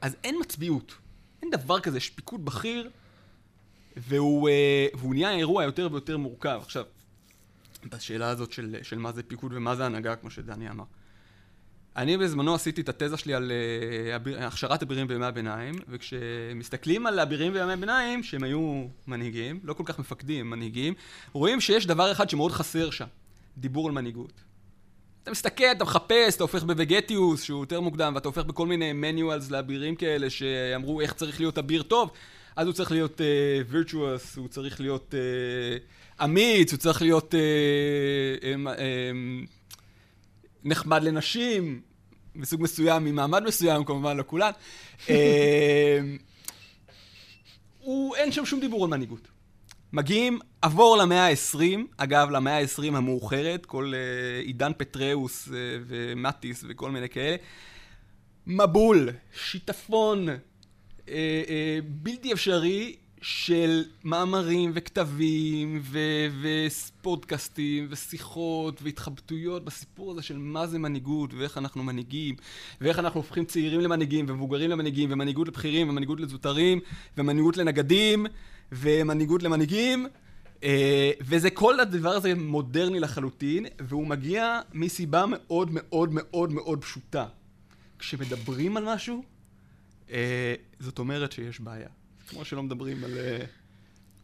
אז 0.00 0.16
אין 0.24 0.36
מצביעות. 0.40 0.94
אין 1.42 1.50
דבר 1.50 1.80
כזה, 1.80 1.96
יש 1.96 2.10
פיקוד 2.10 2.44
בכיר, 2.44 2.90
והוא, 3.98 4.48
אה, 4.48 4.86
והוא 4.94 5.14
נהיה 5.14 5.30
אירוע 5.34 5.64
יותר 5.64 5.88
ויותר 5.92 6.16
מורכב. 6.16 6.60
עכשיו, 6.62 6.84
בשאלה 7.92 8.28
הזאת 8.28 8.52
של, 8.52 8.76
של 8.82 8.98
מה 8.98 9.12
זה 9.12 9.22
פיקוד 9.22 9.52
ומה 9.54 9.76
זה 9.76 9.86
הנהגה, 9.86 10.16
כמו 10.16 10.30
שדני 10.30 10.70
אמר. 10.70 10.84
אני 11.96 12.16
בזמנו 12.16 12.54
עשיתי 12.54 12.80
את 12.80 12.88
התזה 12.88 13.16
שלי 13.16 13.34
על 13.34 13.52
uh, 14.24 14.44
הכשרת 14.44 14.82
אבירים 14.82 15.08
בימי 15.08 15.26
הביניים, 15.26 15.74
וכשמסתכלים 15.88 17.06
על 17.06 17.20
אבירים 17.20 17.52
בימי 17.52 17.72
הביניים, 17.72 18.22
שהם 18.22 18.42
היו 18.42 18.84
מנהיגים, 19.06 19.60
לא 19.64 19.72
כל 19.72 19.82
כך 19.86 19.98
מפקדים, 19.98 20.50
מנהיגים, 20.50 20.94
רואים 21.32 21.60
שיש 21.60 21.86
דבר 21.86 22.12
אחד 22.12 22.30
שמאוד 22.30 22.52
חסר 22.52 22.90
שם, 22.90 23.06
דיבור 23.58 23.86
על 23.86 23.92
מנהיגות. 23.92 24.32
אתה 25.22 25.30
מסתכל, 25.30 25.64
אתה 25.72 25.84
מחפש, 25.84 26.36
אתה 26.36 26.44
הופך 26.44 26.62
בווגטיוס, 26.62 27.42
שהוא 27.42 27.60
יותר 27.60 27.80
מוקדם, 27.80 28.12
ואתה 28.14 28.28
הופך 28.28 28.44
בכל 28.44 28.66
מיני 28.66 28.92
מניואלס 28.92 29.50
לאבירים 29.50 29.96
כאלה, 29.96 30.30
שאמרו 30.30 31.00
איך 31.00 31.12
צריך 31.12 31.40
להיות 31.40 31.58
אביר 31.58 31.82
טוב, 31.82 32.10
אז 32.58 32.66
הוא 32.66 32.74
צריך 32.74 32.92
להיות 32.92 33.20
וירטואוס, 33.68 34.34
uh, 34.34 34.40
הוא 34.40 34.48
צריך 34.48 34.80
להיות 34.80 35.14
uh, 35.14 36.24
אמיץ, 36.24 36.72
הוא 36.72 36.78
צריך 36.78 37.02
להיות... 37.02 37.34
Uh, 37.34 38.42
um, 38.42 38.66
um, 38.66 39.48
נחמד 40.64 41.02
לנשים, 41.02 41.80
מסוג 42.34 42.62
מסוים, 42.62 43.04
ממעמד 43.04 43.42
מסוים, 43.42 43.84
כמובן, 43.84 44.16
לא 44.16 44.24
כולן. 44.26 44.50
אה, 45.10 46.00
הוא, 47.78 48.16
אין 48.16 48.32
שם 48.32 48.46
שום 48.46 48.60
דיבור 48.60 48.84
על 48.84 48.90
מנהיגות. 48.90 49.28
מגיעים, 49.92 50.38
עבור 50.62 50.96
למאה 50.96 51.28
ה-20, 51.28 51.78
אגב, 51.96 52.30
למאה 52.30 52.58
ה-20 52.58 52.96
המאוחרת, 52.96 53.66
כל 53.66 53.92
uh, 53.92 54.46
עידן 54.46 54.72
פטראוס 54.76 55.48
uh, 55.48 55.50
ומטיס 55.86 56.64
וכל 56.68 56.90
מיני 56.90 57.08
כאלה. 57.08 57.36
מבול, 58.46 59.08
שיטפון, 59.34 60.28
uh, 61.08 61.10
uh, 61.10 61.84
בלתי 61.84 62.32
אפשרי, 62.32 62.96
של 63.22 63.84
מאמרים 64.04 64.70
וכתבים 64.74 65.80
ו- 65.82 66.26
ופודקאסטים 66.42 67.86
ושיחות 67.90 68.82
והתחבטויות 68.82 69.64
בסיפור 69.64 70.10
הזה 70.10 70.22
של 70.22 70.38
מה 70.38 70.66
זה 70.66 70.78
מנהיגות 70.78 71.34
ואיך 71.34 71.58
אנחנו 71.58 71.82
מנהיגים 71.82 72.34
ואיך 72.80 72.98
אנחנו 72.98 73.20
הופכים 73.20 73.44
צעירים 73.44 73.80
למנהיגים 73.80 74.26
ומבוגרים 74.28 74.70
למנהיגים 74.70 75.12
ומנהיגות 75.12 75.48
לבכירים 75.48 75.88
ומנהיגות 75.88 76.20
לזוטרים 76.20 76.80
ומנהיגות 77.18 77.56
לנגדים 77.56 78.26
ומנהיגות 78.72 79.42
למנהיגים 79.42 80.06
אה, 80.64 81.10
וזה 81.20 81.50
כל 81.50 81.80
הדבר 81.80 82.10
הזה 82.10 82.34
מודרני 82.34 83.00
לחלוטין 83.00 83.66
והוא 83.80 84.06
מגיע 84.06 84.60
מסיבה 84.72 85.24
מאוד 85.28 85.68
מאוד 85.72 86.10
מאוד 86.12 86.52
מאוד 86.52 86.82
פשוטה. 86.84 87.26
כשמדברים 87.98 88.76
על 88.76 88.84
משהו 88.94 89.16
אה, 89.16 89.37
זאת 90.80 90.98
אומרת 90.98 91.32
שיש 91.32 91.60
בעיה 91.60 91.88
כמו 92.28 92.44
שלא 92.44 92.62
מדברים 92.62 93.04
על... 93.04 93.18
אה, 93.18 93.44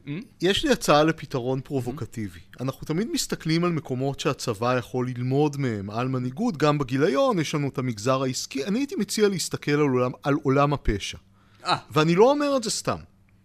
hmm? 0.07 0.25
יש 0.42 0.64
לי 0.64 0.73
הצעה 0.73 1.05
לפתרון 1.05 1.61
פרובוקטיבי. 1.61 2.40
Hmm? 2.40 2.62
אנחנו 2.62 2.87
תמיד 2.87 3.09
מסתכלים 3.12 3.64
על 3.64 3.73
מקומות 3.73 4.20
שהצבא 4.20 4.79
יכול 4.79 5.09
ללמוד 5.09 5.57
מהם, 5.57 5.90
על 5.90 6.09
מנהיגות, 6.09 6.57
גם 6.57 6.79
בגיליון, 6.79 7.38
יש 7.38 7.55
לנו 7.55 7.68
את 7.68 7.79
המגזר 7.79 8.23
העסקי. 8.23 8.64
אני 8.64 8.79
הייתי 8.79 8.97
מציע 8.97 9.29
להסתכל 9.29 9.70
על 9.70 9.81
עולם, 9.81 10.12
על 10.23 10.35
עולם 10.42 10.73
הפשע. 10.73 11.18
אה. 11.64 11.77
ואני 11.90 12.14
לא 12.14 12.31
אומר 12.31 12.57
את 12.57 12.62
זה 12.62 12.70
סתם. 12.70 12.99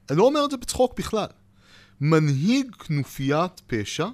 אני 0.10 0.18
לא 0.18 0.24
אומר 0.24 0.46
את 0.46 0.52
זה 0.52 0.58
בצחוק 0.58 1.00
בכלל. 1.00 1.28
מנהיג 2.02 2.76
כנופיית 2.76 3.62
פשע 3.68 4.08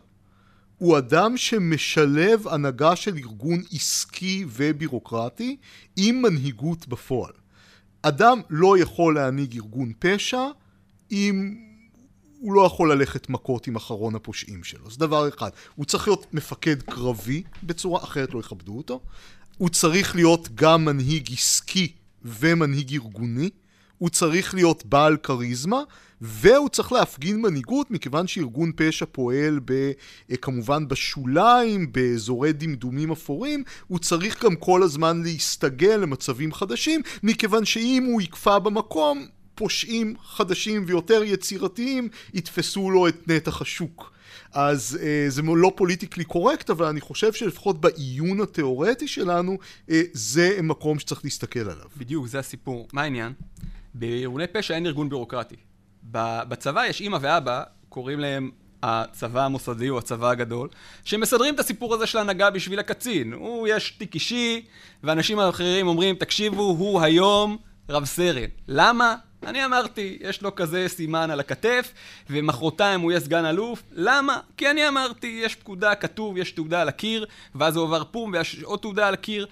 הוא 0.78 0.98
אדם 0.98 1.38
שמשלב 1.38 2.48
הנהגה 2.48 2.96
של 2.96 3.18
ארגון 3.18 3.62
עסקי 3.72 4.46
ובירוקרטי 4.48 5.58
עם 5.98 6.22
מנהיגות 6.22 6.88
בפועל. 6.88 7.32
אדם 8.08 8.42
לא 8.50 8.78
יכול 8.78 9.16
להנהיג 9.16 9.56
ארגון 9.56 9.94
פשע 10.00 10.44
אם 11.12 11.56
הוא 12.40 12.54
לא 12.54 12.62
יכול 12.62 12.92
ללכת 12.92 13.30
מכות 13.30 13.68
עם 13.68 13.76
אחרון 13.76 14.16
הפושעים 14.16 14.64
שלו. 14.64 14.92
זה 14.92 15.00
דבר 15.00 15.28
אחד. 15.28 15.50
הוא 15.76 15.86
צריך 15.86 16.08
להיות 16.08 16.34
מפקד 16.34 16.82
קרבי 16.82 17.44
בצורה 17.64 18.04
אחרת 18.04 18.34
לא 18.34 18.40
יכבדו 18.40 18.78
אותו. 18.78 19.02
הוא 19.58 19.70
צריך 19.70 20.16
להיות 20.16 20.50
גם 20.56 20.86
מנהיג 20.86 21.34
עסקי 21.34 21.92
ומנהיג 22.22 22.94
ארגוני. 22.94 23.50
הוא 23.98 24.10
צריך 24.10 24.54
להיות 24.54 24.86
בעל 24.86 25.18
כריזמה, 25.18 25.82
והוא 26.22 26.70
צריך 26.70 26.92
להפגין 26.92 27.42
מנהיגות, 27.42 27.92
מכיוון 27.92 28.28
שארגון 28.28 28.72
פשע 28.76 29.06
פועל 29.12 29.60
ב, 29.66 29.92
אה, 30.32 30.38
כמובן 30.38 30.88
בשוליים, 30.88 31.92
באזורי 31.92 32.54
דמדומים 32.54 33.12
אפורים, 33.12 33.64
הוא 33.88 34.00
צריך 34.00 34.44
גם 34.44 34.56
כל 34.56 34.84
הזמן 34.84 35.22
להסתגל 35.24 35.96
למצבים 35.96 36.54
חדשים, 36.54 37.02
מכיוון 37.24 37.66
שאם 37.66 38.04
הוא 38.12 38.22
יקפא 38.22 38.60
במקום, 38.60 39.28
פושעים 39.56 40.16
חדשים 40.24 40.84
ויותר 40.88 41.24
יצירתיים 41.24 42.10
יתפסו 42.34 42.92
לו 42.92 43.08
את 43.08 43.28
נתח 43.28 43.62
השוק. 43.62 44.12
אז 44.54 45.00
אה, 45.02 45.26
זה 45.30 45.42
לא 45.42 45.72
פוליטיקלי 45.76 46.24
קורקט, 46.24 46.70
אבל 46.70 46.86
אני 46.86 47.02
חושב 47.02 47.34
שלפחות 47.34 47.82
בעיון 47.82 48.42
התיאורטי 48.42 49.08
שלנו, 49.08 49.58
אה, 49.90 50.02
זה 50.14 50.60
מקום 50.64 51.00
שצריך 51.00 51.22
להסתכל 51.24 51.60
עליו. 51.60 51.86
בדיוק, 51.98 52.28
זה 52.28 52.40
הסיפור. 52.40 52.88
מה 52.94 53.02
העניין? 53.02 53.34
בארגוני 53.94 54.48
פשע 54.48 54.76
אין 54.76 54.86
ארגון 54.86 55.10
בירוקרטי. 55.10 55.56
בצבא 56.12 56.86
יש 56.86 57.02
אימא 57.02 57.18
ואבא, 57.22 57.64
קוראים 57.90 58.20
להם 58.20 58.52
הצבא 58.84 59.46
המוסדי 59.46 59.90
או 59.90 59.98
הצבא 59.98 60.30
הגדול, 60.30 60.70
שמסדרים 61.04 61.56
את 61.56 61.60
הסיפור 61.60 61.94
הזה 61.94 62.08
של 62.08 62.18
הנהגה 62.18 62.50
בשביל 62.50 62.80
הקצין. 62.80 63.34
הוא, 63.34 63.68
יש 63.68 63.92
תיק 63.92 64.14
אישי, 64.14 64.66
ואנשים 65.04 65.40
אחרים 65.40 65.88
אומרים, 65.88 66.16
תקשיבו, 66.16 66.62
הוא 66.64 67.02
היום 67.02 67.58
רב 67.90 68.06
סרן. 68.06 68.50
למה? 68.68 69.16
אני 69.46 69.66
אמרתי, 69.66 70.18
יש 70.22 70.42
לו 70.42 70.56
כזה 70.56 70.86
סימן 70.88 71.32
על 71.32 71.40
הכתף, 71.40 71.94
ומחרתיים 72.30 73.02
הוא 73.02 73.12
יהיה 73.12 73.22
סגן 73.22 73.46
אלוף. 73.46 73.84
למה? 73.92 74.40
כי 74.58 74.70
אני 74.72 74.88
אמרתי, 74.88 75.40
יש 75.44 75.56
פקודה, 75.56 75.96
כתוב, 75.96 76.38
יש 76.38 76.52
תעודה 76.52 76.82
על 76.82 76.88
הקיר, 76.88 77.26
ואז 77.56 77.76
הוא 77.76 77.86
עבר 77.86 78.04
פום, 78.04 78.32
ויש 78.34 78.64
עוד 78.64 78.80
תעודה 78.80 79.08
על 79.08 79.14
הקיר. 79.14 79.48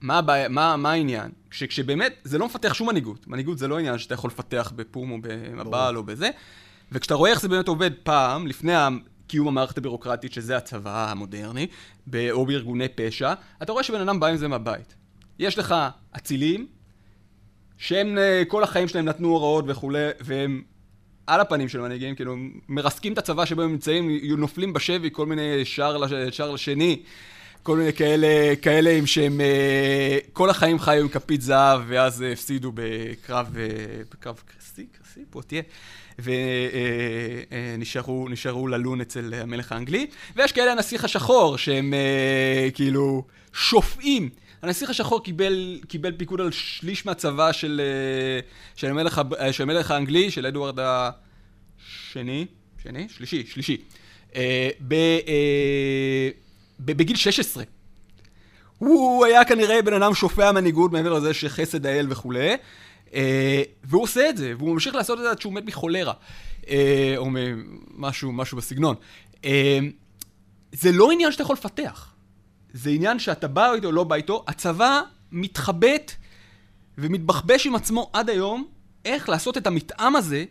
מה, 0.00 0.18
הבעיה, 0.18 0.48
מה, 0.48 0.76
מה 0.76 0.90
העניין? 0.92 1.30
שכשבאמת, 1.50 2.14
זה 2.24 2.38
לא 2.38 2.46
מפתח 2.46 2.74
שום 2.74 2.88
מנהיגות. 2.88 3.26
מנהיגות 3.26 3.58
זה 3.58 3.68
לא 3.68 3.78
עניין 3.78 3.98
שאתה 3.98 4.14
יכול 4.14 4.30
לפתח 4.30 4.72
בפום 4.76 5.10
או 5.10 5.18
במב"ל 5.22 5.94
או 5.96 6.02
בזה. 6.02 6.30
וכשאתה 6.92 7.14
רואה 7.14 7.30
איך 7.30 7.40
זה 7.40 7.48
באמת 7.48 7.68
עובד 7.68 7.90
פעם, 8.02 8.46
לפני 8.46 8.72
קיום 9.26 9.48
המערכת 9.48 9.78
הבירוקרטית, 9.78 10.32
שזה 10.32 10.56
הצבא 10.56 11.10
המודרני, 11.10 11.66
או 12.30 12.46
בארגוני 12.46 12.88
פשע, 12.88 13.32
אתה 13.62 13.72
רואה 13.72 13.82
שבן 13.82 14.00
אדם 14.00 14.20
בא 14.20 14.26
עם 14.26 14.36
זה 14.36 14.48
מהבית. 14.48 14.94
יש 15.38 15.58
לך 15.58 15.74
אצילים, 16.16 16.66
שהם 17.78 18.18
אה, 18.18 18.42
כל 18.48 18.62
החיים 18.62 18.88
שלהם 18.88 19.04
נתנו 19.04 19.28
הוראות 19.28 19.64
וכולי, 19.68 20.08
והם 20.20 20.62
על 21.26 21.40
הפנים 21.40 21.68
של 21.68 21.80
מנהיגים, 21.80 22.14
כאילו, 22.14 22.36
מרסקים 22.68 23.12
את 23.12 23.18
הצבא 23.18 23.44
שבו 23.44 23.62
הם 23.62 23.70
נמצאים, 23.70 24.10
נופלים 24.38 24.72
בשבי 24.72 25.08
כל 25.12 25.26
מיני 25.26 25.64
שער, 25.64 26.30
שער 26.30 26.50
לשני. 26.50 27.02
כל 27.66 27.76
מיני 27.76 27.92
כאלה, 27.92 28.56
כאלה 28.62 28.90
עם 28.90 29.06
שהם 29.06 29.40
אה, 29.40 30.18
כל 30.32 30.50
החיים 30.50 30.78
חיו 30.78 31.02
עם 31.02 31.08
כפית 31.08 31.42
זהב, 31.42 31.82
ואז 31.86 32.24
הפסידו 32.32 32.72
בקרב, 32.74 33.56
אה, 33.58 33.64
בקרב 34.12 34.42
קרסי, 34.46 34.86
קרסי, 34.98 35.20
פה 35.30 35.40
תהיה. 35.42 35.62
ונשארו 37.78 38.28
נשארו 38.28 38.68
ללון 38.68 39.00
אצל 39.00 39.34
המלך 39.34 39.72
האנגלי, 39.72 40.06
ויש 40.36 40.52
כאלה 40.52 40.72
הנסיך 40.72 41.04
השחור, 41.04 41.58
שהם 41.58 41.94
כאילו 42.74 43.24
שופעים. 43.52 44.28
הנסיך 44.62 44.90
השחור 44.90 45.24
קיבל, 45.24 45.80
קיבל 45.88 46.12
פיקוד 46.16 46.40
על 46.40 46.52
שליש 46.52 47.06
מהצבא 47.06 47.52
של, 47.52 47.80
של, 48.76 48.86
המלך, 48.86 49.20
של 49.52 49.62
המלך 49.62 49.90
האנגלי, 49.90 50.30
של 50.30 50.46
אדוארד 50.46 50.78
השני, 50.78 52.46
שני? 52.82 53.06
שלישי, 53.08 53.46
שלישי. 53.46 53.76
ב... 54.88 54.94
בגיל 56.80 57.16
16. 57.16 57.64
הוא 58.78 59.24
היה 59.24 59.44
כנראה 59.44 59.82
בן 59.82 60.02
אדם 60.02 60.14
שופע 60.14 60.52
מנהיגות 60.52 60.92
מעבר 60.92 61.12
לזה 61.12 61.34
שחסד 61.34 61.86
האל 61.86 62.06
וכולי, 62.10 62.56
אה, 63.14 63.62
והוא 63.84 64.02
עושה 64.02 64.28
את 64.28 64.36
זה, 64.36 64.54
והוא 64.58 64.74
ממשיך 64.74 64.94
לעשות 64.94 65.18
את 65.18 65.24
זה 65.24 65.30
עד 65.30 65.40
שהוא 65.40 65.52
מת 65.52 65.64
מחולרה, 65.66 66.12
אה, 66.68 67.14
או 67.16 67.30
משהו, 67.94 68.32
משהו 68.32 68.56
בסגנון. 68.56 68.94
אה, 69.44 69.78
זה 70.72 70.92
לא 70.92 71.10
עניין 71.10 71.32
שאתה 71.32 71.42
יכול 71.42 71.54
לפתח, 71.54 72.12
זה 72.72 72.90
עניין 72.90 73.18
שאתה 73.18 73.48
בא 73.48 73.72
איתו 73.72 73.86
או 73.86 73.92
לא 73.92 74.04
בא 74.04 74.16
איתו, 74.16 74.44
הצבא 74.48 75.00
מתחבט 75.32 76.12
ומתבחבש 76.98 77.66
עם 77.66 77.74
עצמו 77.74 78.10
עד 78.12 78.30
היום 78.30 78.68
איך 79.04 79.28
לעשות 79.28 79.56
את 79.56 79.66
המתאם 79.66 80.16
הזה 80.16 80.44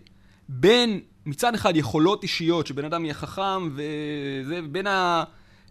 בין 0.49 0.99
מצד 1.25 1.55
אחד 1.55 1.75
יכולות 1.75 2.23
אישיות, 2.23 2.67
שבן 2.67 2.85
אדם 2.85 3.05
יהיה 3.05 3.13
חכם, 3.13 3.69
וזה 3.75 4.59
בין 4.71 4.87
ה... 4.87 5.23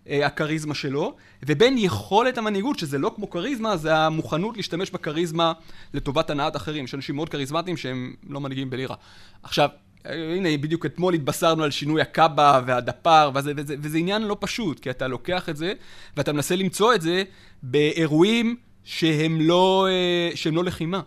אה, 0.09 0.27
הכריזמה 0.27 0.75
שלו, 0.75 1.17
ובין 1.47 1.79
יכולת 1.79 2.39
המנהיגות, 2.39 2.79
שזה 2.79 2.99
לא 2.99 3.13
כמו 3.17 3.31
כריזמה, 3.31 3.77
זה 3.77 3.97
המוכנות 3.97 4.57
להשתמש 4.57 4.91
בכריזמה 4.91 5.53
לטובת 5.95 6.31
הנעת 6.31 6.57
אחרים. 6.57 6.85
יש 6.85 6.95
אנשים 6.95 7.17
מאוד 7.17 7.29
כריזמטיים 7.29 7.77
שהם 7.77 8.15
לא 8.29 8.41
מנהיגים 8.41 8.71
בלירה. 8.71 8.97
עכשיו, 9.43 9.69
הנה, 10.05 10.49
בדיוק 10.59 10.87
אתמול 10.87 11.15
התבשרנו 11.15 11.63
על 11.65 11.71
שינוי 11.71 12.03
הקאבה 12.03 12.61
והדפ"ר, 12.67 13.31
וזה, 13.35 13.53
וזה, 13.57 13.77
וזה 13.81 13.99
עניין 13.99 14.23
לא 14.23 14.37
פשוט, 14.41 14.81
כי 14.81 14.91
אתה 14.91 15.09
לוקח 15.09 15.49
את 15.49 15.57
זה, 15.57 15.73
ואתה 16.17 16.33
מנסה 16.33 16.57
למצוא 16.57 16.95
את 16.95 17.03
זה 17.03 17.23
באירועים 17.63 18.57
שהם 18.85 19.41
לא, 19.41 19.87
אה, 19.91 20.37
שהם 20.37 20.57
לא 20.57 20.65
לחימה. 20.65 21.01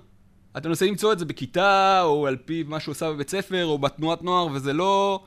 אתה 0.57 0.69
מנסה 0.69 0.85
למצוא 0.85 1.13
את 1.13 1.19
זה 1.19 1.25
בכיתה, 1.25 2.01
או 2.03 2.27
על 2.27 2.37
פי 2.45 2.63
מה 2.67 2.79
שהוא 2.79 2.91
עושה 2.91 3.11
בבית 3.11 3.29
ספר, 3.29 3.65
או 3.65 3.77
בתנועת 3.77 4.21
נוער, 4.21 4.47
וזה 4.53 4.73
לא... 4.73 5.23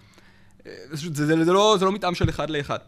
אה, 0.67 0.73
זה, 0.91 1.09
זה, 1.13 1.45
זה, 1.45 1.53
לא, 1.53 1.77
זה 1.79 1.85
לא 1.85 1.93
מתאם 1.93 2.15
של 2.15 2.29
אחד 2.29 2.51
לאחד. 2.51 2.79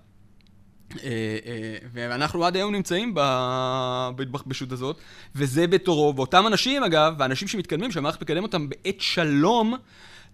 ואנחנו 1.93 2.45
עד 2.45 2.57
היום 2.57 2.75
נמצאים 2.75 3.15
בהתבחבשות 4.17 4.73
הזאת, 4.73 4.97
וזה 5.35 5.67
בתורו, 5.67 6.17
ואותם 6.17 6.47
אנשים 6.47 6.85
אגב, 6.85 7.15
והאנשים 7.19 7.49
שמתקדמים, 7.49 7.91
שהמערכת 7.91 8.23
מקדם 8.23 8.43
אותם 8.43 8.69
בעת 8.69 9.01
שלום, 9.01 9.75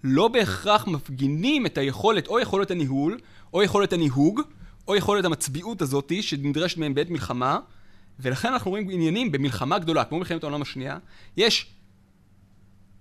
לא 0.05 0.29
בהכרח 0.29 0.87
מפגינים 0.87 1.67
את 1.67 1.79
היכולת, 1.79 2.27
או 2.27 2.41
יכולת 2.41 2.71
הניהול, 2.71 3.19
או 3.55 3.63
יכולת 3.63 3.93
הניהוג, 3.93 4.41
או 4.89 4.97
יכולת 4.97 5.25
המצביעות 5.25 5.83
הזאתי, 5.83 6.23
שנדרשת 6.23 6.79
מהם 6.79 6.95
בעת 6.95 7.11
מלחמה, 7.11 7.59
ולכן 8.21 8.53
אנחנו 8.53 8.71
רואים 8.71 8.91
עניינים 8.91 9.33
במלחמה 9.33 9.79
גדולה, 9.79 10.05
כמו 10.05 10.19
מלחמת 10.19 10.43
העולם 10.43 10.63
השנייה, 10.63 10.99
יש 11.37 11.67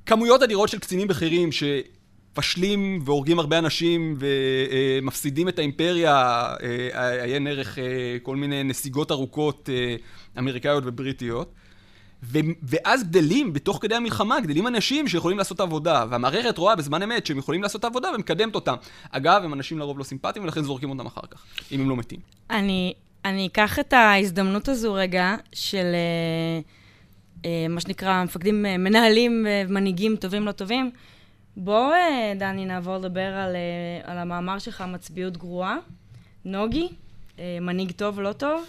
כמויות 0.06 0.44
אדירות 0.44 0.70
של 0.70 0.80
קצינים 0.80 1.08
בכירים 1.08 1.52
שפשלים 2.42 3.00
והורגים 3.06 3.40
הרבה 3.40 3.58
אנשים 3.58 4.18
ומפסידים 4.20 5.50
את 5.50 5.60
האימפריה, 5.60 6.46
עיין 7.22 7.48
ערך 7.48 7.80
אה, 7.80 7.84
כל 8.24 8.36
מיני 8.36 8.64
נסיגות 8.64 9.12
ארוכות 9.12 9.70
אה, 9.74 9.96
אמריקאיות 10.38 10.84
ובריטיות. 10.88 11.54
ו- 12.24 12.40
ואז 12.64 13.04
גדלים, 13.04 13.54
בתוך 13.54 13.80
כדי 13.82 13.96
המלחמה, 13.96 14.40
גדלים 14.40 14.68
אנשים 14.68 15.08
שיכולים 15.08 15.38
לעשות 15.38 15.60
עבודה, 15.60 16.06
והמערכת 16.10 16.58
רואה 16.58 16.76
בזמן 16.76 17.04
אמת 17.04 17.26
שהם 17.26 17.38
יכולים 17.38 17.64
לעשות 17.64 17.86
עבודה 17.86 18.10
ומקדמת 18.16 18.56
אותם. 18.56 18.76
אגב, 19.12 19.42
הם 19.44 19.54
אנשים 19.54 19.80
לרוב 19.80 20.00
לא 20.00 20.04
סימפטיים, 20.04 20.46
ולכן 20.46 20.62
זורקים 20.64 20.90
אותם 20.90 21.06
אחר 21.06 21.22
כך, 21.32 21.46
אם 21.72 21.82
הם 21.82 21.90
לא 21.90 21.96
מתים. 21.96 22.20
אני, 22.50 22.94
אני 23.26 23.48
אקח 23.48 23.80
את 23.80 23.94
ההזדמנות 23.94 24.68
הזו 24.68 24.94
רגע, 24.94 25.36
של 25.54 25.86
אה, 25.94 26.60
אה, 27.46 27.68
מה 27.70 27.82
שנקרא, 27.82 28.24
מפקדים, 28.24 28.66
אה, 28.66 28.78
מנהלים 28.78 29.46
ומנהיגים 29.48 30.16
טובים 30.16 30.46
לא 30.46 30.52
טובים. 30.52 30.92
בוא, 31.60 31.94
אה, 31.94 32.34
דני, 32.40 32.66
נעבור 32.66 32.98
לדבר 32.98 33.34
על, 33.34 33.56
אה, 33.56 34.12
על 34.12 34.18
המאמר 34.18 34.60
שלך, 34.60 34.82
מצביעות 34.82 35.38
גרועה. 35.38 35.78
נוגי, 36.46 36.88
אה, 37.40 37.58
מנהיג 37.62 37.92
טוב, 37.92 38.20
לא 38.20 38.34
טוב. 38.34 38.64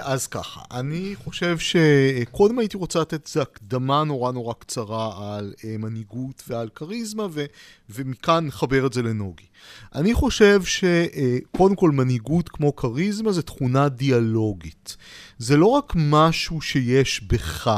אז 0.00 0.26
ככה, 0.26 0.60
אני 0.70 1.14
חושב 1.24 1.58
שקודם 1.58 2.58
הייתי 2.58 2.76
רוצה 2.76 3.00
לתת 3.00 3.26
איזו 3.26 3.40
הקדמה 3.42 4.04
נורא 4.04 4.32
נורא 4.32 4.54
קצרה 4.58 5.36
על 5.36 5.54
מנהיגות 5.78 6.42
ועל 6.48 6.68
כריזמה, 6.74 7.26
ו, 7.30 7.44
ומכאן 7.90 8.46
נחבר 8.46 8.86
את 8.86 8.92
זה 8.92 9.02
לנוגי. 9.02 9.46
אני 9.94 10.14
חושב 10.14 10.62
שקודם 10.64 11.76
כל 11.76 11.90
מנהיגות 11.90 12.48
כמו 12.48 12.76
כריזמה 12.76 13.32
זה 13.32 13.42
תכונה 13.42 13.88
דיאלוגית. 13.88 14.96
זה 15.38 15.56
לא 15.56 15.66
רק 15.66 15.92
משהו 15.96 16.60
שיש 16.60 17.22
בך, 17.22 17.70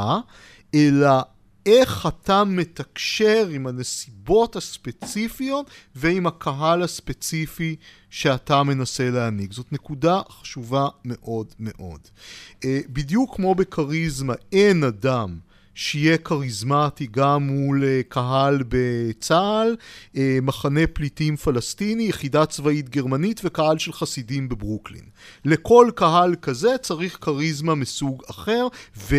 אלא 0.75 1.21
איך 1.65 2.07
אתה 2.07 2.43
מתקשר 2.43 3.47
עם 3.51 3.67
הנסיבות 3.67 4.55
הספציפיות 4.55 5.69
ועם 5.95 6.27
הקהל 6.27 6.83
הספציפי 6.83 7.75
שאתה 8.09 8.63
מנסה 8.63 9.09
להנהיג. 9.09 9.53
זאת 9.53 9.73
נקודה 9.73 10.21
חשובה 10.29 10.87
מאוד 11.05 11.53
מאוד. 11.59 11.99
אה, 12.65 12.79
בדיוק 12.89 13.35
כמו 13.35 13.55
בכריזמה, 13.55 14.33
אין 14.51 14.83
אדם 14.83 15.37
שיהיה 15.79 16.17
כריזמטי 16.17 17.07
גם 17.11 17.43
מול 17.43 17.83
אה, 17.83 18.01
קהל 18.07 18.63
בצה"ל, 18.67 19.75
אה, 20.17 20.37
מחנה 20.41 20.87
פליטים 20.93 21.35
פלסטיני, 21.35 22.03
יחידה 22.03 22.45
צבאית 22.45 22.89
גרמנית 22.89 23.41
וקהל 23.43 23.77
של 23.77 23.93
חסידים 23.93 24.49
בברוקלין. 24.49 25.03
לכל 25.45 25.91
קהל 25.95 26.35
כזה 26.41 26.77
צריך 26.81 27.17
כריזמה 27.21 27.75
מסוג 27.75 28.23
אחר, 28.29 28.67
ו... 28.97 29.15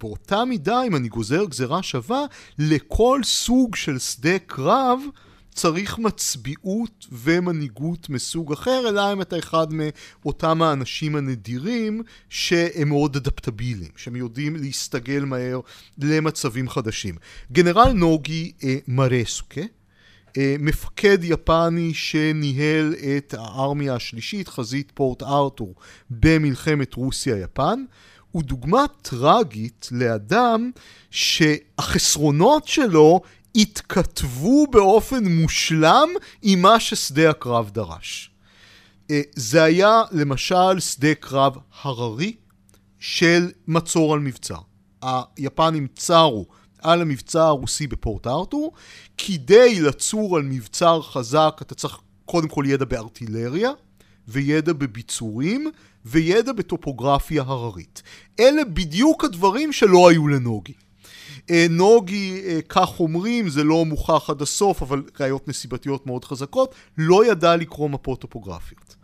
באותה 0.00 0.44
מידה, 0.44 0.82
אם 0.82 0.96
אני 0.96 1.08
גוזר 1.08 1.44
גזרה 1.44 1.82
שווה, 1.82 2.24
לכל 2.58 3.20
סוג 3.24 3.76
של 3.76 3.98
שדה 3.98 4.38
קרב 4.38 5.00
צריך 5.54 5.98
מצביעות 5.98 7.06
ומנהיגות 7.12 8.08
מסוג 8.08 8.52
אחר, 8.52 8.88
אלא 8.88 9.12
אם 9.12 9.22
אתה 9.22 9.38
אחד 9.38 9.66
מאותם 9.70 10.62
האנשים 10.62 11.16
הנדירים 11.16 12.02
שהם 12.28 12.88
מאוד 12.88 13.16
אדפטביליים, 13.16 13.90
שהם 13.96 14.16
יודעים 14.16 14.56
להסתגל 14.56 15.24
מהר 15.24 15.60
למצבים 15.98 16.68
חדשים. 16.68 17.14
גנרל 17.52 17.92
נוגי 17.92 18.52
אה, 18.64 18.76
מרסוקה, 18.88 19.60
אה, 20.38 20.56
מפקד 20.58 21.18
יפני 21.22 21.94
שניהל 21.94 22.94
את 23.16 23.34
הארמיה 23.38 23.94
השלישית, 23.94 24.48
חזית 24.48 24.92
פורט 24.94 25.22
ארתור, 25.22 25.74
במלחמת 26.10 26.94
רוסיה-יפן, 26.94 27.84
הוא 28.32 28.42
דוגמה 28.42 28.84
טרגית 29.02 29.88
לאדם 29.92 30.70
שהחסרונות 31.10 32.68
שלו 32.68 33.20
התכתבו 33.54 34.66
באופן 34.66 35.24
מושלם 35.24 36.08
עם 36.42 36.62
מה 36.62 36.80
ששדה 36.80 37.30
הקרב 37.30 37.70
דרש. 37.70 38.30
אה, 39.10 39.20
זה 39.36 39.62
היה 39.62 40.02
למשל 40.10 40.80
שדה 40.80 41.14
קרב 41.14 41.56
הררי 41.82 42.36
של 42.98 43.50
מצור 43.68 44.14
על 44.14 44.20
מבצר. 44.20 44.58
היפנים 45.02 45.86
צרו 45.96 46.46
על 46.78 47.00
המבצע 47.00 47.44
הרוסי 47.44 47.86
בפורט 47.86 48.26
ארתור. 48.26 48.72
כדי 49.18 49.80
לצור 49.80 50.36
על 50.36 50.42
מבצר 50.42 51.02
חזק 51.02 51.58
אתה 51.62 51.74
צריך 51.74 51.98
קודם 52.24 52.48
כל 52.48 52.64
ידע 52.68 52.84
בארטילריה 52.84 53.70
וידע 54.28 54.72
בביצורים 54.72 55.70
וידע 56.04 56.52
בטופוגרפיה 56.52 57.42
הררית. 57.42 58.02
אלה 58.40 58.64
בדיוק 58.64 59.24
הדברים 59.24 59.72
שלא 59.72 60.10
היו 60.10 60.28
לנוגי. 60.28 60.72
אה, 61.50 61.66
נוגי, 61.70 62.42
אה, 62.46 62.58
כך 62.68 63.00
אומרים, 63.00 63.48
זה 63.48 63.64
לא 63.64 63.84
מוכח 63.84 64.30
עד 64.30 64.42
הסוף, 64.42 64.82
אבל 64.82 65.02
ראיות 65.20 65.48
נסיבתיות 65.48 66.06
מאוד 66.06 66.24
חזקות, 66.24 66.74
לא 66.98 67.26
ידע 67.26 67.56
לקרוא 67.56 67.88
מפות 67.88 68.20
טופוגרפיות. 68.20 69.01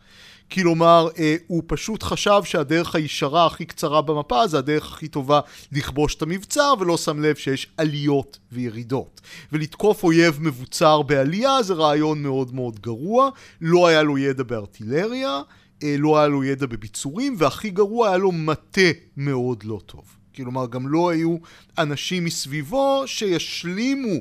כלומר, 0.53 1.09
אה, 1.19 1.37
הוא 1.47 1.63
פשוט 1.67 2.03
חשב 2.03 2.41
שהדרך 2.45 2.95
הישרה 2.95 3.47
הכי 3.47 3.65
קצרה 3.65 4.03
במפה 4.03 4.47
זה 4.47 4.59
הדרך 4.59 4.93
הכי 4.93 5.09
טובה 5.09 5.41
לכבוש 5.73 6.15
את 6.15 6.23
המבצר, 6.23 6.75
ולא 6.81 6.97
שם 6.97 7.21
לב 7.21 7.37
שיש 7.37 7.67
עליות 7.77 8.39
וירידות. 8.53 9.21
ולתקוף 9.53 10.05
אויב 10.05 10.39
מבוצר 10.41 11.03
בעלייה 11.03 11.63
זה 11.63 11.75
רעיון 11.75 12.23
מאוד 12.23 12.55
מאוד 12.55 12.81
גרוע, 12.81 13.31
לא 13.61 13.87
היה 13.87 14.03
לו 14.03 14.19
ידע 14.19 14.43
בארטילריה, 14.43 15.41
לא 15.85 16.19
היה 16.19 16.29
לו 16.29 16.45
ידע 16.45 16.67
בביצורים, 16.67 17.35
והכי 17.39 17.71
גרוע 17.71 18.09
היה 18.09 18.17
לו 18.17 18.33
מטה 18.33 18.91
מאוד 19.17 19.65
לא 19.65 19.81
טוב. 19.87 20.05
כלומר, 20.37 20.67
גם 20.67 20.89
לא 20.89 21.11
היו 21.11 21.37
אנשים 21.79 22.25
מסביבו 22.25 23.03
שישלימו 23.07 24.15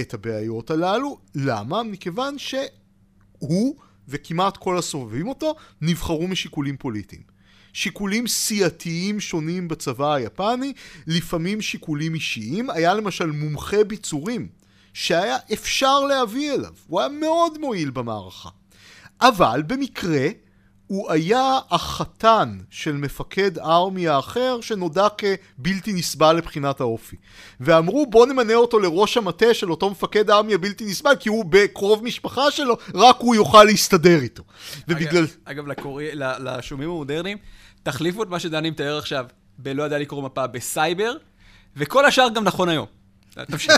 את 0.00 0.14
הבעיות 0.14 0.70
הללו. 0.70 1.18
למה? 1.34 1.82
מכיוון 1.82 2.38
שהוא 2.38 3.76
וכמעט 4.08 4.56
כל 4.56 4.78
הסובבים 4.78 5.28
אותו 5.28 5.54
נבחרו 5.80 6.28
משיקולים 6.28 6.76
פוליטיים. 6.76 7.22
שיקולים 7.72 8.26
סיעתיים 8.26 9.20
שונים 9.20 9.68
בצבא 9.68 10.14
היפני, 10.14 10.72
לפעמים 11.06 11.62
שיקולים 11.62 12.14
אישיים. 12.14 12.70
היה 12.70 12.94
למשל 12.94 13.26
מומחה 13.26 13.84
ביצורים 13.84 14.48
שהיה 14.94 15.36
אפשר 15.52 16.00
להביא 16.00 16.52
אליו, 16.52 16.72
הוא 16.86 17.00
היה 17.00 17.08
מאוד 17.08 17.58
מועיל 17.58 17.90
במערכה. 17.90 18.48
אבל 19.20 19.62
במקרה 19.66 20.28
הוא 20.92 21.10
היה 21.10 21.58
החתן 21.70 22.58
של 22.70 22.92
מפקד 22.92 23.58
ארמי 23.58 24.08
האחר 24.08 24.60
שנודע 24.60 25.06
כבלתי 25.08 25.92
נסבל 25.92 26.32
לבחינת 26.32 26.80
האופי. 26.80 27.16
ואמרו 27.60 28.06
בוא 28.06 28.26
נמנה 28.26 28.54
אותו 28.54 28.78
לראש 28.78 29.16
המטה 29.16 29.54
של 29.54 29.70
אותו 29.70 29.90
מפקד 29.90 30.30
ארמי 30.30 30.54
הבלתי 30.54 30.84
נסבל 30.84 31.16
כי 31.20 31.28
הוא 31.28 31.44
בקרוב 31.48 32.04
משפחה 32.04 32.50
שלו, 32.50 32.76
רק 32.94 33.16
הוא 33.18 33.34
יוכל 33.34 33.64
להסתדר 33.64 34.20
איתו. 34.20 34.42
ובגלל... 34.88 35.26
אגב, 35.44 35.66
לקורא, 35.66 36.02
לשומעים 36.14 36.90
המודרניים, 36.90 37.38
תחליפו 37.82 38.22
את 38.22 38.28
מה 38.28 38.40
שדני 38.40 38.70
מתאר 38.70 38.98
עכשיו 38.98 39.26
בלא 39.58 39.82
ידע 39.82 39.98
לקרוא 39.98 40.22
מפה 40.22 40.46
בסייבר, 40.46 41.16
וכל 41.76 42.06
השאר 42.06 42.28
גם 42.34 42.44
נכון 42.44 42.68
היום. 42.68 42.86
תמשיך. 43.34 43.72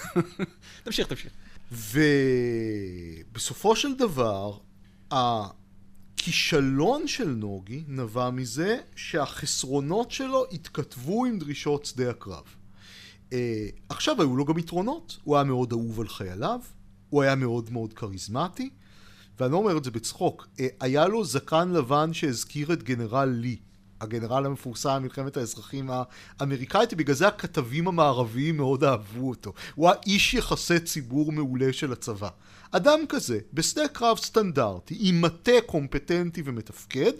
תמשיך, 0.84 1.08
תמשיך. 1.08 1.32
ובסופו 3.32 3.76
של 3.76 3.94
דבר, 3.94 4.52
הכישלון 6.16 7.08
של 7.08 7.28
נוגי 7.28 7.84
נבע 7.88 8.30
מזה 8.30 8.78
שהחסרונות 8.96 10.10
שלו 10.10 10.44
התכתבו 10.52 11.24
עם 11.24 11.38
דרישות 11.38 11.84
שדה 11.84 12.10
הקרב. 12.10 12.44
Uh, 13.30 13.34
עכשיו 13.88 14.20
היו 14.20 14.36
לו 14.36 14.44
גם 14.44 14.58
יתרונות, 14.58 15.18
הוא 15.24 15.36
היה 15.36 15.44
מאוד 15.44 15.72
אהוב 15.72 16.00
על 16.00 16.08
חייליו, 16.08 16.60
הוא 17.10 17.22
היה 17.22 17.34
מאוד 17.34 17.70
מאוד 17.72 17.92
כריזמטי, 17.92 18.70
ואני 19.40 19.52
לא 19.52 19.56
אומר 19.56 19.78
את 19.78 19.84
זה 19.84 19.90
בצחוק, 19.90 20.48
אה, 20.60 20.66
היה 20.80 21.08
לו 21.08 21.24
זקן 21.24 21.68
לבן 21.72 22.12
שהזכיר 22.12 22.72
את 22.72 22.82
גנרל 22.82 23.28
לי. 23.28 23.56
הגנרל 24.00 24.46
המפורסם 24.46 24.98
במלחמת 25.00 25.36
האזרחים 25.36 25.90
האמריקאית, 26.40 26.92
ובגלל 26.92 27.14
זה 27.14 27.28
הכתבים 27.28 27.88
המערביים 27.88 28.56
מאוד 28.56 28.84
אהבו 28.84 29.28
אותו. 29.28 29.52
הוא 29.74 29.88
היה 29.88 29.96
איש 30.06 30.34
יחסי 30.34 30.80
ציבור 30.80 31.32
מעולה 31.32 31.72
של 31.72 31.92
הצבא. 31.92 32.28
אדם 32.70 32.98
כזה, 33.08 33.38
בשדה 33.52 33.88
קרב 33.88 34.18
סטנדרטי, 34.18 34.96
עם 35.00 35.22
מטה 35.22 35.52
קומפטנטי 35.66 36.42
ומתפקד, 36.44 37.12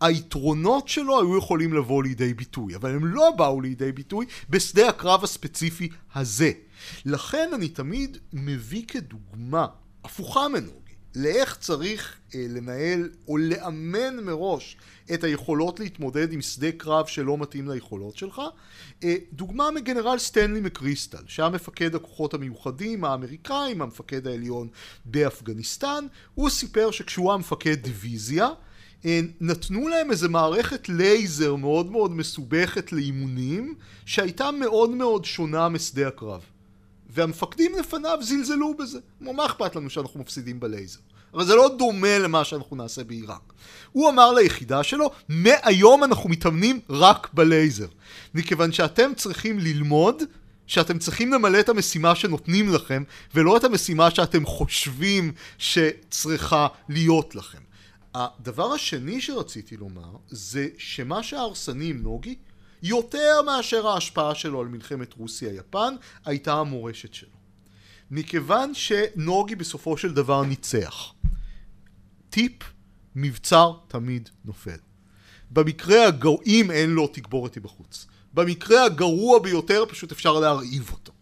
היתרונות 0.00 0.88
שלו 0.88 1.20
היו 1.20 1.38
יכולים 1.38 1.72
לבוא 1.72 2.02
לידי 2.02 2.34
ביטוי, 2.34 2.76
אבל 2.76 2.94
הם 2.94 3.06
לא 3.06 3.30
באו 3.36 3.60
לידי 3.60 3.92
ביטוי 3.92 4.26
בשדה 4.50 4.88
הקרב 4.88 5.24
הספציפי 5.24 5.88
הזה. 6.14 6.50
לכן 7.04 7.50
אני 7.54 7.68
תמיד 7.68 8.18
מביא 8.32 8.82
כדוגמה, 8.88 9.66
הפוכה 10.04 10.48
מנוגי, 10.48 10.87
לאיך 11.16 11.56
צריך 11.60 12.16
אה, 12.34 12.46
לנהל 12.48 13.10
או 13.28 13.36
לאמן 13.36 14.16
מראש 14.22 14.76
את 15.14 15.24
היכולות 15.24 15.80
להתמודד 15.80 16.32
עם 16.32 16.42
שדה 16.42 16.72
קרב 16.72 17.06
שלא 17.06 17.38
מתאים 17.38 17.68
ליכולות 17.68 18.16
שלך. 18.16 18.42
אה, 19.04 19.16
דוגמה 19.32 19.70
מגנרל 19.70 20.18
סטנלי 20.18 20.60
מקריסטל, 20.60 21.22
שהיה 21.26 21.48
מפקד 21.48 21.94
הכוחות 21.94 22.34
המיוחדים 22.34 23.04
האמריקאים, 23.04 23.82
המפקד 23.82 24.26
העליון 24.26 24.68
באפגניסטן, 25.04 26.06
הוא 26.34 26.50
סיפר 26.50 26.90
שכשהוא 26.90 27.30
היה 27.30 27.38
מפקד 27.38 27.74
דיוויזיה, 27.74 28.48
אה, 29.04 29.20
נתנו 29.40 29.88
להם 29.88 30.10
איזה 30.10 30.28
מערכת 30.28 30.88
לייזר 30.88 31.54
מאוד 31.54 31.90
מאוד 31.90 32.12
מסובכת 32.12 32.92
לאימונים, 32.92 33.74
שהייתה 34.06 34.50
מאוד 34.50 34.90
מאוד 34.90 35.24
שונה 35.24 35.68
משדה 35.68 36.08
הקרב. 36.08 36.42
והמפקדים 37.08 37.72
לפניו 37.78 38.18
זלזלו 38.20 38.74
בזה. 38.74 38.98
מה 39.20 39.46
אכפת 39.46 39.76
לנו 39.76 39.90
שאנחנו 39.90 40.20
מפסידים 40.20 40.60
בלייזר? 40.60 41.00
אבל 41.34 41.44
זה 41.44 41.54
לא 41.54 41.74
דומה 41.78 42.18
למה 42.18 42.44
שאנחנו 42.44 42.76
נעשה 42.76 43.04
בעיראק. 43.04 43.52
הוא 43.92 44.10
אמר 44.10 44.32
ליחידה 44.32 44.82
שלו, 44.82 45.10
מהיום 45.28 46.04
אנחנו 46.04 46.30
מתאמנים 46.30 46.80
רק 46.90 47.28
בלייזר. 47.32 47.86
מכיוון 48.34 48.72
שאתם 48.72 49.12
צריכים 49.16 49.58
ללמוד 49.58 50.22
שאתם 50.66 50.98
צריכים 50.98 51.32
למלא 51.32 51.60
את 51.60 51.68
המשימה 51.68 52.14
שנותנים 52.14 52.74
לכם, 52.74 53.02
ולא 53.34 53.56
את 53.56 53.64
המשימה 53.64 54.10
שאתם 54.10 54.46
חושבים 54.46 55.32
שצריכה 55.58 56.66
להיות 56.88 57.34
לכם. 57.34 57.58
הדבר 58.14 58.72
השני 58.72 59.20
שרציתי 59.20 59.76
לומר, 59.76 60.10
זה 60.28 60.68
שמה 60.78 61.22
שההרסנים 61.22 62.02
נוגי, 62.02 62.34
יותר 62.82 63.42
מאשר 63.46 63.88
ההשפעה 63.88 64.34
שלו 64.34 64.60
על 64.60 64.66
מלחמת 64.68 65.12
רוסיה-יפן, 65.12 65.94
הייתה 66.24 66.54
המורשת 66.54 67.14
שלו. 67.14 67.38
מכיוון 68.10 68.74
שנוגי 68.74 69.54
בסופו 69.54 69.96
של 69.96 70.12
דבר 70.12 70.42
ניצח. 70.42 71.12
טיפ, 72.30 72.52
מבצר 73.16 73.72
תמיד 73.88 74.28
נופל. 74.44 74.78
במקרה 75.50 76.06
הגרוע, 76.06 76.38
אם 76.46 76.70
אין 76.70 76.90
לו 76.90 77.06
תגבורת 77.06 77.58
בחוץ. 77.58 78.06
במקרה 78.34 78.84
הגרוע 78.84 79.38
ביותר 79.38 79.84
פשוט 79.88 80.12
אפשר 80.12 80.32
להרעיב 80.32 80.90
אותו. 80.92 81.12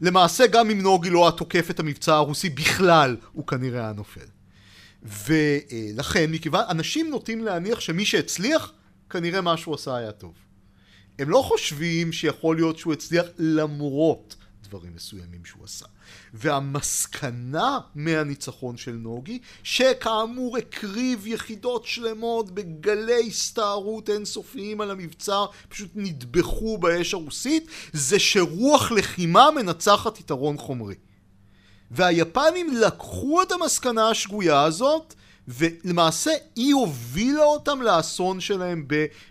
למעשה 0.00 0.46
גם 0.46 0.70
אם 0.70 0.80
נוגי 0.80 1.10
לא 1.10 1.22
היה 1.22 1.32
תוקף 1.32 1.70
את 1.70 1.80
המבצע 1.80 2.14
הרוסי 2.14 2.50
בכלל, 2.50 3.16
הוא 3.32 3.46
כנראה 3.46 3.80
היה 3.80 3.92
נופל. 3.92 4.26
ולכן, 5.02 6.30
מכיוון, 6.30 6.64
אנשים 6.70 7.10
נוטים 7.10 7.44
להניח 7.44 7.80
שמי 7.80 8.04
שהצליח, 8.04 8.72
כנראה 9.10 9.40
מה 9.40 9.56
שהוא 9.56 9.74
עשה 9.74 9.96
היה 9.96 10.12
טוב. 10.12 10.34
הם 11.18 11.30
לא 11.30 11.42
חושבים 11.48 12.12
שיכול 12.12 12.56
להיות 12.56 12.78
שהוא 12.78 12.92
הצליח 12.92 13.26
למרות 13.38 14.36
דברים 14.68 14.92
מסוימים 14.94 15.44
שהוא 15.44 15.64
עשה. 15.64 15.86
והמסקנה 16.34 17.78
מהניצחון 17.94 18.76
של 18.76 18.92
נוגי, 18.92 19.38
שכאמור 19.62 20.56
הקריב 20.56 21.26
יחידות 21.26 21.84
שלמות 21.84 22.50
בגלי 22.50 23.26
הסתערות 23.28 24.10
אינסופיים 24.10 24.80
על 24.80 24.90
המבצר, 24.90 25.46
פשוט 25.68 25.90
נטבחו 25.94 26.78
באש 26.78 27.14
הרוסית, 27.14 27.66
זה 27.92 28.18
שרוח 28.18 28.92
לחימה 28.92 29.50
מנצחת 29.50 30.20
יתרון 30.20 30.58
חומרי. 30.58 30.94
והיפנים 31.90 32.76
לקחו 32.76 33.42
את 33.42 33.52
המסקנה 33.52 34.10
השגויה 34.10 34.62
הזאת, 34.62 35.14
ולמעשה 35.48 36.30
היא 36.56 36.74
הובילה 36.74 37.44
אותם 37.44 37.82
לאסון 37.82 38.40
שלהם 38.40 38.86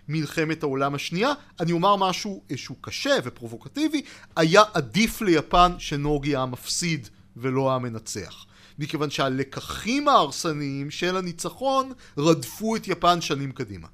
במלחמת 0.08 0.62
העולם 0.62 0.94
השנייה. 0.94 1.32
אני 1.60 1.72
אומר 1.72 1.96
משהו 1.96 2.42
שהוא 2.56 2.76
קשה 2.80 3.16
ופרובוקטיבי, 3.24 4.02
היה 4.36 4.62
עדיף 4.74 5.22
ליפן 5.22 5.72
שנוגי 5.78 6.30
היה 6.30 6.46
מפסיד 6.46 7.08
ולא 7.36 7.70
היה 7.70 7.78
מנצח. 7.78 8.46
מכיוון 8.78 9.10
שהלקחים 9.10 10.08
ההרסניים 10.08 10.90
של 10.90 11.16
הניצחון 11.16 11.92
רדפו 12.18 12.76
את 12.76 12.88
יפן 12.88 13.20
שנים 13.20 13.52
קדימה. 13.52 13.88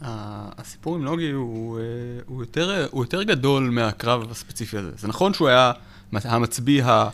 הסיפור 0.00 0.94
עם 0.94 1.04
נוגי 1.04 1.30
הוא, 1.30 1.78
אה, 1.78 1.84
הוא, 2.26 2.42
יותר, 2.42 2.86
הוא 2.90 3.04
יותר 3.04 3.22
גדול 3.22 3.70
מהקרב 3.70 4.30
הספציפי 4.30 4.78
הזה. 4.78 4.90
זה 4.96 5.08
נכון 5.08 5.34
שהוא 5.34 5.48
היה 5.48 5.72
המצביא 6.12 6.84
ה... 6.84 7.08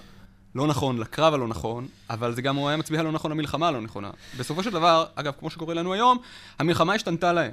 לא 0.55 0.66
נכון 0.66 0.98
לקרב 0.98 1.34
הלא 1.34 1.48
נכון, 1.48 1.86
אבל 2.11 2.34
זה 2.34 2.42
גם 2.42 2.57
הוא 2.57 2.68
היה 2.68 2.76
מצביע 2.76 3.00
הלא 3.00 3.12
נכון 3.12 3.30
למלחמה 3.30 3.68
הלא 3.68 3.80
נכונה. 3.80 4.11
בסופו 4.38 4.62
של 4.62 4.70
דבר, 4.70 5.05
אגב, 5.14 5.32
כמו 5.38 5.50
שקורה 5.50 5.74
לנו 5.74 5.92
היום, 5.92 6.18
המלחמה 6.59 6.94
השתנתה 6.94 7.32
להם. 7.32 7.53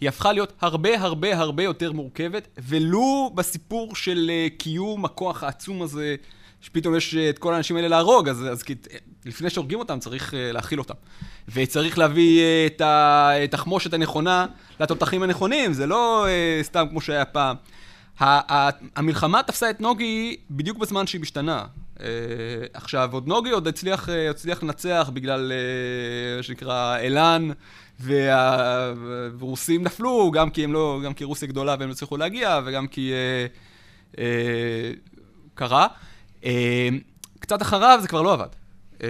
היא 0.00 0.08
הפכה 0.08 0.32
להיות 0.32 0.52
הרבה 0.60 1.00
הרבה 1.00 1.38
הרבה 1.38 1.62
יותר 1.62 1.92
מורכבת, 1.92 2.48
ולו 2.58 3.30
בסיפור 3.34 3.96
של 3.96 4.30
uh, 4.30 4.58
קיום 4.58 5.04
הכוח 5.04 5.42
העצום 5.42 5.82
הזה, 5.82 6.16
שפתאום 6.60 6.96
יש 6.96 7.14
uh, 7.14 7.16
את 7.30 7.38
כל 7.38 7.54
האנשים 7.54 7.76
האלה 7.76 7.88
להרוג, 7.88 8.28
אז, 8.28 8.46
אז 8.50 8.64
לפני 9.24 9.50
שהורגים 9.50 9.78
אותם 9.78 9.98
צריך 9.98 10.34
להכיל 10.36 10.78
אותם. 10.78 10.94
וצריך 11.48 11.98
להביא 11.98 12.42
את 12.66 12.82
התחמושת 12.84 13.94
הנכונה 13.94 14.46
לתותחים 14.80 15.22
הנכונים, 15.22 15.72
זה 15.72 15.86
לא 15.86 16.26
סתם 16.62 16.86
כמו 16.90 17.00
שהיה 17.00 17.24
פעם. 17.24 17.56
המלחמה 18.96 19.42
תפסה 19.42 19.70
את 19.70 19.80
נוגי 19.80 20.36
בדיוק 20.50 20.78
בזמן 20.78 21.06
שהיא 21.06 21.20
משתנה. 21.20 21.64
Uh, 21.98 22.00
עכשיו, 22.72 23.08
עוד 23.12 23.28
נוגי 23.28 23.50
עוד 23.50 23.68
הצליח, 23.68 24.08
uh, 24.08 24.12
הצליח 24.30 24.62
לנצח 24.62 25.10
בגלל 25.12 25.52
uh, 25.52 26.36
מה 26.36 26.42
שנקרא 26.42 26.98
אילן, 26.98 27.48
והרוסים 28.00 29.82
נפלו, 29.82 30.30
גם 30.30 30.50
כי, 30.50 30.66
לא, 30.66 31.00
גם 31.04 31.14
כי 31.14 31.24
רוסיה 31.24 31.48
גדולה 31.48 31.76
והם 31.78 31.88
לא 31.88 31.92
הצליחו 31.92 32.16
להגיע, 32.16 32.60
וגם 32.64 32.86
כי 32.86 33.12
uh, 33.12 34.16
uh, 34.16 34.18
קרה. 35.54 35.86
Uh, 36.42 36.46
קצת 37.40 37.62
אחריו 37.62 37.98
זה 38.02 38.08
כבר 38.08 38.22
לא 38.22 38.32
עבד. 38.32 38.48
Uh, 38.98 39.00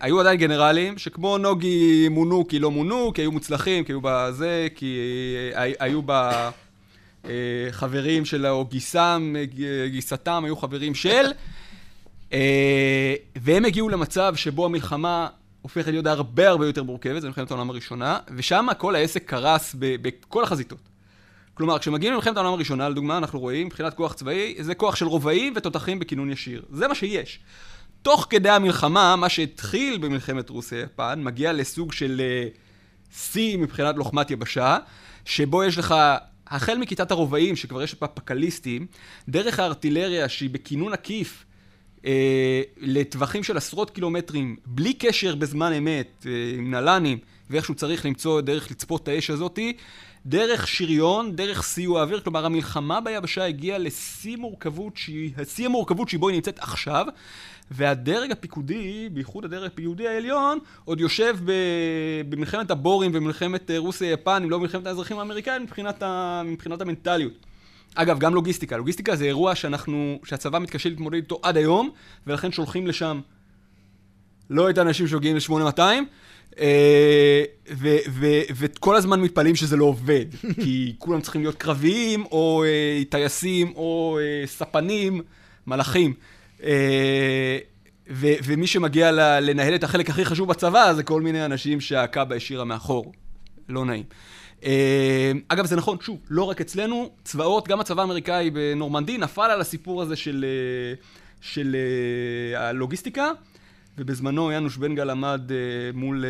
היו 0.00 0.20
עדיין 0.20 0.38
גנרלים 0.38 0.98
שכמו 0.98 1.38
נוגי 1.38 2.08
מונו 2.08 2.48
כי 2.48 2.58
לא 2.58 2.70
מונו, 2.70 3.12
כי 3.14 3.22
היו 3.22 3.32
מוצלחים, 3.32 3.84
כי 3.84 3.92
היו 3.92 4.00
בזה, 4.02 4.68
כי 4.74 4.98
היו 5.54 6.00
ב... 6.06 6.30
חברים 7.70 8.24
של, 8.24 8.46
או 8.46 8.64
גיסם, 8.64 9.34
גיסתם 9.86 10.44
היו 10.44 10.56
חברים 10.56 10.94
של, 10.94 11.08
אה, 11.08 11.32
והם 13.36 13.64
הגיעו 13.64 13.88
למצב 13.88 14.34
שבו 14.36 14.64
המלחמה 14.64 15.28
הופכת 15.62 15.90
להיות 15.90 16.06
הרבה 16.06 16.48
הרבה 16.48 16.66
יותר 16.66 16.82
מורכבת, 16.82 17.22
זה 17.22 17.28
מלחמת 17.28 17.50
העולם 17.50 17.70
הראשונה, 17.70 18.18
ושם 18.36 18.66
כל 18.78 18.94
העסק 18.94 19.24
קרס 19.24 19.74
בכל 19.78 20.44
החזיתות. 20.44 20.78
כלומר, 21.54 21.78
כשמגיעים 21.78 22.12
למלחמת 22.12 22.36
העולם 22.36 22.52
הראשונה, 22.52 22.88
לדוגמה, 22.88 23.18
אנחנו 23.18 23.40
רואים, 23.40 23.66
מבחינת 23.66 23.94
כוח 23.94 24.12
צבאי, 24.12 24.54
זה 24.60 24.74
כוח 24.74 24.96
של 24.96 25.06
רובעים 25.06 25.52
ותותחים 25.56 25.98
בכינון 25.98 26.30
ישיר. 26.30 26.62
זה 26.70 26.88
מה 26.88 26.94
שיש. 26.94 27.40
תוך 28.02 28.26
כדי 28.30 28.50
המלחמה, 28.50 29.16
מה 29.16 29.28
שהתחיל 29.28 29.98
במלחמת 29.98 30.50
רוסיה-יפן, 30.50 31.20
מגיע 31.22 31.52
לסוג 31.52 31.92
של 31.92 32.20
אה, 32.20 32.48
שיא 33.16 33.58
מבחינת 33.58 33.96
לוחמת 33.96 34.30
יבשה, 34.30 34.78
שבו 35.24 35.64
יש 35.64 35.78
לך, 35.78 35.94
החל 36.46 36.78
מכיתת 36.78 37.10
הרובעים, 37.10 37.56
שכבר 37.56 37.82
יש 37.82 37.94
בה 38.00 38.06
פקליסטים, 38.06 38.86
דרך 39.28 39.58
הארטילריה 39.58 40.28
שהיא 40.28 40.50
בכינון 40.50 40.92
עקיף, 40.92 41.44
אה, 42.06 42.62
לטווחים 42.80 43.42
של 43.42 43.56
עשרות 43.56 43.90
קילומטרים, 43.90 44.56
בלי 44.66 44.94
קשר 44.94 45.34
בזמן 45.34 45.72
אמת, 45.72 46.26
אה, 46.26 46.58
עם 46.58 46.74
נל"נים, 46.74 47.18
ואיכשהו 47.50 47.74
צריך 47.74 48.06
למצוא 48.06 48.40
דרך 48.40 48.70
לצפות 48.70 49.02
את 49.02 49.08
האש 49.08 49.30
הזאתי, 49.30 49.72
דרך 50.26 50.68
שריון, 50.68 51.36
דרך 51.36 51.62
סיוע 51.62 52.02
אוויר, 52.02 52.20
כלומר 52.20 52.46
המלחמה 52.46 53.00
ביבשה 53.00 53.44
הגיעה 53.44 53.78
לשיא 53.78 54.36
מורכבות, 54.36 54.96
שהיא, 54.96 55.30
שיא 55.44 55.66
המורכבות 55.66 56.08
שבו 56.08 56.28
היא 56.28 56.34
נמצאת 56.34 56.58
עכשיו, 56.58 57.06
והדרג 57.70 58.30
הפיקודי, 58.30 59.08
בייחוד 59.12 59.44
הדרג 59.44 59.66
הפיקודי 59.66 60.08
העליון, 60.08 60.58
עוד 60.84 61.00
יושב 61.00 61.36
ב, 61.44 61.52
במלחמת 62.28 62.70
הבורים 62.70 63.10
ומלחמת 63.14 63.70
אה, 63.70 63.78
רוסיה-יפן, 63.78 64.42
אם 64.42 64.50
לא 64.50 64.58
במלחמת 64.58 64.86
האזרחים 64.86 65.18
האמריקאים, 65.18 65.62
מבחינת, 65.62 66.02
ה, 66.02 66.42
מבחינת 66.44 66.80
המנטליות. 66.80 67.51
אגב, 67.94 68.18
גם 68.18 68.34
לוגיסטיקה. 68.34 68.76
לוגיסטיקה 68.76 69.16
זה 69.16 69.24
אירוע 69.24 69.54
שאנחנו, 69.54 70.18
שהצבא 70.24 70.58
מתקשה 70.58 70.88
להתמודד 70.88 71.16
איתו 71.16 71.40
עד 71.42 71.56
היום, 71.56 71.90
ולכן 72.26 72.52
שולחים 72.52 72.86
לשם 72.86 73.20
לא 74.50 74.70
את 74.70 74.78
האנשים 74.78 75.08
שמגיעים 75.08 75.36
ל-8200, 75.36 75.80
אה, 76.58 77.44
וכל 78.56 78.96
הזמן 78.96 79.20
מתפלאים 79.20 79.56
שזה 79.56 79.76
לא 79.76 79.84
עובד, 79.84 80.26
כי 80.62 80.94
כולם 80.98 81.20
צריכים 81.20 81.42
להיות 81.42 81.54
קרביים, 81.54 82.24
או 82.24 82.64
אה, 82.66 83.02
טייסים, 83.08 83.72
או 83.76 84.18
אה, 84.20 84.46
ספנים, 84.46 85.20
מלאכים. 85.66 86.14
ומי 88.16 88.66
שמגיע 88.66 89.12
לנהל 89.40 89.74
את 89.74 89.84
החלק 89.84 90.10
הכי 90.10 90.24
חשוב 90.24 90.48
בצבא, 90.48 90.92
זה 90.92 91.02
כל 91.02 91.22
מיני 91.22 91.44
אנשים 91.44 91.80
שהקאבה 91.80 92.36
השאירה 92.36 92.64
מאחור. 92.64 93.12
לא 93.68 93.84
נעים. 93.84 94.04
אה, 94.64 95.32
אגב, 95.48 95.66
זה 95.66 95.76
נכון, 95.76 95.96
שוב, 96.00 96.18
לא 96.30 96.44
רק 96.44 96.60
אצלנו, 96.60 97.10
צבאות, 97.24 97.68
גם 97.68 97.80
הצבא 97.80 98.02
האמריקאי 98.02 98.50
בנורמנדי 98.50 99.18
נפל 99.18 99.50
על 99.50 99.60
הסיפור 99.60 100.02
הזה 100.02 100.16
של, 100.16 100.44
אה, 100.48 100.94
של 101.40 101.76
אה, 102.54 102.68
הלוגיסטיקה, 102.68 103.30
ובזמנו 103.98 104.52
יאנוש 104.52 104.76
בן 104.76 104.94
גל 104.94 105.10
עמד 105.10 105.50
מול 105.94 106.24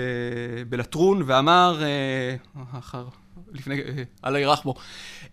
בלטרון 0.69 1.23
ואמר, 1.27 1.83
אחר, 2.79 3.05
לפני, 3.53 3.83
אללה 4.25 4.41
ירחמו, 4.41 4.75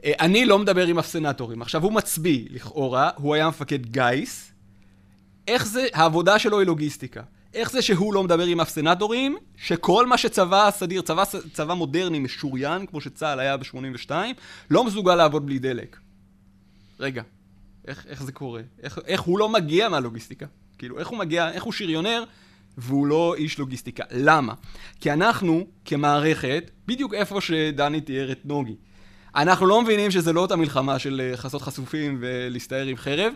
אני 0.03 0.45
לא 0.45 0.59
מדבר 0.59 0.87
עם 0.87 0.99
אף 0.99 1.07
סנטורים. 1.07 1.61
עכשיו, 1.61 1.83
הוא 1.83 1.93
מצביא, 1.93 2.47
לכאורה, 2.49 3.09
הוא 3.15 3.35
היה 3.35 3.47
מפקד 3.47 3.85
גיס, 3.85 4.51
איך 5.47 5.65
זה, 5.65 5.85
העבודה 5.93 6.39
שלו 6.39 6.59
היא 6.59 6.67
לוגיסטיקה. 6.67 7.21
איך 7.53 7.71
זה 7.71 7.81
שהוא 7.81 8.13
לא 8.13 8.23
מדבר 8.23 8.45
עם 8.45 8.59
אף 8.59 8.69
סנטורים, 8.69 9.37
שכל 9.57 10.07
מה 10.07 10.17
שצבא 10.17 10.71
סדיר, 10.71 11.01
צבא, 11.01 11.23
צבא 11.53 11.73
מודרני 11.73 12.19
משוריין, 12.19 12.85
כמו 12.85 13.01
שצה"ל 13.01 13.39
היה 13.39 13.57
ב-82, 13.57 14.11
לא 14.69 14.83
מסוגל 14.83 15.15
לעבוד 15.15 15.45
בלי 15.45 15.59
דלק. 15.59 15.97
רגע, 16.99 17.23
איך, 17.87 18.05
איך 18.09 18.23
זה 18.23 18.31
קורה? 18.31 18.61
איך, 18.83 18.99
איך 19.05 19.21
הוא 19.21 19.39
לא 19.39 19.49
מגיע 19.49 19.89
מהלוגיסטיקה? 19.89 20.45
כאילו, 20.77 20.99
איך 20.99 21.07
הוא 21.07 21.19
מגיע, 21.19 21.51
איך 21.51 21.63
הוא 21.63 21.73
שריונר 21.73 22.23
והוא 22.77 23.07
לא 23.07 23.35
איש 23.37 23.59
לוגיסטיקה? 23.59 24.03
למה? 24.11 24.53
כי 24.99 25.13
אנחנו, 25.13 25.67
כמערכת, 25.85 26.71
בדיוק 26.87 27.13
איפה 27.13 27.41
שדני 27.41 28.01
תיאר 28.01 28.31
את 28.31 28.45
נוגי, 28.45 28.75
אנחנו 29.35 29.67
לא 29.67 29.81
מבינים 29.81 30.11
שזה 30.11 30.33
לא 30.33 30.41
אותה 30.41 30.55
מלחמה 30.55 30.99
של 30.99 31.21
אה, 31.23 31.37
חסות 31.37 31.61
חשופים 31.61 32.17
ולהסתער 32.21 32.85
עם 32.85 32.97
חרב, 32.97 33.33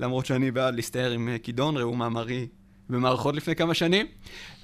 למרות 0.00 0.26
שאני 0.26 0.50
בעד 0.50 0.74
להסתער 0.74 1.10
עם 1.10 1.28
אה, 1.28 1.38
כידון, 1.38 1.76
ראו 1.76 1.94
מאמרי 1.94 2.46
במערכות 2.90 3.34
לפני 3.34 3.56
כמה 3.56 3.74
שנים, 3.74 4.06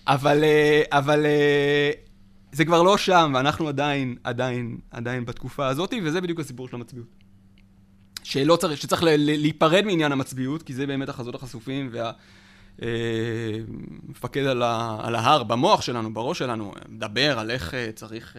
אבל, 0.07 0.45
אה, 0.45 0.83
אבל 0.91 1.27
אה, 1.27 1.91
זה 2.53 2.65
כבר 2.65 2.83
לא 2.83 2.97
שם, 2.97 3.33
ואנחנו 3.35 3.69
עדיין, 3.69 4.17
עדיין, 4.25 4.79
עדיין 4.91 5.25
בתקופה 5.25 5.67
הזאת, 5.67 5.95
וזה 6.05 6.21
בדיוק 6.21 6.41
הסיפור 6.41 6.69
של 6.69 6.77
המצביעות. 6.77 7.09
שלא 8.23 8.57
צריך, 8.57 8.81
שצריך 8.81 9.03
להיפרד 9.17 9.85
מעניין 9.85 10.13
המצביעות, 10.13 10.63
כי 10.63 10.75
זה 10.75 10.87
באמת 10.87 11.09
החזות 11.09 11.35
החשופים 11.35 11.89
וה... 11.93 12.13
אה, 12.83 14.51
על, 14.51 14.63
ה, 14.63 15.01
על 15.03 15.15
ההר, 15.15 15.43
במוח 15.43 15.81
שלנו, 15.83 16.15
בראש 16.15 16.39
שלנו, 16.39 16.73
מדבר 16.89 17.39
על 17.39 17.51
איך 17.51 17.75
צריך... 17.95 18.37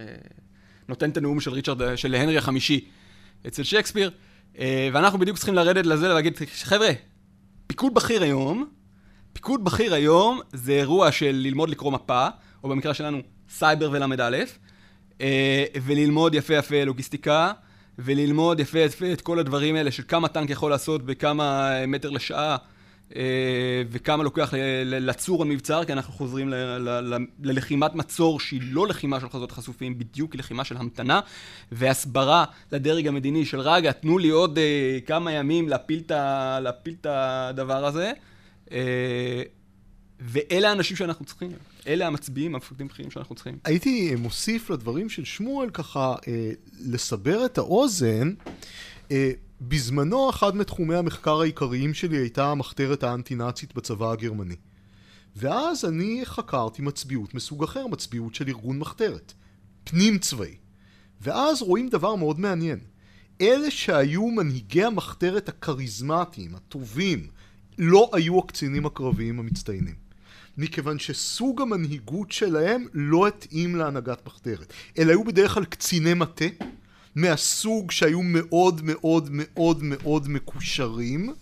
נותן 0.90 1.10
את 1.10 1.18
הנאום 1.18 1.40
של 1.40 1.52
ריצ'רד, 1.52 1.96
של 1.96 2.16
הנרי 2.16 2.38
החמישי 2.38 2.86
אצל 3.48 3.64
שייקספיר, 3.64 4.12
ואנחנו 4.94 5.20
בדיוק 5.20 5.38
צריכים 5.38 5.56
לרדת 5.56 5.86
לזה 5.86 6.12
ולהגיד, 6.12 6.34
חבר'ה, 6.64 6.90
פיקוד 7.68 7.94
בכיר 7.94 8.24
היום, 8.24 8.70
פיקוד 9.36 9.64
בכיר 9.64 9.94
היום 9.94 10.40
זה 10.54 10.72
אירוע 10.72 11.12
של 11.12 11.32
ללמוד 11.32 11.70
לקרוא 11.70 11.92
מפה, 11.92 12.28
או 12.64 12.70
במקרה 12.70 12.94
שלנו 12.94 13.20
סייבר 13.50 13.90
ול"א, 13.92 14.38
אה, 15.22 15.66
וללמוד 15.84 16.36
יפה 16.36 16.54
יפה 16.54 16.84
לוגיסטיקה, 16.84 17.52
וללמוד 18.00 18.60
יפה 18.60 18.80
יפה 18.80 19.12
את 19.14 19.22
כל 19.22 19.40
הדברים 19.40 19.76
האלה 19.76 19.92
של 19.92 20.04
כמה 20.08 20.28
טנק 20.28 20.50
יכול 20.50 20.72
לעשות 20.72 21.06
בכמה 21.06 21.72
מטר 21.88 22.10
לשעה, 22.10 22.58
אה, 23.16 23.22
וכמה 23.90 24.24
לוקח 24.24 24.54
לצור 24.86 25.42
המבצר, 25.42 25.86
כי 25.86 25.94
אנחנו 25.94 26.14
חוזרים 26.14 26.54
ללחימת 27.44 27.96
מצור 27.96 28.40
שהיא 28.40 28.62
לא 28.64 28.88
לחימה 28.88 29.20
של 29.20 29.30
חזות 29.30 29.52
חשופים, 29.52 30.00
בדיוק 30.00 30.34
היא 30.34 30.40
לחימה 30.40 30.64
של 30.64 30.78
המתנה, 30.78 31.20
והסברה 31.72 32.46
לדרג 32.72 33.08
המדיני 33.08 33.46
של 33.46 33.60
רגע, 33.60 33.92
תנו 33.92 34.18
לי 34.18 34.30
עוד 34.30 34.58
אה, 34.58 34.98
כמה 35.06 35.32
ימים 35.32 35.70
להפיל 35.70 36.02
את 36.08 37.06
הדבר 37.10 37.86
הזה. 37.86 38.12
אה, 38.72 39.44
ואלה 40.20 40.70
האנשים 40.70 40.98
שאנחנו 40.98 41.26
צריכים, 41.26 41.52
אלה 41.88 42.08
המצביעים, 42.08 42.56
המפקדים 42.56 42.88
בכירים 42.88 43.12
שאנחנו 43.12 43.36
צריכים. 43.36 43.58
הייתי 43.66 44.16
מוסיף 44.16 44.70
לדברים 44.70 45.10
של 45.10 45.26
שמואל 45.26 45.70
ככה, 45.70 46.16
אה, 46.28 46.52
לסבר 46.80 47.46
את 47.46 47.58
האוזן. 47.58 48.34
אה, 49.12 49.32
בזמנו 49.62 50.30
אחד 50.30 50.56
מתחומי 50.56 50.96
המחקר 50.96 51.42
העיקריים 51.42 51.94
שלי 51.94 52.18
הייתה 52.18 52.52
המחתרת 52.52 53.04
האנטי-נאצית 53.04 53.76
בצבא 53.76 54.12
הגרמני. 54.12 54.56
ואז 55.36 55.86
אני 55.86 56.22
חקרתי 56.24 56.82
מצביעות 56.82 57.34
מסוג 57.34 57.64
אחר, 57.64 57.88
מצביעות 57.88 58.36
של 58.36 58.48
ארגון 58.48 58.80
מחתרת, 58.80 59.34
פנים 59.84 60.18
צבאי. 60.18 60.56
ואז 61.22 61.62
רואים 61.62 61.90
דבר 61.90 62.16
מאוד 62.16 62.40
מעניין. 62.40 62.80
אלה 63.42 63.72
שהיו 63.72 64.28
מנהיגי 64.28 64.84
המחתרת 64.84 65.50
הכריזמטיים, 65.50 66.56
הטובים, 66.56 67.28
לא 67.78 68.10
היו 68.14 68.40
הקצינים 68.40 68.86
הקרביים 68.86 69.40
המצטיינים. 69.40 70.06
מכיוון 70.58 71.00
שסוג 71.00 71.62
המנהיגות 71.62 72.32
שלהם 72.32 72.86
לא 72.94 73.28
התאים 73.28 73.76
להנהגת 73.76 74.26
מחתרת, 74.26 74.74
אלא 74.98 75.12
היו 75.12 75.24
בדרך 75.24 75.54
כלל 75.54 75.66
קציני 75.66 76.14
מטה, 76.14 76.46
מהסוג 77.16 77.92
שהיו 77.92 78.22
מאוד 78.22 78.82
מאוד 78.84 79.30
מאוד 79.32 79.80
מאוד 79.84 80.28
מקושרים, 80.28 81.34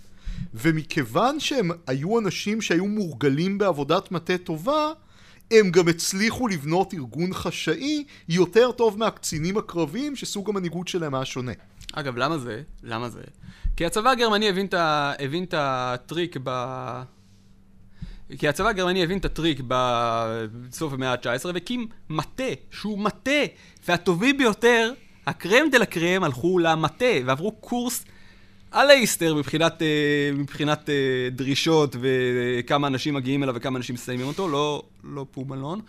ומכיוון 0.53 1.39
שהם 1.39 1.71
היו 1.88 2.19
אנשים 2.19 2.61
שהיו 2.61 2.88
מורגלים 2.88 3.57
בעבודת 3.57 4.11
מטה 4.11 4.38
טובה, 4.38 4.91
הם 5.51 5.71
גם 5.71 5.88
הצליחו 5.88 6.47
לבנות 6.47 6.93
ארגון 6.93 7.34
חשאי 7.34 8.03
יותר 8.29 8.71
טוב 8.71 8.97
מהקצינים 8.99 9.57
הקרביים 9.57 10.15
שסוג 10.15 10.49
המנהיגות 10.49 10.88
שלהם 10.88 11.15
היה 11.15 11.25
שונה. 11.25 11.51
אגב, 11.93 12.17
למה 12.17 12.38
זה? 12.38 12.61
למה 12.84 13.09
זה? 13.09 13.21
כי 13.78 13.86
הצבא 13.86 14.09
הגרמני 14.09 14.49
הבין 14.49 14.65
את, 14.65 14.74
הבין 15.19 15.43
את 15.43 15.53
הטריק 15.57 16.38
ב... 16.43 16.49
כי 18.38 18.47
הצבא 18.47 18.69
הגרמני 18.69 19.03
הבין 19.03 19.17
את 19.17 19.26
הטריק 19.26 19.59
בסוף 19.67 20.93
המאה 20.93 21.11
ה-19 21.11 21.45
והקים 21.53 21.88
מטה, 22.09 22.43
שהוא 22.71 22.99
מטה, 22.99 23.32
והטובים 23.88 24.38
ביותר, 24.38 24.93
הקרם 25.28 25.69
דה 25.71 25.78
לקרם, 25.78 26.24
הלכו 26.24 26.59
למטה 26.59 27.05
ועברו 27.26 27.51
קורס 27.51 28.05
על 28.71 28.89
האיסטר 28.89 29.36
מבחינת, 29.36 29.82
אה, 29.82 30.30
מבחינת 30.34 30.89
אה, 30.89 31.30
דרישות 31.32 31.95
וכמה 31.99 32.88
אנשים 32.88 33.13
מגיעים 33.13 33.43
אליו 33.43 33.55
וכמה 33.55 33.78
אנשים 33.78 33.95
מסיימים 33.95 34.28
אותו, 34.28 34.47
לא, 34.47 34.84
לא 35.03 35.26
פומלון. 35.32 35.82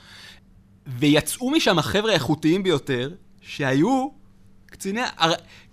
ויצאו 0.86 1.50
משם 1.50 1.78
החבר'ה 1.78 2.10
האיכותיים 2.10 2.62
ביותר, 2.62 3.10
שהיו 3.42 4.08
קציני, 4.66 5.00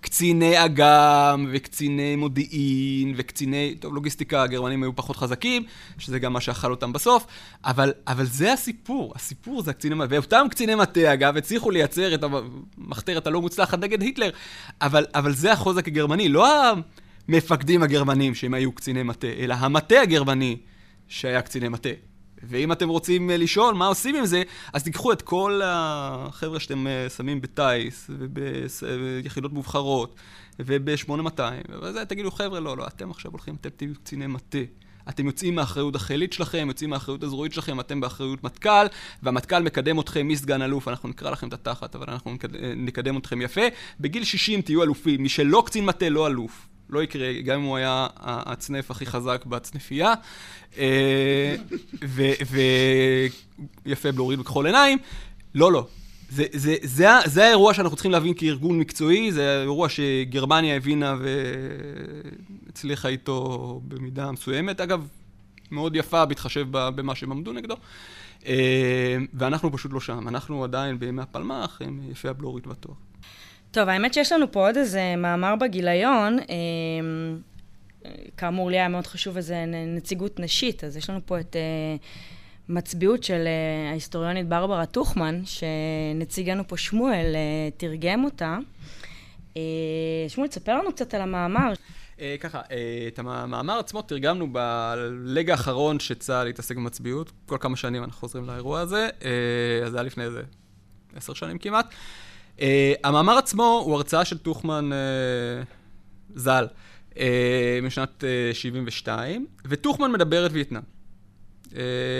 קציני 0.02 0.64
אג"ם 0.64 1.46
וקציני 1.52 2.16
מודיעין 2.16 3.14
וקציני, 3.16 3.74
טוב, 3.80 3.94
לוגיסטיקה, 3.94 4.42
הגרמנים 4.42 4.82
היו 4.82 4.96
פחות 4.96 5.16
חזקים, 5.16 5.64
שזה 5.98 6.18
גם 6.18 6.32
מה 6.32 6.40
שאכל 6.40 6.70
אותם 6.70 6.92
בסוף, 6.92 7.26
אבל, 7.64 7.92
אבל 8.06 8.24
זה 8.24 8.52
הסיפור, 8.52 9.12
הסיפור 9.16 9.62
זה 9.62 9.70
הקציני 9.70 9.94
ואותם 10.08 10.46
קציני 10.50 10.74
מטה, 10.74 11.12
אגב, 11.12 11.36
הצליחו 11.36 11.70
לייצר 11.70 12.14
את 12.14 12.24
המחתרת 12.78 13.26
הלא 13.26 13.40
מוצלחת 13.40 13.78
נגד 13.78 14.02
היטלר, 14.02 14.30
אבל, 14.80 15.06
אבל 15.14 15.32
זה 15.32 15.52
החוזק 15.52 15.88
הגרמני, 15.88 16.28
לא 16.28 16.48
המפקדים 17.28 17.82
הגרמנים 17.82 18.34
שהם 18.34 18.54
היו 18.54 18.72
קציני 18.72 19.02
מטה, 19.02 19.26
אלא 19.38 19.54
המטה 19.54 20.00
הגרמני 20.00 20.56
שהיה 21.08 21.42
קציני 21.42 21.68
מטה. 21.68 22.11
ואם 22.42 22.72
אתם 22.72 22.88
רוצים 22.88 23.30
אה, 23.30 23.36
לשאול 23.36 23.74
מה 23.74 23.86
עושים 23.86 24.14
עם 24.14 24.26
זה, 24.26 24.42
אז 24.72 24.84
תיקחו 24.84 25.12
את 25.12 25.22
כל 25.22 25.60
החבר'ה 25.64 26.60
שאתם 26.60 26.86
אה, 26.86 27.06
שמים 27.16 27.40
בטיס, 27.40 28.10
וביחידות 28.18 29.52
מובחרות, 29.52 30.14
וב-8200, 30.60 31.40
וזה, 31.82 32.04
תגידו, 32.04 32.30
חבר'ה, 32.30 32.60
לא, 32.60 32.76
לא, 32.76 32.86
אתם 32.86 33.10
עכשיו 33.10 33.30
הולכים, 33.30 33.54
אתם 33.60 33.68
תהיו 33.68 33.94
קציני 33.94 34.26
מטה. 34.26 34.58
אתם 35.08 35.26
יוצאים 35.26 35.54
מהאחריות 35.54 35.96
החילית 35.96 36.32
שלכם, 36.32 36.64
יוצאים 36.68 36.90
מהאחריות 36.90 37.22
הזרועית 37.22 37.52
שלכם, 37.52 37.80
אתם 37.80 38.00
באחריות 38.00 38.44
מטכ"ל, 38.44 38.86
והמטכ"ל 39.22 39.62
מקדם 39.62 40.00
אתכם 40.00 40.28
מסגן 40.28 40.62
אלוף, 40.62 40.88
אנחנו 40.88 41.08
נקרא 41.08 41.30
לכם 41.30 41.48
את 41.48 41.52
התחת, 41.52 41.94
אבל 41.94 42.06
אנחנו 42.08 42.36
נקדם 42.76 43.16
אתכם 43.16 43.42
יפה. 43.42 43.60
בגיל 44.00 44.24
60 44.24 44.62
תהיו 44.62 44.82
אלופים, 44.82 45.22
מי 45.22 45.28
שלא 45.28 45.62
קצין 45.66 45.84
מטה 45.84 46.08
לא 46.08 46.26
אלוף. 46.26 46.68
לא 46.92 47.02
יקרה, 47.02 47.32
גם 47.44 47.60
אם 47.60 47.64
הוא 47.64 47.76
היה 47.76 48.06
הצנף 48.20 48.90
הכי 48.90 49.06
חזק 49.06 49.44
בצנפייה. 49.46 50.14
אה, 50.78 51.56
ויפה 53.84 54.08
להוריד 54.14 54.38
בכחול 54.38 54.66
עיניים. 54.66 54.98
לא, 55.54 55.72
לא. 55.72 55.86
זה, 56.28 56.44
זה, 56.52 56.76
זה, 56.82 57.06
זה 57.24 57.44
האירוע 57.44 57.74
שאנחנו 57.74 57.96
צריכים 57.96 58.12
להבין 58.12 58.34
כארגון 58.34 58.78
מקצועי, 58.78 59.32
זה 59.32 59.58
האירוע 59.58 59.88
שגרמניה 59.88 60.76
הבינה 60.76 61.16
והצליחה 62.66 63.08
איתו 63.08 63.80
במידה 63.88 64.32
מסוימת. 64.32 64.80
אגב, 64.80 65.08
מאוד 65.70 65.96
יפה 65.96 66.24
בהתחשב 66.26 66.66
במה 66.70 67.14
שהם 67.14 67.32
עמדו 67.32 67.52
נגדו. 67.52 67.74
אה, 68.46 69.16
ואנחנו 69.34 69.72
פשוט 69.72 69.92
לא 69.92 70.00
שם, 70.00 70.28
אנחנו 70.28 70.64
עדיין 70.64 70.98
בימי 70.98 71.22
הפלמ"ח, 71.22 71.82
עם 71.82 72.00
יפי 72.10 72.28
הבלורית 72.28 72.66
והתואר. 72.66 72.94
טוב, 73.72 73.88
האמת 73.88 74.14
שיש 74.14 74.32
לנו 74.32 74.52
פה 74.52 74.66
עוד 74.66 74.76
איזה 74.76 75.16
מאמר 75.16 75.56
בגיליון. 75.56 76.38
אמ, 76.38 77.38
כאמור, 78.36 78.70
לי 78.70 78.78
היה 78.78 78.88
מאוד 78.88 79.06
חשוב 79.06 79.36
איזה 79.36 79.64
נציגות 79.86 80.40
נשית, 80.40 80.84
אז 80.84 80.96
יש 80.96 81.10
לנו 81.10 81.20
פה 81.26 81.40
את 81.40 81.56
uh, 81.56 82.02
מצביעות 82.68 83.22
של 83.22 83.44
uh, 83.44 83.90
ההיסטוריונית 83.90 84.48
ברברה 84.48 84.86
טוכמן, 84.86 85.40
שנציגנו 85.44 86.68
פה 86.68 86.76
שמואל 86.76 87.34
תרגם 87.76 88.24
אותה. 88.24 88.58
שמואל, 90.28 90.48
תספר 90.48 90.78
לנו 90.78 90.92
קצת 90.92 91.14
על 91.14 91.20
המאמר. 91.20 91.72
אה, 92.20 92.36
ככה, 92.40 92.60
אה, 92.70 93.04
את 93.08 93.18
המאמר 93.18 93.78
עצמו 93.78 94.02
תרגמנו 94.02 94.52
בלג 94.52 95.50
האחרון 95.50 96.00
שצה"ל 96.00 96.46
התעסק 96.46 96.76
במצביעות. 96.76 97.32
כל 97.46 97.56
כמה 97.60 97.76
שנים 97.76 98.04
אנחנו 98.04 98.20
חוזרים 98.20 98.46
לאירוע 98.46 98.80
הזה, 98.80 99.08
אה, 99.24 99.86
אז 99.86 99.92
זה 99.92 99.96
היה 99.98 100.04
לפני 100.04 100.24
איזה 100.24 100.42
עשר 101.16 101.34
שנים 101.34 101.58
כמעט. 101.58 101.94
המאמר 103.04 103.38
עצמו 103.38 103.82
הוא 103.84 103.94
הרצאה 103.94 104.24
של 104.24 104.38
טוחמן 104.38 104.90
ז"ל 106.34 106.66
משנת 107.82 108.24
72, 108.52 109.46
וטוחמן 109.64 110.12
מדבר 110.12 110.46
את 110.46 110.50
וייטנאם. 110.54 110.82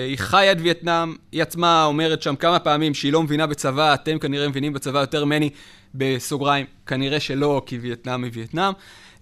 היא 0.09 0.19
חיה 0.19 0.53
את 0.53 0.57
וייטנאם, 0.61 1.15
היא 1.33 1.43
עצמה 1.43 1.85
אומרת 1.85 2.23
שם 2.23 2.37
כמה 2.37 2.59
פעמים 2.59 2.95
שהיא 2.95 3.13
לא 3.13 3.23
מבינה 3.23 3.47
בצבא, 3.47 3.95
אתם 3.95 4.19
כנראה 4.19 4.49
מבינים 4.49 4.73
בצבא 4.73 4.99
יותר 4.99 5.25
ממני, 5.25 5.51
בסוגריים, 5.95 6.67
כנראה 6.87 7.21
שלא, 7.21 7.63
כי 7.67 7.79
וייטנאם 7.79 8.25
היא 8.25 8.33
וייטנאם. 8.35 8.73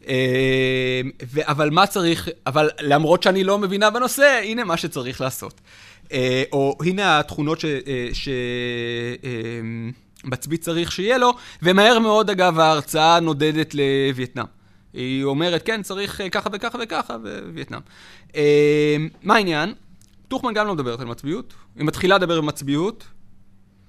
אה, 0.08 1.00
אבל 1.36 1.70
מה 1.70 1.86
צריך, 1.86 2.28
אבל 2.46 2.70
למרות 2.80 3.22
שאני 3.22 3.44
לא 3.44 3.58
מבינה 3.58 3.90
בנושא, 3.90 4.40
הנה 4.44 4.64
מה 4.64 4.76
שצריך 4.76 5.20
לעשות. 5.20 5.60
אה, 6.12 6.42
או 6.52 6.78
הנה 6.80 7.18
התכונות 7.18 7.58
שמצביא 8.12 8.32
אה, 10.32 10.56
צריך 10.60 10.92
שיהיה 10.92 11.18
לו, 11.18 11.32
ומהר 11.62 11.98
מאוד 11.98 12.30
אגב 12.30 12.58
ההרצאה 12.58 13.20
נודדת 13.20 13.74
לווייטנאם. 13.74 14.46
היא 14.92 15.24
אומרת, 15.24 15.62
כן, 15.66 15.82
צריך 15.82 16.20
ככה 16.32 16.50
וככה 16.52 16.78
וככה, 16.82 17.16
ווייטנאם. 17.52 17.80
מה 19.22 19.34
העניין? 19.34 19.74
טוחמן 20.28 20.54
גם 20.54 20.66
לא 20.66 20.74
מדברת 20.74 21.00
על 21.00 21.06
מצביעות, 21.06 21.54
היא 21.76 21.84
מתחילה 21.84 22.16
לדבר 22.16 22.34
על 22.34 22.40
מצביעות. 22.40 23.04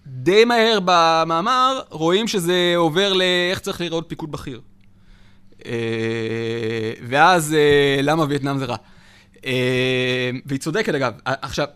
די 0.05 0.45
מהר 0.45 0.79
במאמר 0.85 1.79
רואים 1.89 2.27
שזה 2.27 2.73
עובר 2.75 3.13
לאיך 3.13 3.59
צריך 3.59 3.79
להיראות 3.79 4.05
פיקוד 4.07 4.31
בכיר. 4.31 4.61
אה, 5.65 6.93
ואז 7.07 7.53
אה, 7.53 7.99
למה 8.01 8.25
וייטנאם 8.29 8.57
זה 8.57 8.65
רע. 8.65 8.75
אה, 9.45 10.31
והיא 10.45 10.59
צודקת 10.59 10.95
אגב. 10.95 11.13
עכשיו, 11.25 11.67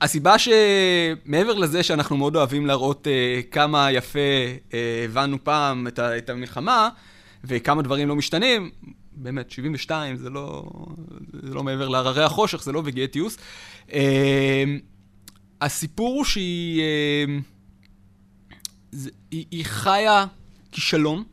הסיבה 0.00 0.36
שמעבר 0.38 1.54
לזה 1.54 1.82
שאנחנו 1.82 2.16
מאוד 2.16 2.36
אוהבים 2.36 2.66
להראות 2.66 3.06
כמה 3.50 3.92
יפה 3.92 4.18
הבנו 5.04 5.44
פעם 5.44 5.86
את 6.18 6.30
המלחמה, 6.30 6.88
וכמה 7.44 7.82
דברים 7.82 8.08
לא 8.08 8.16
משתנים, 8.16 8.70
באמת, 9.12 9.50
72 9.50 10.16
זה 10.16 10.30
לא, 10.30 10.64
זה 11.42 11.54
לא 11.54 11.62
מעבר 11.62 11.88
להררי 11.88 12.24
החושך, 12.24 12.62
זה 12.62 12.72
לא 12.72 12.82
וגייטיוס. 12.84 13.36
הסיפור 15.60 16.14
הוא 16.16 16.24
שהיא 16.24 16.82
היא, 19.30 19.44
היא 19.50 19.64
חיה 19.64 20.26
כישלון. 20.72 21.24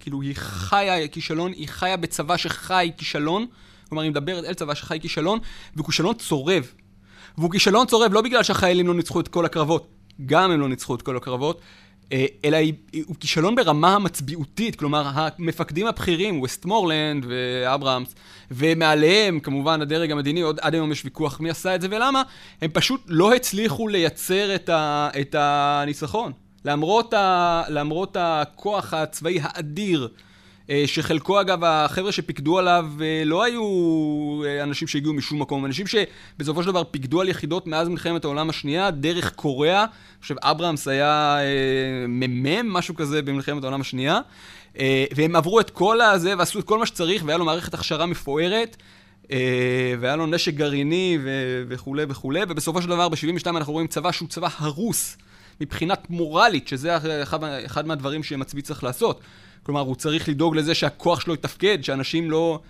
כאילו, 0.00 0.22
היא 0.22 0.34
חיה 0.34 1.08
כישלון, 1.08 1.52
היא 1.52 1.68
חיה 1.68 1.96
בצבא 1.96 2.36
שחי 2.36 2.90
כישלון, 2.96 3.46
כלומר, 3.88 4.02
היא 4.02 4.10
מדברת 4.10 4.44
אל 4.44 4.54
צבא 4.54 4.74
שחי 4.74 5.00
כישלון, 5.00 5.38
והוא 5.74 5.86
כישלון 5.86 6.14
צורב. 6.14 6.72
והוא 7.40 7.50
כישלון 7.50 7.86
צורב 7.86 8.12
לא 8.12 8.20
בגלל 8.20 8.42
שהחיילים 8.42 8.86
לא 8.86 8.94
ניצחו 8.94 9.20
את 9.20 9.28
כל 9.28 9.44
הקרבות, 9.44 9.88
גם 10.26 10.50
הם 10.50 10.60
לא 10.60 10.68
ניצחו 10.68 10.94
את 10.94 11.02
כל 11.02 11.16
הקרבות, 11.16 11.60
אה, 12.12 12.26
אלא 12.44 12.58
הוא 13.06 13.16
כישלון 13.20 13.54
ברמה 13.54 13.94
המצביעותית, 13.94 14.76
כלומר, 14.76 15.10
המפקדים 15.14 15.86
הבכירים, 15.86 16.40
ווסטמורלנד 16.40 17.26
ואברהמס, 17.28 18.14
ומעליהם, 18.50 19.40
כמובן, 19.40 19.82
הדרג 19.82 20.10
המדיני, 20.10 20.40
עוד 20.40 20.58
עד 20.62 20.74
היום 20.74 20.92
יש 20.92 21.04
ויכוח 21.04 21.40
מי 21.40 21.50
עשה 21.50 21.74
את 21.74 21.80
זה 21.80 21.88
ולמה, 21.90 22.22
הם 22.62 22.70
פשוט 22.72 23.00
לא 23.06 23.34
הצליחו 23.34 23.88
לייצר 23.88 24.54
את, 24.54 24.68
ה, 24.68 25.08
את 25.20 25.34
הניצחון. 25.38 26.32
למרות, 26.64 27.14
ה, 27.14 27.62
למרות 27.68 28.16
הכוח 28.20 28.94
הצבאי 28.94 29.38
האדיר, 29.42 30.08
שחלקו 30.86 31.40
אגב, 31.40 31.64
החבר'ה 31.64 32.12
שפיקדו 32.12 32.58
עליו 32.58 32.86
אה, 33.00 33.22
לא 33.24 33.44
היו 33.44 33.62
אה, 34.46 34.62
אנשים 34.62 34.88
שהגיעו 34.88 35.14
משום 35.14 35.42
מקום, 35.42 35.64
אנשים 35.64 35.86
שבסופו 35.86 36.62
של 36.62 36.68
דבר 36.68 36.84
פיקדו 36.84 37.20
על 37.20 37.28
יחידות 37.28 37.66
מאז 37.66 37.88
מלחמת 37.88 38.24
העולם 38.24 38.50
השנייה, 38.50 38.90
דרך 38.90 39.34
קוריאה, 39.34 39.80
אני 39.80 40.22
חושב 40.22 40.34
אברהמס 40.42 40.88
היה 40.88 41.38
מ"מ, 42.08 42.72
משהו 42.72 42.94
כזה, 42.94 43.22
במלחמת 43.22 43.62
העולם 43.62 43.80
השנייה, 43.80 44.20
והם 45.16 45.36
עברו 45.36 45.60
את 45.60 45.70
כל 45.70 46.00
הזה 46.00 46.34
ועשו 46.38 46.58
את 46.58 46.64
כל 46.64 46.78
מה 46.78 46.86
שצריך, 46.86 47.22
והיה 47.26 47.38
לו 47.38 47.44
מערכת 47.44 47.74
הכשרה 47.74 48.06
מפוארת. 48.06 48.76
והיה 50.00 50.16
לו 50.16 50.26
נשק 50.26 50.54
גרעיני 50.54 51.18
וכולי 51.68 52.04
וכולי, 52.08 52.40
ובסופו 52.48 52.82
של 52.82 52.88
דבר 52.88 53.08
ב-72 53.08 53.48
אנחנו 53.48 53.72
רואים 53.72 53.86
צבא 53.86 54.12
שהוא 54.12 54.28
צבא 54.28 54.48
הרוס. 54.58 55.16
מבחינת 55.60 56.10
מורלית, 56.10 56.68
שזה 56.68 56.96
אחד, 57.22 57.44
אחד 57.44 57.86
מהדברים 57.86 58.22
שמצביא 58.22 58.62
צריך 58.62 58.84
לעשות. 58.84 59.20
כלומר, 59.62 59.80
הוא 59.80 59.94
צריך 59.94 60.28
לדאוג 60.28 60.56
לזה 60.56 60.74
שהכוח 60.74 61.20
שלו 61.20 61.34
יתפקד, 61.34 61.78
שאנשים 61.84 62.30
לא... 62.30 62.60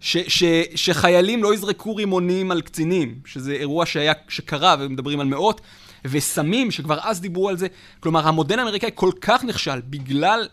ש, 0.00 0.16
ש, 0.16 0.44
שחיילים 0.74 1.42
לא 1.42 1.54
יזרקו 1.54 1.96
רימונים 1.96 2.50
על 2.50 2.60
קצינים, 2.60 3.14
שזה 3.26 3.52
אירוע 3.52 3.86
שהיה, 3.86 4.12
שקרה, 4.28 4.76
ומדברים 4.80 5.20
על 5.20 5.26
מאות, 5.26 5.60
וסמים, 6.04 6.70
שכבר 6.70 6.98
אז 7.02 7.20
דיברו 7.20 7.48
על 7.48 7.56
זה. 7.56 7.66
כלומר, 8.00 8.28
המודל 8.28 8.58
האמריקאי 8.58 8.90
כל 8.94 9.10
כך 9.20 9.44
נכשל 9.44 9.80
בגלל 9.80 10.48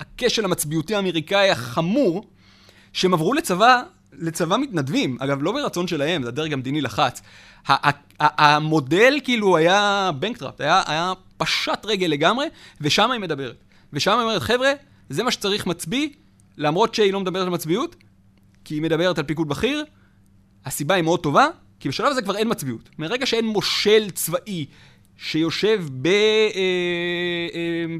הכשל 0.00 0.44
המצביעותי 0.44 0.94
האמריקאי 0.94 1.50
החמור, 1.50 2.24
שהם 2.92 3.14
עברו 3.14 3.34
לצבא, 3.34 3.82
לצבא 4.12 4.56
מתנדבים. 4.56 5.16
אגב, 5.20 5.42
לא 5.42 5.52
ברצון 5.52 5.88
שלהם, 5.88 6.22
זה 6.22 6.28
הדרג 6.28 6.52
המדיני 6.52 6.80
לחץ. 6.80 7.22
המודל 8.18 9.20
כאילו 9.24 9.56
היה 9.56 10.10
בנקטראפט, 10.18 10.60
היה, 10.60 10.82
היה 10.86 11.12
פשט 11.36 11.84
רגל 11.84 12.06
לגמרי, 12.06 12.46
ושם 12.80 13.10
היא 13.10 13.20
מדברת. 13.20 13.56
ושם 13.92 14.12
היא 14.18 14.22
אומרת, 14.22 14.42
חבר'ה, 14.42 14.72
זה 15.08 15.22
מה 15.22 15.30
שצריך 15.30 15.66
מצביא, 15.66 16.08
למרות 16.56 16.94
שהיא 16.94 17.12
לא 17.12 17.20
מדברת 17.20 17.42
על 17.42 17.52
מצביעות, 17.52 17.96
כי 18.64 18.74
היא 18.74 18.82
מדברת 18.82 19.18
על 19.18 19.24
פיקוד 19.24 19.48
בכיר, 19.48 19.84
הסיבה 20.64 20.94
היא 20.94 21.04
מאוד 21.04 21.22
טובה, 21.22 21.46
כי 21.80 21.88
בשלב 21.88 22.10
הזה 22.10 22.22
כבר 22.22 22.36
אין 22.36 22.50
מצביעות. 22.50 22.90
מרגע 22.98 23.26
שאין 23.26 23.46
מושל 23.46 24.10
צבאי 24.10 24.66
שיושב 25.16 25.84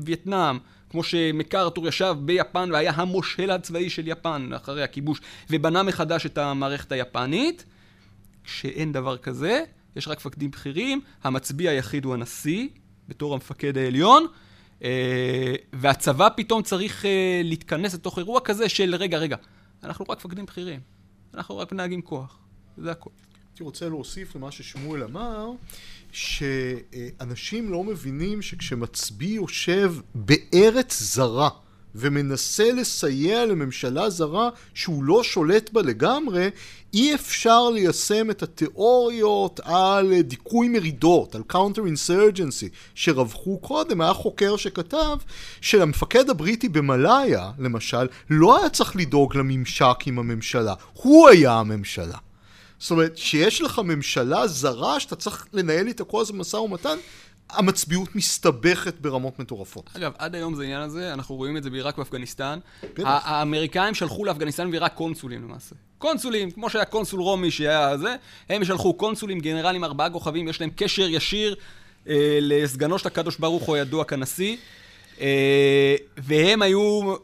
בווייטנאם, 0.02 0.34
אה, 0.34 0.50
אה, 0.50 0.76
כמו 0.90 1.02
שמקארתור 1.02 1.88
ישב 1.88 2.14
ביפן 2.20 2.68
והיה 2.72 2.92
המושל 2.94 3.50
הצבאי 3.50 3.90
של 3.90 4.08
יפן 4.08 4.50
אחרי 4.56 4.82
הכיבוש, 4.82 5.20
ובנה 5.50 5.82
מחדש 5.82 6.26
את 6.26 6.38
המערכת 6.38 6.92
היפנית, 6.92 7.64
כשאין 8.44 8.92
דבר 8.92 9.16
כזה, 9.16 9.64
יש 9.96 10.08
רק 10.08 10.18
מפקדים 10.18 10.50
בכירים, 10.50 11.00
המצביא 11.24 11.68
היחיד 11.68 12.04
הוא 12.04 12.14
הנשיא, 12.14 12.68
בתור 13.08 13.34
המפקד 13.34 13.78
העליון, 13.78 14.26
והצבא 15.72 16.28
פתאום 16.36 16.62
צריך 16.62 17.04
אה, 17.04 17.40
להתכנס 17.44 17.94
לתוך 17.94 18.18
אירוע 18.18 18.40
כזה 18.40 18.68
של 18.68 18.94
רגע, 18.94 19.18
רגע, 19.18 19.36
אנחנו 19.82 20.04
רק 20.08 20.18
מפקדים 20.18 20.46
בכירים, 20.46 20.80
אנחנו 21.34 21.58
רק 21.58 21.72
מנהגים 21.72 22.02
כוח, 22.02 22.38
זה 22.78 22.90
הכול. 22.90 23.12
הייתי 23.50 23.64
רוצה 23.64 23.88
להוסיף 23.88 24.36
למה 24.36 24.50
ששמואל 24.50 25.04
אמר, 25.04 25.50
שאנשים 26.12 27.72
לא 27.72 27.84
מבינים 27.84 28.42
שכשמצביא 28.42 29.36
יושב 29.36 29.94
בארץ 30.14 31.02
זרה, 31.02 31.48
ומנסה 31.96 32.72
לסייע 32.72 33.46
לממשלה 33.46 34.10
זרה 34.10 34.48
שהוא 34.74 35.04
לא 35.04 35.22
שולט 35.22 35.70
בה 35.72 35.82
לגמרי, 35.82 36.48
אי 36.94 37.14
אפשר 37.14 37.70
ליישם 37.70 38.30
את 38.30 38.42
התיאוריות 38.42 39.60
על 39.64 40.20
דיכוי 40.20 40.68
מרידות, 40.68 41.34
על 41.34 41.42
counter 41.46 41.86
insurgency, 41.86 42.68
שרווחו 42.94 43.58
קודם. 43.58 44.00
היה 44.00 44.12
חוקר 44.12 44.56
שכתב 44.56 45.16
שלמפקד 45.60 46.30
הבריטי 46.30 46.68
במלאיה, 46.68 47.50
למשל, 47.58 48.06
לא 48.30 48.58
היה 48.58 48.68
צריך 48.68 48.96
לדאוג 48.96 49.36
לממשק 49.36 49.96
עם 50.06 50.18
הממשלה, 50.18 50.74
הוא 50.92 51.28
היה 51.28 51.52
הממשלה. 51.52 52.18
זאת 52.78 52.90
אומרת, 52.90 53.18
שיש 53.18 53.60
לך 53.62 53.78
ממשלה 53.84 54.46
זרה 54.46 55.00
שאתה 55.00 55.16
צריך 55.16 55.46
לנהל 55.52 55.86
איתה 55.86 56.04
כל 56.04 56.20
הזמן 56.20 56.38
משא 56.38 56.56
ומתן, 56.56 56.96
המצביאות 57.50 58.16
מסתבכת 58.16 58.94
ברמות 59.00 59.38
מטורפות. 59.38 59.90
אגב, 59.96 60.12
עד 60.18 60.34
היום 60.34 60.54
זה 60.54 60.62
העניין 60.62 60.80
הזה, 60.80 61.12
אנחנו 61.12 61.34
רואים 61.34 61.56
את 61.56 61.62
זה 61.62 61.70
בעיראק 61.70 61.98
ואפגניסטן. 61.98 62.58
האמריקאים 62.98 63.94
שלחו 63.94 64.24
לאפגניסטן 64.24 64.68
ועיראק 64.70 64.94
קונסולים 64.94 65.42
למעשה. 65.42 65.74
קונסולים, 65.98 66.50
כמו 66.50 66.70
שהיה 66.70 66.84
קונסול 66.84 67.20
רומי 67.20 67.50
שהיה 67.50 67.96
זה, 67.96 68.16
הם 68.48 68.64
שלחו 68.64 68.94
קונסולים, 68.94 69.40
גנרלים 69.40 69.84
ארבעה 69.84 70.10
כוכבים, 70.10 70.48
יש 70.48 70.60
להם 70.60 70.70
קשר 70.76 71.08
ישיר 71.08 71.54
אה, 72.08 72.38
לסגנו 72.40 72.98
של 72.98 73.08
הקדוש 73.08 73.36
ברוך 73.36 73.62
הוא 73.62 73.76
הידוע 73.76 74.04
כנשיא. 74.04 74.56
אה, 75.20 75.96
והם 76.16 76.62
היו 76.62 77.14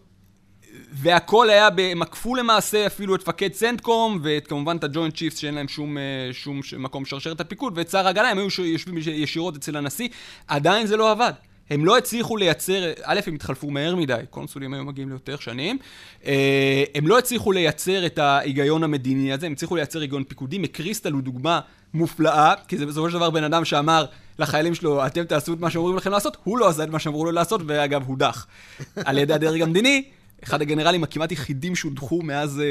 והכל 0.92 1.50
היה, 1.50 1.68
הם 1.90 2.02
עקפו 2.02 2.34
למעשה 2.34 2.86
אפילו 2.86 3.14
את 3.14 3.20
מפקד 3.20 3.52
סנטקום, 3.52 4.18
וכמובן 4.22 4.76
את 4.76 4.84
ה 4.84 4.89
Joint 4.89 5.16
Chiefs 5.16 5.38
שאין 5.38 5.54
להם 5.54 5.68
שום, 5.68 5.98
אה, 5.98 6.02
שום 6.32 6.60
מקום 6.78 7.02
לשרשרת 7.02 7.40
הפיקוד, 7.40 7.72
ואת 7.76 7.90
שר 7.90 8.06
ההגנה, 8.06 8.28
הם 8.28 8.38
היו 8.38 8.48
יושבים 8.64 8.98
ישירות 8.98 9.56
אצל 9.56 9.76
הנשיא, 9.76 10.08
עדיין 10.48 10.86
זה 10.86 10.96
לא 10.96 11.10
עבד. 11.10 11.32
הם 11.70 11.84
לא 11.84 11.98
הצליחו 11.98 12.36
לייצר, 12.36 12.92
א', 13.02 13.20
הם 13.26 13.34
התחלפו 13.34 13.70
מהר 13.70 13.96
מדי, 13.96 14.20
קונסולים 14.30 14.74
היו 14.74 14.84
מגיעים 14.84 15.08
ליותר 15.08 15.36
שנים, 15.36 15.78
אה, 16.26 16.84
הם 16.94 17.06
לא 17.06 17.18
הצליחו 17.18 17.52
לייצר 17.52 18.06
את 18.06 18.18
ההיגיון 18.18 18.84
המדיני 18.84 19.32
הזה, 19.32 19.46
הם 19.46 19.52
הצליחו 19.52 19.76
לייצר 19.76 20.00
היגיון 20.00 20.24
פיקודי, 20.24 20.58
מקריסטל 20.58 21.12
הוא 21.12 21.22
דוגמה 21.22 21.60
מופלאה, 21.94 22.54
כי 22.68 22.78
זה 22.78 22.86
בסופו 22.86 23.10
של 23.10 23.16
דבר 23.16 23.30
בן 23.30 23.44
אדם 23.44 23.64
שאמר 23.64 24.04
לחיילים 24.38 24.74
שלו, 24.74 25.06
אתם 25.06 25.24
תעשו 25.24 25.54
את 25.54 25.60
מה 25.60 25.70
שאומרים 25.70 25.96
לכם 25.96 26.10
לעשות, 26.10 26.36
הוא 26.44 26.58
לא 26.58 26.68
עשה 26.68 26.84
את 26.84 26.88
מה 26.88 26.98
שאמרו 26.98 27.24
לו 27.24 27.32
לעשות, 27.32 27.60
ואגב, 27.66 28.06
הודח 28.06 28.46
על 29.04 29.18
ידי 29.18 29.34
הדרג 29.34 29.62
המדיני. 29.62 30.04
אחד 30.44 30.62
הגנרלים 30.62 31.04
הכמעט 31.04 31.32
יחידים 31.32 31.76
שהודחו 31.76 32.22
מאז, 32.22 32.60
אה, 32.60 32.64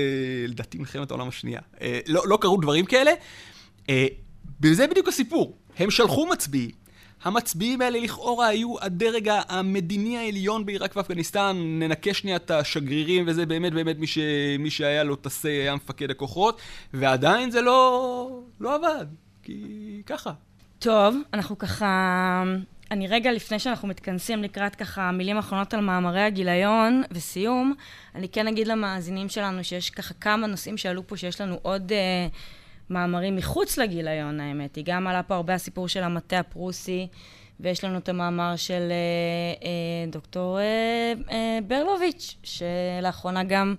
לדעתי, 0.48 0.78
מלחמת 0.78 1.12
העולם 1.12 1.28
השנייה. 1.28 1.62
אה, 1.82 2.00
לא, 2.08 2.22
לא 2.26 2.38
קרו 2.42 2.58
דברים 2.58 2.86
כאלה. 2.86 3.12
אה, 3.90 4.08
וזה 4.62 4.88
בדיוק 4.88 5.08
הסיפור. 5.08 5.58
הם 5.78 5.92
שלחו 5.92 6.26
מצביעים. 6.26 6.82
המצביעים 7.24 7.82
האלה 7.82 8.00
לכאורה 8.00 8.48
היו 8.48 8.80
הדרג 8.82 9.30
המדיני 9.50 10.18
העליון 10.18 10.66
בעיראק 10.66 10.96
ואפגניסטן, 10.96 11.58
ננקה 11.80 12.14
שנייה 12.14 12.36
את 12.36 12.52
השגרירים 12.52 13.24
וזה 13.28 13.46
באמת 13.46 13.74
באמת 13.74 14.00
מי, 14.00 14.08
ש... 14.08 14.18
מי 14.60 14.70
שהיה 14.70 15.04
לו 15.04 15.16
תסי 15.16 15.50
היה 15.50 15.76
מפקד 15.76 16.12
הכוחות, 16.12 16.62
ועדיין 16.94 17.52
זה 17.52 17.62
לא, 17.62 18.42
לא 18.60 18.76
עבד, 18.76 19.06
כי 19.44 20.02
ככה. 20.06 20.32
טוב, 20.80 21.16
אנחנו 21.34 21.58
ככה... 21.58 22.44
אני 22.92 23.08
רגע 23.08 23.32
לפני 23.32 23.60
שאנחנו 23.60 23.88
מתכנסים 23.88 24.44
לקראת 24.44 24.76
ככה 24.76 25.12
מילים 25.12 25.38
אחרונות 25.38 25.74
על 25.74 25.82
מאמרי 25.82 26.22
הגיליון 26.22 27.04
וסיום, 27.12 27.74
אני 28.16 28.30
כן 28.30 28.48
אגיד 28.48 28.68
למאזינים 28.68 29.30
שלנו 29.30 29.64
שיש 29.64 29.90
ככה 29.90 30.14
כמה 30.14 30.48
נושאים 30.48 30.78
שעלו 30.78 31.08
פה 31.08 31.18
שיש 31.18 31.42
לנו 31.42 31.60
עוד... 31.62 31.92
אה, 31.92 32.28
מאמרים 32.92 33.36
מחוץ 33.36 33.78
לגיליון, 33.78 34.40
האמת 34.40 34.76
היא. 34.76 34.84
גם 34.88 35.08
עלה 35.08 35.24
פה 35.24 35.36
הרבה 35.36 35.54
הסיפור 35.54 35.88
של 35.88 36.04
המטה 36.04 36.40
הפרוסי, 36.40 37.08
ויש 37.60 37.84
לנו 37.84 37.98
את 37.98 38.10
המאמר 38.10 38.56
של 38.56 38.92
אה, 38.92 39.68
אה, 39.68 40.12
דוקטור 40.12 40.60
אה, 40.60 41.14
אה, 41.32 41.60
ברלוביץ', 41.68 42.36
שלאחרונה 42.44 43.44
גם 43.44 43.76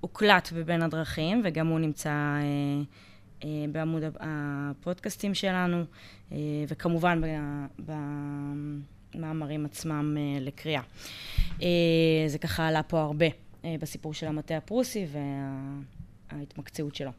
הוקלט 0.00 0.52
בבין 0.52 0.82
הדרכים, 0.82 1.42
וגם 1.44 1.66
הוא 1.66 1.78
נמצא 1.78 2.10
אה, 2.10 2.82
בעמוד 3.72 4.02
הפודקאסטים 4.20 5.34
שלנו, 5.34 5.84
אה, 6.32 6.36
וכמובן 6.68 7.20
במאמרים 9.14 9.64
עצמם 9.64 10.16
אה, 10.18 10.40
לקריאה. 10.40 10.82
אה, 11.62 11.68
זה 12.26 12.38
ככה 12.38 12.68
עלה 12.68 12.82
פה 12.82 13.00
הרבה 13.00 13.26
אה, 13.64 13.76
בסיפור 13.80 14.14
של 14.14 14.26
המטה 14.26 14.56
הפרוסי 14.56 15.06
וההתמקצעות 16.32 16.94
שלו. 16.94 17.10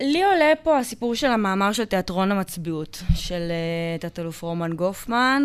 לי 0.00 0.24
עולה 0.24 0.52
פה 0.62 0.78
הסיפור 0.78 1.14
של 1.14 1.26
המאמר 1.26 1.72
של 1.72 1.84
תיאטרון 1.84 2.32
המצביעות, 2.32 3.02
של 3.14 3.50
אה, 3.50 3.98
תת-אלוף 3.98 4.42
רומן 4.42 4.72
גופמן. 4.72 5.42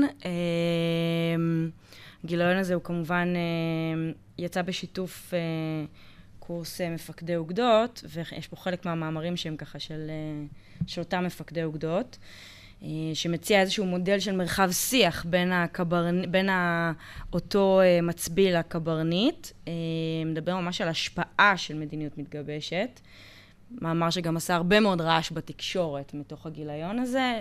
הגיליון 2.23 2.57
הזה 2.57 2.73
הוא 2.73 2.83
כמובן 2.83 3.33
אה, 3.35 4.11
יצא 4.37 4.61
בשיתוף 4.61 5.33
אה, 5.33 5.39
קורס 6.49 6.81
מפקדי 6.81 7.35
אוגדות, 7.35 8.03
ויש 8.09 8.47
פה 8.47 8.55
חלק 8.55 8.85
מהמאמרים 8.85 9.37
שהם 9.37 9.57
ככה 9.57 9.79
של, 9.79 10.11
של 10.87 11.01
אותם 11.01 11.23
מפקדי 11.23 11.63
אוגדות. 11.63 12.17
אה, 12.83 12.87
שמציע 13.13 13.61
איזשהו 13.61 13.85
מודל 13.85 14.19
של 14.19 14.35
מרחב 14.35 14.71
שיח 14.71 15.25
בין, 15.25 15.51
הקברנ... 15.51 16.31
בין 16.31 16.49
אותו 17.33 17.81
אה, 17.81 18.01
מצביא 18.01 18.51
לקברניט, 18.51 19.47
אה, 19.67 19.73
מדבר 20.25 20.55
ממש 20.55 20.81
על 20.81 20.87
השפעה 20.87 21.57
של 21.57 21.75
מדיניות 21.75 22.17
מתגבשת. 22.17 22.99
מאמר 23.71 24.09
שגם 24.09 24.37
עשה 24.37 24.55
הרבה 24.55 24.79
מאוד 24.79 25.01
רעש 25.01 25.31
בתקשורת 25.31 26.13
מתוך 26.13 26.45
הגיליון 26.45 26.99
הזה. 26.99 27.39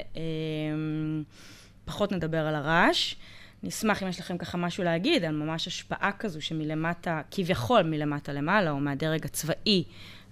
פחות 1.85 2.13
נדבר 2.13 2.47
על 2.47 2.55
הרעש. 2.55 3.15
נשמח 3.63 4.03
אם 4.03 4.09
יש 4.09 4.21
לכם 4.21 4.39
ככה 4.39 4.59
משהו 4.59 4.85
להגיד 4.85 5.25
על 5.25 5.35
ממש 5.35 5.67
השפעה 5.67 6.11
כזו 6.19 6.43
שמלמטה, 6.43 7.21
כביכול 7.31 7.83
מלמטה 7.83 8.33
למעלה, 8.33 8.71
או 8.71 8.81
מהדרג 8.81 9.25
הצבאי 9.25 9.85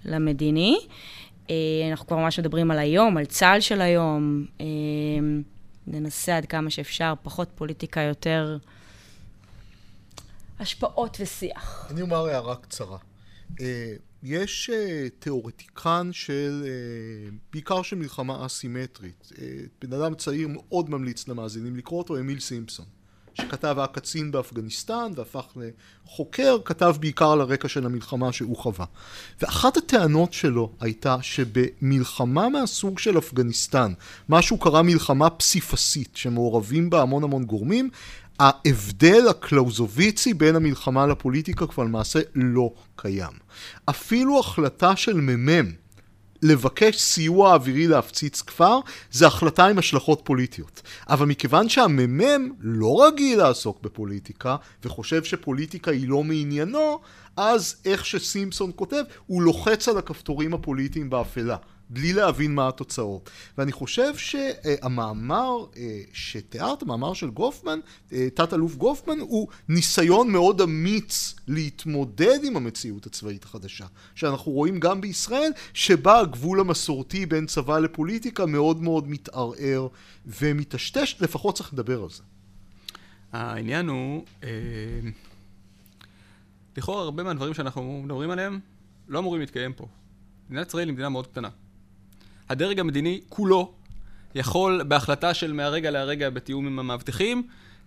למדיני. 0.05 0.79
אה, 1.51 1.55
אנחנו 1.91 2.07
כבר 2.07 2.16
ממש 2.16 2.41
מדברים 2.41 2.70
על 2.70 2.79
היום, 2.79 3.16
על 3.16 3.24
צה"ל 3.24 3.61
של 3.61 3.81
היום. 3.81 4.47
אה, 4.61 4.66
ננסה 5.87 6.37
עד 6.37 6.47
כמה 6.47 6.70
שאפשר, 6.70 7.14
פחות 7.22 7.49
פוליטיקה, 7.55 8.01
יותר 8.01 8.59
השפעות 10.59 11.16
ושיח. 11.20 11.87
אני 11.91 12.03
אומר 12.03 12.27
הערה 12.27 12.57
קצרה. 12.57 12.99
אה, 13.61 13.93
יש 14.22 14.70
תיאורטיקן 15.18 16.09
של, 16.12 16.64
בעיקר 17.53 17.83
של 17.83 17.97
מלחמה 17.97 18.47
אסימטרית. 18.47 19.33
בן 19.83 19.93
אדם 19.93 20.14
צעיר 20.14 20.49
מאוד 20.49 20.91
ממליץ 20.91 21.29
למאזינים 21.29 21.77
לקרוא 21.77 21.99
אותו, 21.99 22.18
אמיל 22.18 22.41
סימפסון. 22.41 22.87
שכתב 23.41 23.74
היה 23.78 23.87
קצין 23.87 24.30
באפגניסטן 24.30 25.12
והפך 25.14 25.45
לחוקר, 26.07 26.57
כתב 26.64 26.97
בעיקר 27.01 27.30
על 27.30 27.41
הרקע 27.41 27.68
של 27.68 27.87
המלחמה 27.87 28.32
שהוא 28.32 28.57
חווה. 28.57 28.87
ואחת 29.41 29.76
הטענות 29.76 30.32
שלו 30.32 30.72
הייתה 30.80 31.16
שבמלחמה 31.22 32.49
מהסוג 32.49 32.99
של 32.99 33.18
אפגניסטן, 33.18 33.93
מה 34.28 34.43
שהוא 34.43 34.61
קרא 34.61 34.82
מלחמה 34.82 35.30
פסיפסית, 35.30 36.11
שמעורבים 36.14 36.91
בה 36.91 37.03
המון 37.03 37.24
המון 37.24 37.45
גורמים, 37.45 37.91
ההבדל 38.39 39.28
הקלאוזוביצי 39.30 40.34
בין 40.34 40.57
המלחמה 40.57 41.07
לפוליטיקה 41.07 41.66
כבר 41.66 41.84
למעשה 41.84 42.20
לא 42.34 42.72
קיים. 42.97 43.32
אפילו 43.84 44.41
החלטה 44.41 44.97
של 44.97 45.20
מ"מ 45.20 45.86
לבקש 46.43 46.97
סיוע 46.97 47.55
אווירי 47.55 47.87
להפציץ 47.87 48.43
כפר, 48.43 48.78
זה 49.11 49.26
החלטה 49.26 49.66
עם 49.66 49.78
השלכות 49.78 50.20
פוליטיות. 50.24 50.82
אבל 51.09 51.26
מכיוון 51.26 51.68
שהמ"מ 51.68 52.51
לא 52.61 53.07
רגיל 53.07 53.39
לעסוק 53.39 53.82
בפוליטיקה, 53.82 54.57
וחושב 54.84 55.24
שפוליטיקה 55.24 55.91
היא 55.91 56.09
לא 56.09 56.24
מעניינו, 56.24 57.01
אז 57.37 57.76
איך 57.84 58.07
שסימפסון 58.07 58.70
כותב, 58.76 59.03
הוא 59.26 59.43
לוחץ 59.43 59.89
על 59.89 59.99
הכפתורים 59.99 60.55
הפוליטיים 60.55 61.11
באפלה. 61.11 61.57
בלי 61.91 62.12
להבין 62.12 62.55
מה 62.55 62.68
התוצאות. 62.68 63.30
ואני 63.59 63.72
חושב 63.72 64.16
שהמאמר 64.16 65.66
אה, 65.76 66.01
שתיארת, 66.12 66.82
המאמר 66.82 67.14
של 67.14 67.30
גופמן, 67.30 67.78
אה, 68.12 68.28
תת-אלוף 68.34 68.74
גופמן, 68.74 69.20
הוא 69.20 69.49
ניסיון 69.68 70.30
מאוד 70.30 70.61
אמיץ 70.61 71.34
להתמודד 71.49 72.39
עם 72.45 72.57
המציאות 72.57 73.07
הצבאית 73.07 73.45
החדשה, 73.45 73.87
שאנחנו 74.14 74.53
רואים 74.53 74.80
גם 74.80 75.01
בישראל, 75.01 75.51
שבה 75.74 76.18
הגבול 76.20 76.61
המסורתי 76.61 77.26
בין 77.26 77.47
צבא 77.47 77.78
לפוליטיקה 77.78 78.47
מאוד 78.47 78.82
מאוד 78.82 79.09
מתערער 79.09 79.89
ומטשטש, 80.26 81.16
לפחות 81.20 81.57
צריך 81.57 81.72
לדבר 81.72 82.03
על 82.03 82.11
זה. 82.11 82.22
העניין 83.32 83.89
הוא, 83.89 84.24
אה, 84.43 84.49
לכאורה 86.76 87.03
הרבה 87.03 87.22
מהדברים 87.22 87.55
שאנחנו 87.55 88.03
מדברים 88.05 88.30
עליהם 88.30 88.61
לא 89.09 89.18
אמורים 89.18 89.41
להתקיים 89.41 89.72
פה. 89.72 89.87
מדינת 90.49 90.68
ישראל 90.68 90.89
היא 90.89 90.93
מדינה 90.93 91.09
מאוד 91.09 91.26
קטנה. 91.26 91.49
הדרג 92.49 92.81
המדיני 92.81 93.21
כולו 93.29 93.73
יכול 94.35 94.83
בהחלטה 94.83 95.35
של 95.35 95.53
מהרגע 95.53 95.91
להרגע 95.91 96.31
בתיאום 96.31 96.67
עם 96.67 96.79
המאבטחים, 96.79 97.43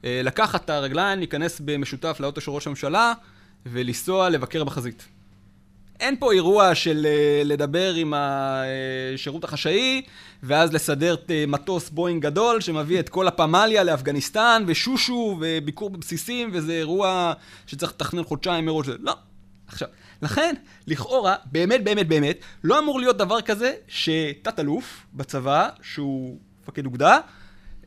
אה, 0.06 0.22
לקחת 0.24 0.66
את 0.66 0.70
הרגליים, 0.70 1.20
להיכנס 1.20 1.62
במשותף 1.66 2.18
לאוטו 2.20 2.42
של 2.42 2.52
ראש 2.52 2.68
הממשלה 2.68 3.14
ולנסוע 3.66 4.30
לבקר 4.30 4.64
בחזית. 4.64 5.08
אין 6.00 6.16
פה 6.20 6.32
אירוע 6.32 6.76
של 6.76 7.06
אה, 7.06 7.42
לדבר 7.46 7.94
עם 7.94 8.14
השירות 8.16 9.44
החשאי 9.44 10.02
ואז 10.44 10.74
לסדר 10.74 11.16
אה, 11.30 11.44
מטוס 11.48 11.90
בואינג 11.90 12.24
גדול 12.24 12.62
שמביא 12.62 13.00
את 13.00 13.10
כל 13.10 13.28
הפמליה 13.28 13.84
לאפגניסטן 13.84 14.64
ושושו 14.68 15.38
וביקור 15.40 15.90
בבסיסים 15.90 16.50
וזה 16.54 16.74
אירוע 16.74 17.34
שצריך 17.68 17.92
לתכנן 17.92 18.24
חודשיים 18.24 18.66
מראש. 18.66 18.88
לא. 19.00 19.14
עכשיו, 19.68 19.88
לכן, 20.22 20.56
לכאורה, 20.88 21.36
באמת 21.46 21.84
באמת 21.84 22.08
באמת, 22.08 22.38
לא 22.64 22.80
אמור 22.80 23.00
להיות 23.00 23.18
דבר 23.18 23.42
כזה 23.42 23.74
שתת-אלוף 23.88 25.06
בצבא, 25.14 25.70
שהוא 25.82 26.38
מפקד 26.64 26.86
אוגדה, 26.86 27.20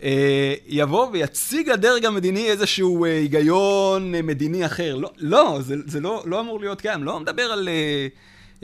אה, 0.02 0.54
יבוא 0.66 1.08
ויציג 1.12 1.70
לדרג 1.70 2.04
המדיני 2.04 2.50
איזשהו 2.50 3.04
אה, 3.04 3.10
היגיון 3.10 4.14
אה, 4.14 4.22
מדיני 4.22 4.66
אחר. 4.66 4.96
לא, 4.96 5.12
לא 5.16 5.58
זה, 5.60 5.74
זה 5.86 6.00
לא, 6.00 6.22
לא 6.26 6.40
אמור 6.40 6.60
להיות 6.60 6.80
קיים. 6.80 7.04
לא 7.04 7.20
מדבר 7.20 7.42
על 7.42 7.68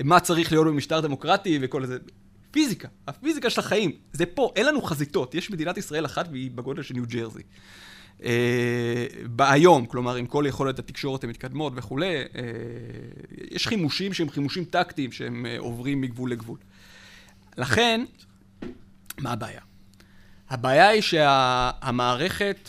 מה 0.04 0.20
צריך 0.20 0.52
להיות 0.52 0.66
במשטר 0.66 1.00
דמוקרטי 1.00 1.58
וכל 1.62 1.86
זה. 1.86 1.98
פיזיקה, 2.50 2.88
הפיזיקה 3.06 3.50
של 3.50 3.60
החיים, 3.60 3.92
זה 4.12 4.26
פה, 4.26 4.52
אין 4.56 4.66
לנו 4.66 4.82
חזיתות. 4.82 5.34
יש 5.34 5.50
מדינת 5.50 5.78
ישראל 5.78 6.06
אחת 6.06 6.28
והיא 6.30 6.50
בגודל 6.50 6.82
של 6.82 6.94
ניו 6.94 7.04
ג'רזי. 7.06 7.42
אה, 8.24 9.06
היום, 9.38 9.86
כלומר 9.86 10.14
עם 10.14 10.26
כל 10.26 10.44
יכולת 10.48 10.78
התקשורת 10.78 11.24
המתקדמות 11.24 11.72
וכולי, 11.76 12.16
אה, 12.16 12.22
יש 13.50 13.66
חימושים 13.66 14.12
שהם 14.12 14.30
חימושים 14.30 14.64
טקטיים 14.64 15.12
שהם 15.12 15.46
אה, 15.46 15.58
עוברים 15.58 16.00
מגבול 16.00 16.30
לגבול. 16.30 16.58
לכן, 17.56 18.04
מה 19.18 19.32
הבעיה? 19.32 19.60
הבעיה 20.48 20.88
היא 20.88 21.02
שהמערכת 21.02 22.68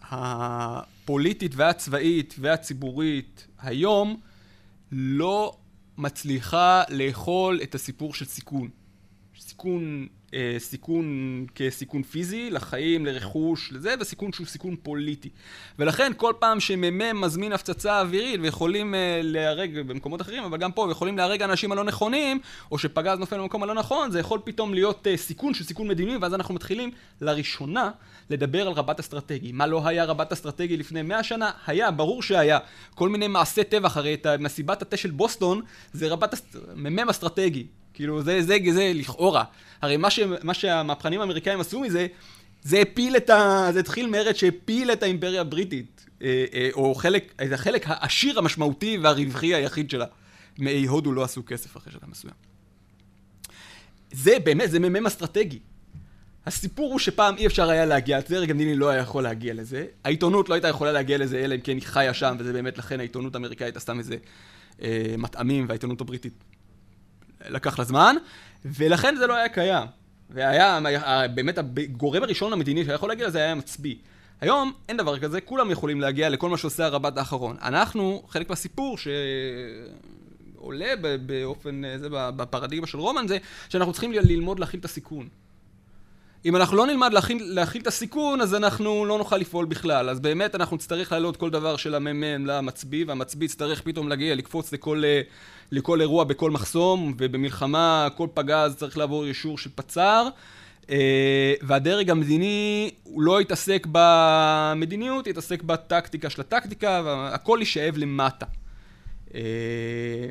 הפוליטית 0.00 1.54
והצבאית 1.54 2.34
והציבורית 2.38 3.46
היום 3.58 4.20
לא 4.92 5.56
מצליחה 5.98 6.82
לאכול 6.88 7.60
את 7.62 7.74
הסיפור 7.74 8.14
של 8.14 8.24
סיכון. 8.24 8.68
סיכון 9.40 10.08
אה, 10.34 10.56
סיכון 10.58 11.46
כסיכון 11.54 12.02
פיזי, 12.02 12.50
לחיים, 12.50 13.06
לרכוש, 13.06 13.72
לזה, 13.72 13.94
וסיכון 14.00 14.32
שהוא 14.32 14.46
סיכון 14.46 14.76
פוליטי. 14.82 15.28
ולכן 15.78 16.12
כל 16.16 16.32
פעם 16.38 16.60
שמ"מ 16.60 17.20
מזמין 17.20 17.52
הפצצה 17.52 18.00
אווירית 18.00 18.40
ויכולים 18.42 18.94
אה, 18.94 19.20
להרג 19.22 19.78
במקומות 19.78 20.20
אחרים, 20.20 20.44
אבל 20.44 20.58
גם 20.58 20.72
פה 20.72 20.88
יכולים 20.90 21.18
להרג 21.18 21.42
אנשים 21.42 21.72
הלא 21.72 21.84
נכונים, 21.84 22.40
או 22.72 22.78
שפגז 22.78 23.18
נופל 23.18 23.38
במקום 23.38 23.62
הלא 23.62 23.74
נכון, 23.74 24.10
זה 24.10 24.20
יכול 24.20 24.40
פתאום 24.44 24.74
להיות 24.74 25.06
אה, 25.06 25.16
סיכון 25.16 25.54
של 25.54 25.64
סיכון 25.64 25.88
מדיני, 25.88 26.16
ואז 26.16 26.34
אנחנו 26.34 26.54
מתחילים 26.54 26.90
לראשונה 27.20 27.90
לדבר 28.30 28.66
על 28.66 28.72
רבת 28.72 29.00
אסטרטגי. 29.00 29.52
מה 29.52 29.66
לא 29.66 29.88
היה 29.88 30.04
רבת 30.04 30.32
אסטרטגי 30.32 30.76
לפני 30.76 31.02
מאה 31.02 31.22
שנה? 31.22 31.50
היה, 31.66 31.90
ברור 31.90 32.22
שהיה. 32.22 32.58
כל 32.94 33.08
מיני 33.08 33.28
מעשי 33.28 33.64
טבח, 33.64 33.96
הרי 33.96 34.14
את 34.14 34.26
מסיבת 34.26 34.82
התה 34.82 34.96
של 34.96 35.10
בוסטון 35.10 35.62
זה 35.92 36.08
רבת 36.08 36.32
אסט... 36.32 36.56
מ"מ 36.74 37.08
אסטרטגי. 37.10 37.66
כאילו, 37.98 38.22
זה, 38.22 38.42
זה, 38.42 38.56
זה, 38.64 38.72
זה 38.72 38.92
לכאורה. 38.94 39.44
הרי 39.82 39.96
מה, 39.96 40.10
ש, 40.10 40.20
מה 40.42 40.54
שהמהפכנים 40.54 41.20
האמריקאים 41.20 41.60
עשו 41.60 41.80
מזה, 41.80 42.06
זה 42.62 42.78
הפיל 42.78 43.16
את 43.16 43.30
ה... 43.30 43.68
זה 43.72 43.80
התחיל 43.80 44.10
מרד 44.10 44.36
שהפיל 44.36 44.92
את 44.92 45.02
האימפריה 45.02 45.40
הבריטית. 45.40 46.06
אה, 46.22 46.44
אה, 46.54 46.68
או 46.72 46.94
חלק, 46.94 47.34
את 47.42 47.52
החלק 47.52 47.84
העשיר 47.86 48.38
המשמעותי 48.38 48.98
והרווחי 49.02 49.54
היחיד 49.54 49.90
שלה. 49.90 50.04
מאי 50.58 50.86
הודו 50.86 51.12
לא 51.12 51.24
עשו 51.24 51.42
כסף 51.46 51.76
אחרי 51.76 51.92
שלב 51.92 52.10
מסוים. 52.10 52.34
זה 54.12 54.38
באמת, 54.44 54.70
זה 54.70 54.80
מ"מ 54.80 55.06
אסטרטגי. 55.06 55.58
הסיפור 56.46 56.92
הוא 56.92 56.98
שפעם 56.98 57.36
אי 57.36 57.46
אפשר 57.46 57.70
היה 57.70 57.86
להגיע, 57.86 58.18
הדרג 58.18 58.50
המדיני 58.50 58.74
לא 58.74 58.88
היה 58.88 59.02
יכול 59.02 59.22
להגיע 59.22 59.54
לזה, 59.54 59.86
העיתונות 60.04 60.48
לא 60.48 60.54
הייתה 60.54 60.68
יכולה 60.68 60.92
להגיע 60.92 61.18
לזה 61.18 61.38
אלא 61.38 61.54
אם 61.54 61.60
כן 61.60 61.72
היא 61.72 61.82
חיה 61.82 62.14
שם, 62.14 62.36
וזה 62.38 62.52
באמת 62.52 62.78
לכן 62.78 63.00
העיתונות 63.00 63.34
האמריקאית 63.34 63.76
עשתה 63.76 63.94
מזה 63.94 64.16
אה, 64.82 65.14
מטעמים, 65.18 65.64
והעיתונות 65.68 66.00
הבריטית 66.00 66.44
לקח 67.48 67.78
לה 67.78 67.84
זמן, 67.84 68.16
ולכן 68.64 69.14
זה 69.18 69.26
לא 69.26 69.34
היה 69.34 69.48
קיים. 69.48 69.86
והיה, 70.30 70.80
באמת 71.34 71.58
הגורם 71.58 72.22
הראשון 72.22 72.52
המדיני 72.52 72.84
שהיה 72.84 72.94
יכול 72.94 73.08
להגיע 73.08 73.26
לזה 73.26 73.38
היה 73.38 73.54
מצביא. 73.54 73.96
היום 74.40 74.72
אין 74.88 74.96
דבר 74.96 75.18
כזה, 75.18 75.40
כולם 75.40 75.70
יכולים 75.70 76.00
להגיע 76.00 76.28
לכל 76.28 76.48
מה 76.48 76.56
שעושה 76.56 76.86
הרב"ט 76.86 77.16
האחרון. 77.18 77.56
אנחנו, 77.62 78.22
חלק 78.28 78.50
מהסיפור 78.50 78.96
שעולה 80.58 80.92
באופן, 81.26 81.82
זה 81.96 82.08
בפרדיגמה 82.10 82.86
של 82.86 82.98
רומן 82.98 83.28
זה, 83.28 83.38
שאנחנו 83.68 83.92
צריכים 83.92 84.12
ללמוד 84.12 84.58
להכיל 84.58 84.80
את 84.80 84.84
הסיכון. 84.84 85.28
אם 86.44 86.56
אנחנו 86.56 86.76
לא 86.76 86.86
נלמד 86.86 87.12
להכיל, 87.12 87.42
להכיל 87.42 87.82
את 87.82 87.86
הסיכון, 87.86 88.40
אז 88.40 88.54
אנחנו 88.54 89.04
לא 89.04 89.18
נוכל 89.18 89.36
לפעול 89.36 89.66
בכלל. 89.66 90.10
אז 90.10 90.20
באמת 90.20 90.54
אנחנו 90.54 90.76
נצטרך 90.76 91.12
להעלות 91.12 91.36
כל 91.36 91.50
דבר 91.50 91.76
של 91.76 91.94
המ"מ 91.94 92.46
למצביא, 92.46 93.04
והמצביא 93.08 93.46
יצטרך 93.46 93.80
פתאום 93.80 94.08
להגיע, 94.08 94.34
לקפוץ 94.34 94.72
לכל, 94.72 95.02
אה, 95.04 95.20
לכל 95.72 96.00
אירוע 96.00 96.24
בכל 96.24 96.50
מחסום, 96.50 97.14
ובמלחמה 97.18 98.08
כל 98.16 98.28
פגז 98.34 98.76
צריך 98.76 98.98
לעבור 98.98 99.24
אישור 99.24 99.58
של 99.58 99.70
פצ"ר. 99.74 100.28
אה, 100.90 101.54
והדרג 101.62 102.10
המדיני 102.10 102.90
הוא 103.04 103.22
לא 103.22 103.40
יתעסק 103.40 103.86
במדיניות, 103.92 105.26
יתעסק 105.26 105.62
בטקטיקה 105.62 106.30
של 106.30 106.40
הטקטיקה, 106.40 107.02
והכל 107.04 107.56
יישאב 107.60 107.96
למטה. 107.96 108.46
אה, 109.34 109.40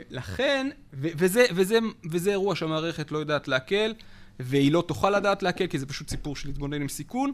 לכן, 0.10 0.70
וזה, 0.94 1.46
וזה, 1.56 1.80
וזה 2.12 2.32
אירוע 2.32 2.56
שהמערכת 2.56 3.12
לא 3.12 3.18
יודעת 3.18 3.48
להקל. 3.48 3.94
והיא 4.40 4.72
לא 4.72 4.84
תוכל 4.88 5.10
לדעת 5.10 5.44
להקל, 5.44 5.68
כי 5.68 5.80
זה 5.80 5.86
פשות 5.86 6.10
סיפור 6.10 6.36
של 6.36 6.50
להתמודד 6.50 6.82
עם 6.82 6.88
סיכון. 6.88 7.32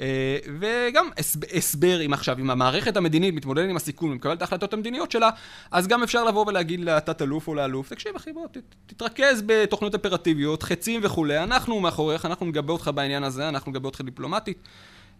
אה, 0.00 0.38
וגם 0.60 1.08
הסבר, 1.54 2.06
אם 2.06 2.12
עכשיו, 2.12 2.38
אם 2.38 2.50
המערכת 2.50 2.96
המדינית 2.96 3.34
מתמודדת 3.34 3.70
עם 3.70 3.76
הסיכון 3.76 4.10
ומקבלת 4.10 4.36
את 4.36 4.42
ההחלטות 4.42 4.72
המדיניות 4.72 5.10
שלה, 5.10 5.30
אז 5.70 5.86
גם 5.86 6.02
אפשר 6.02 6.24
לבוא 6.24 6.44
ולהגיד 6.46 6.80
לתת 6.80 7.22
אלוף 7.22 7.48
או 7.48 7.54
לאלוף, 7.54 7.88
תקשיב 7.88 8.16
אחי, 8.16 8.32
בוא, 8.32 8.46
תתרכז 8.86 9.42
בתוכניות 9.46 9.94
אופרטיביות, 9.94 10.62
חצים 10.62 11.00
וכולי, 11.04 11.42
אנחנו 11.42 11.80
מאחוריך, 11.80 12.26
אנחנו 12.26 12.46
נגבה 12.46 12.72
אותך 12.72 12.90
בעניין 12.94 13.24
הזה, 13.24 13.48
אנחנו 13.48 13.70
נגבה 13.70 13.86
אותך 13.86 14.00
דיפלומטית, 14.00 14.58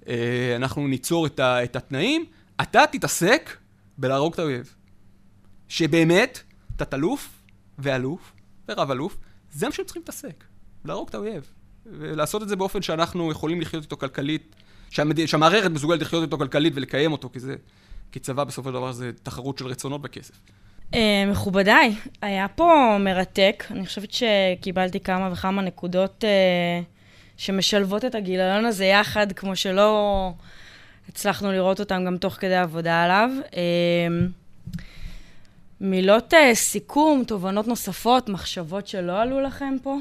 אה, 0.09 0.53
אנחנו 0.57 0.89
ניצור 0.89 1.27
את 1.27 1.77
התנאים, 1.77 2.25
אתה 2.63 2.85
תתעסק 2.93 3.57
בלהרוג 3.99 4.33
את 4.33 4.39
האויב. 4.39 4.75
שבאמת, 5.69 6.43
תת 6.77 6.95
אלוף 6.95 7.29
ואלוף 7.79 8.33
ורב 8.69 8.91
אלוף, 8.91 9.17
זה 9.53 9.67
מה 9.67 9.73
שהם 9.73 9.85
צריכים 9.85 10.03
להתעסק. 10.03 10.45
להרוג 10.85 11.09
את 11.09 11.15
האויב. 11.15 11.53
ולעשות 11.87 12.43
את 12.43 12.49
זה 12.49 12.57
באופן 12.57 12.83
שאנחנו 12.83 13.31
יכולים 13.31 13.61
לחיות 13.61 13.83
איתו 13.83 13.97
כלכלית, 13.97 14.57
שהמד... 14.91 15.27
שהמערכת 15.27 15.71
מסוגלת 15.71 16.03
לחיות 16.03 16.23
איתו 16.23 16.39
כלכלית 16.39 16.73
ולקיים 16.77 17.13
אותו, 17.13 17.31
כי 17.33 17.41
זה... 17.41 17.57
כי 18.13 18.21
צבא 18.21 18.45
בסופו 18.45 18.69
של 18.69 18.75
דבר 18.75 18.93
זה 18.93 19.11
תחרות 19.23 19.59
של 19.59 19.67
רצונות 19.67 20.03
בכסף. 20.03 20.35
Uh, 20.93 20.97
מכובדיי, 21.27 21.95
היה 22.23 22.49
פה 22.49 22.97
מרתק. 23.01 23.65
אני 23.71 23.87
חושבת 23.87 24.09
שקיבלתי 24.13 25.01
כמה 25.01 25.29
וכמה 25.33 25.63
נקודות 25.63 26.25
uh, 26.25 26.85
שמשלבות 27.37 28.05
את 28.05 28.15
הגיליון 28.15 28.65
הזה 28.65 28.85
יחד, 28.85 29.33
כמו 29.33 29.57
שלא 29.57 30.33
הצלחנו 31.09 31.53
לראות 31.53 31.81
אותם 31.81 32.05
גם 32.07 32.17
תוך 32.17 32.35
כדי 32.35 32.57
עבודה 32.57 33.03
עליו. 33.03 33.31
Uh, 33.51 33.55
מילות 35.81 36.35
סיכום, 36.55 37.25
תובנות 37.27 37.69
נוספות, 37.69 38.29
מחשבות 38.29 38.87
שלא 38.87 39.21
עלו 39.21 39.41
לכם 39.41 39.77
פה? 39.83 39.97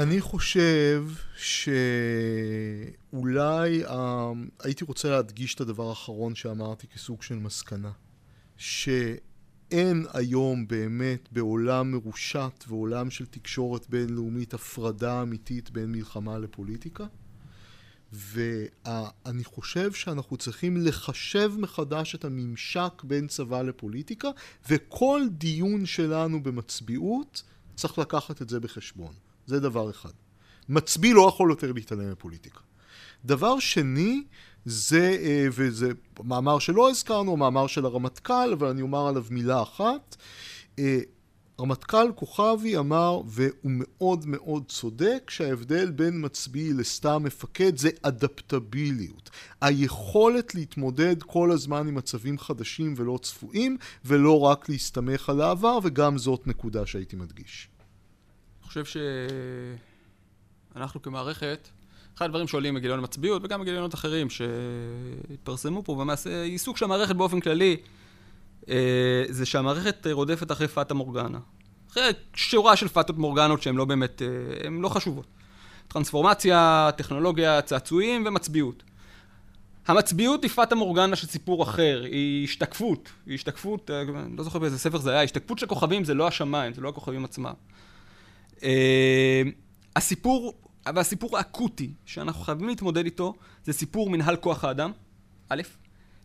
אני 0.00 0.20
חושב 0.20 1.04
שאולי 1.36 1.74
uh, 3.84 3.90
הייתי 4.60 4.84
רוצה 4.84 5.10
להדגיש 5.10 5.54
את 5.54 5.60
הדבר 5.60 5.88
האחרון 5.88 6.34
שאמרתי 6.34 6.86
כסוג 6.86 7.22
של 7.22 7.34
מסקנה. 7.34 7.90
שאין 8.56 10.06
היום 10.12 10.68
באמת 10.68 11.28
בעולם 11.32 11.90
מרושת 11.90 12.64
ועולם 12.68 13.10
של 13.10 13.26
תקשורת 13.26 13.90
בינלאומית 13.90 14.54
הפרדה 14.54 15.22
אמיתית 15.22 15.70
בין 15.70 15.92
מלחמה 15.92 16.38
לפוליטיקה. 16.38 17.06
ואני 18.12 19.44
חושב 19.44 19.92
שאנחנו 19.92 20.36
צריכים 20.36 20.76
לחשב 20.76 21.52
מחדש 21.58 22.14
את 22.14 22.24
הממשק 22.24 23.02
בין 23.04 23.26
צבא 23.26 23.62
לפוליטיקה, 23.62 24.28
וכל 24.68 25.22
דיון 25.30 25.86
שלנו 25.86 26.42
במצביעות 26.42 27.42
צריך 27.76 27.98
לקחת 27.98 28.42
את 28.42 28.48
זה 28.48 28.60
בחשבון. 28.60 29.12
זה 29.46 29.60
דבר 29.60 29.90
אחד. 29.90 30.10
מצביא 30.68 31.14
לא 31.14 31.28
יכול 31.28 31.50
יותר 31.50 31.72
להתעלם 31.72 32.12
מפוליטיקה. 32.12 32.60
דבר 33.24 33.58
שני, 33.58 34.22
זה, 34.64 35.16
אה, 35.22 35.46
וזה 35.52 35.90
מאמר 36.24 36.58
שלא 36.58 36.90
הזכרנו, 36.90 37.36
מאמר 37.36 37.66
של 37.66 37.84
הרמטכ"ל, 37.84 38.52
אבל 38.52 38.68
אני 38.68 38.82
אומר 38.82 39.06
עליו 39.06 39.24
מילה 39.30 39.62
אחת. 39.62 40.16
אה, 40.78 40.98
רמטכ"ל 41.60 42.12
כוכבי 42.14 42.78
אמר, 42.78 43.20
והוא 43.26 43.56
מאוד 43.64 44.26
מאוד 44.26 44.64
צודק, 44.68 45.30
שההבדל 45.30 45.90
בין 45.90 46.24
מצביא 46.24 46.74
לסתם 46.74 47.22
מפקד 47.22 47.76
זה 47.76 47.90
אדפטביליות. 48.02 49.30
היכולת 49.60 50.54
להתמודד 50.54 51.22
כל 51.22 51.50
הזמן 51.50 51.88
עם 51.88 51.94
מצבים 51.94 52.38
חדשים 52.38 52.94
ולא 52.96 53.18
צפויים, 53.22 53.76
ולא 54.04 54.40
רק 54.40 54.68
להסתמך 54.68 55.28
על 55.28 55.40
העבר, 55.40 55.78
וגם 55.82 56.18
זאת 56.18 56.46
נקודה 56.46 56.86
שהייתי 56.86 57.16
מדגיש. 57.16 57.68
חושב 58.66 58.84
שאנחנו 60.74 61.02
כמערכת, 61.02 61.68
אחד 62.16 62.24
הדברים 62.24 62.48
שעולים 62.48 62.74
מגיליון 62.74 62.98
המצביעות 62.98 63.44
וגם 63.44 63.60
מגיליונות 63.60 63.94
אחרים 63.94 64.28
שהתפרסמו 64.30 65.84
פה, 65.84 65.92
ומעשה 65.92 66.42
עיסוק 66.42 66.76
של 66.76 66.84
המערכת 66.84 67.16
באופן 67.16 67.40
כללי, 67.40 67.76
אה, 68.68 69.24
זה 69.28 69.46
שהמערכת 69.46 70.06
רודפת 70.12 70.52
אחרי 70.52 70.68
פאטה 70.68 70.94
מורגנה. 70.94 71.38
אחרי 71.90 72.10
שורה 72.34 72.76
של 72.76 72.88
פאטות 72.88 73.18
מורגנות 73.18 73.62
שהן 73.62 73.76
לא 73.76 73.84
באמת, 73.84 74.22
אה, 74.22 74.28
הן 74.66 74.80
לא 74.80 74.88
חשובות. 74.88 75.26
טרנספורמציה, 75.88 76.90
טכנולוגיה, 76.96 77.62
צעצועים 77.62 78.24
ומצביעות. 78.26 78.82
המצביעות 79.86 80.42
היא 80.42 80.50
פאטה 80.50 80.74
מורגנה 80.74 81.16
של 81.16 81.26
סיפור 81.26 81.62
אחר, 81.62 82.02
היא 82.04 82.44
השתקפות, 82.44 83.08
היא 83.26 83.34
השתקפות, 83.34 83.90
אני 83.90 84.12
אה, 84.16 84.24
לא 84.36 84.44
זוכר 84.44 84.58
באיזה 84.58 84.78
ספר 84.78 84.98
זה 84.98 85.10
היה, 85.10 85.22
השתקפות 85.22 85.58
של 85.58 85.66
כוכבים 85.66 86.04
זה 86.04 86.14
לא 86.14 86.26
השמיים, 86.26 86.74
זה 86.74 86.80
לא 86.80 86.88
הכוכבים 86.88 87.24
עצמם. 87.24 87.54
אה, 88.62 89.42
הסיפור, 89.96 90.54
והסיפור 90.94 91.36
האקוטי 91.36 91.92
שאנחנו 92.04 92.44
חייבים 92.44 92.68
להתמודד 92.68 93.04
איתו, 93.04 93.34
זה 93.64 93.72
סיפור 93.72 94.10
מנהל 94.10 94.36
כוח 94.36 94.64
האדם, 94.64 94.92
א', 95.48 95.62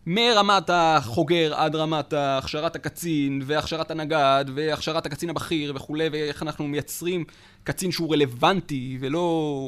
מרמת 0.05 0.69
החוגר 0.69 1.53
עד 1.55 1.75
רמת 1.75 2.13
הכשרת 2.17 2.75
הקצין, 2.75 3.41
והכשרת 3.45 3.91
הנגד, 3.91 4.45
והכשרת 4.55 5.05
הקצין 5.05 5.29
הבכיר 5.29 5.73
וכולי, 5.75 6.09
ואיך 6.11 6.43
אנחנו 6.43 6.67
מייצרים 6.67 7.25
קצין 7.63 7.91
שהוא 7.91 8.13
רלוונטי, 8.13 8.97
ולא 9.01 9.65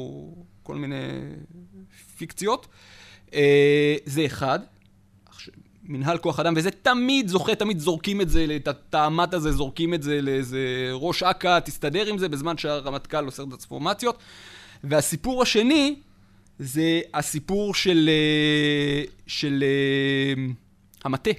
כל 0.62 0.76
מיני 0.76 0.96
פיקציות. 2.16 2.66
אה, 3.34 3.96
זה 4.04 4.26
אחד. 4.26 4.58
מנהל 5.88 6.18
כוח 6.18 6.40
אדם, 6.40 6.54
וזה 6.56 6.70
תמיד 6.70 7.28
זוכה, 7.28 7.54
תמיד 7.54 7.78
זורקים 7.78 8.20
את 8.20 8.28
זה, 8.28 8.46
את 8.56 8.68
התאמת 8.68 9.34
הזה, 9.34 9.52
זורקים 9.52 9.94
את 9.94 10.02
זה 10.02 10.20
לאיזה 10.22 10.88
ראש 10.92 11.22
אכ"א, 11.22 11.60
תסתדר 11.60 12.06
עם 12.06 12.18
זה, 12.18 12.28
בזמן 12.28 12.58
שהרמטכ"ל 12.58 13.24
עושה 13.24 13.42
את 13.42 13.48
הטרנספורמציות. 13.48 14.18
והסיפור 14.84 15.42
השני, 15.42 15.96
זה 16.58 17.00
הסיפור 17.14 17.74
של, 17.74 18.08
אה, 18.12 19.02
של 19.26 19.64
אה, 19.66 20.44
המטה. 21.04 21.30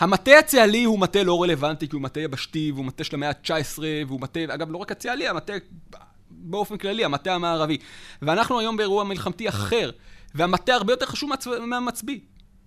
המטה 0.00 0.38
הצה"לי 0.38 0.84
הוא 0.84 0.98
מטה 0.98 1.22
לא 1.22 1.42
רלוונטי, 1.42 1.88
כי 1.88 1.96
הוא 1.96 2.02
מטה 2.02 2.20
יבשתי, 2.20 2.72
והוא 2.74 2.84
מטה 2.84 3.04
של 3.04 3.16
המאה 3.16 3.28
ה-19, 3.28 3.78
והוא 4.06 4.20
מטה, 4.20 4.40
אגב, 4.48 4.70
לא 4.70 4.78
רק 4.78 4.92
הצה"לי, 4.92 5.28
המטה 5.28 5.52
באופן 6.30 6.76
כללי, 6.76 7.04
המטה 7.04 7.34
המערבי. 7.34 7.78
ואנחנו 8.22 8.58
היום 8.58 8.76
באירוע 8.76 9.04
מלחמתי 9.04 9.48
אחר, 9.48 9.90
והמטה 10.34 10.74
הרבה 10.74 10.92
יותר 10.92 11.06
חשוב 11.06 11.30
מהמצביא. 11.66 12.20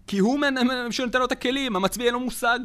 כי 0.08 0.20
הוא 0.20 0.39
שנותן 0.91 1.20
לו 1.20 1.26
את 1.26 1.32
הכלים, 1.32 1.76
המצביא 1.76 2.06
אין 2.06 2.14
לו 2.14 2.20
מושג 2.20 2.60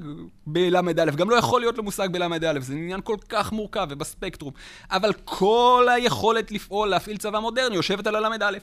בל"א, 0.47 1.05
גם 1.17 1.31
לא 1.31 1.37
יכול 1.37 1.61
להיות 1.61 1.79
לו 1.79 1.83
מושג 1.83 2.09
בל"א, 2.13 2.61
זה 2.61 2.73
עניין 2.73 3.01
כל 3.01 3.17
כך 3.29 3.53
מורכב 3.53 3.87
ובספקטרום. 3.91 4.53
אבל 4.91 5.13
כל 5.25 5.87
היכולת 5.91 6.53
לפעול, 6.53 6.89
להפעיל 6.89 7.17
צבא 7.17 7.39
מודרני, 7.39 7.75
יושבת 7.75 8.07
על 8.07 8.17
הל"א. 8.17 8.59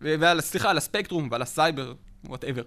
ועל, 0.00 0.40
סליחה, 0.40 0.70
על 0.70 0.78
הספקטרום 0.78 1.28
ועל 1.30 1.42
הסייבר, 1.42 1.92
whatever. 2.24 2.62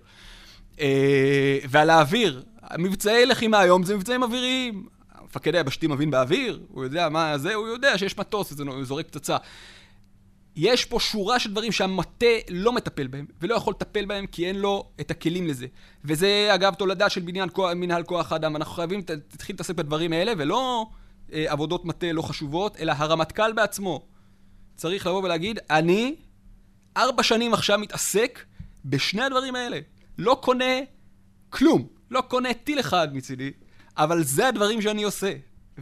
אה, 0.79 1.57
ועל 1.69 1.89
האוויר. 1.89 2.43
מבצעי 2.77 3.25
לחימה 3.25 3.59
היום 3.59 3.83
זה 3.83 3.95
מבצעים 3.95 4.23
אוויריים. 4.23 4.85
המפקד 5.15 5.55
היבשתי 5.55 5.87
מבין 5.87 6.11
באוויר, 6.11 6.59
הוא 6.71 6.83
יודע 6.83 7.09
מה 7.09 7.37
זה, 7.37 7.53
הוא 7.53 7.67
יודע 7.67 7.97
שיש 7.97 8.17
מטוס 8.17 8.51
וזה 8.51 8.63
זורק 8.83 9.07
פצצה. 9.07 9.37
יש 10.61 10.85
פה 10.85 10.99
שורה 10.99 11.39
של 11.39 11.51
דברים 11.51 11.71
שהמטה 11.71 12.25
לא 12.49 12.73
מטפל 12.73 13.07
בהם, 13.07 13.25
ולא 13.41 13.55
יכול 13.55 13.73
לטפל 13.73 14.05
בהם 14.05 14.25
כי 14.25 14.47
אין 14.47 14.55
לו 14.55 14.89
את 14.99 15.11
הכלים 15.11 15.47
לזה. 15.47 15.67
וזה 16.05 16.49
אגב 16.53 16.73
תולדה 16.73 17.09
של 17.09 17.21
בניין 17.21 17.49
כוח, 17.53 17.71
מנהל 17.75 18.03
כוח 18.03 18.31
האדם. 18.31 18.55
אנחנו 18.55 18.73
חייבים 18.73 19.01
להתחיל 19.09 19.53
להתעסק 19.53 19.75
בדברים 19.75 20.13
האלה, 20.13 20.33
ולא 20.37 20.85
אה, 21.33 21.45
עבודות 21.51 21.85
מטה 21.85 22.11
לא 22.11 22.21
חשובות, 22.21 22.77
אלא 22.77 22.93
הרמטכ"ל 22.97 23.53
בעצמו 23.53 24.05
צריך 24.75 25.07
לבוא 25.07 25.23
ולהגיד, 25.23 25.59
אני 25.69 26.15
ארבע 26.97 27.23
שנים 27.23 27.53
עכשיו 27.53 27.79
מתעסק 27.79 28.39
בשני 28.85 29.21
הדברים 29.21 29.55
האלה. 29.55 29.79
לא 30.17 30.39
קונה 30.41 30.79
כלום. 31.49 31.87
לא 32.11 32.21
קונה 32.21 32.53
טיל 32.53 32.79
אחד 32.79 33.15
מצידי, 33.15 33.51
אבל 33.97 34.23
זה 34.23 34.47
הדברים 34.47 34.81
שאני 34.81 35.03
עושה. 35.03 35.33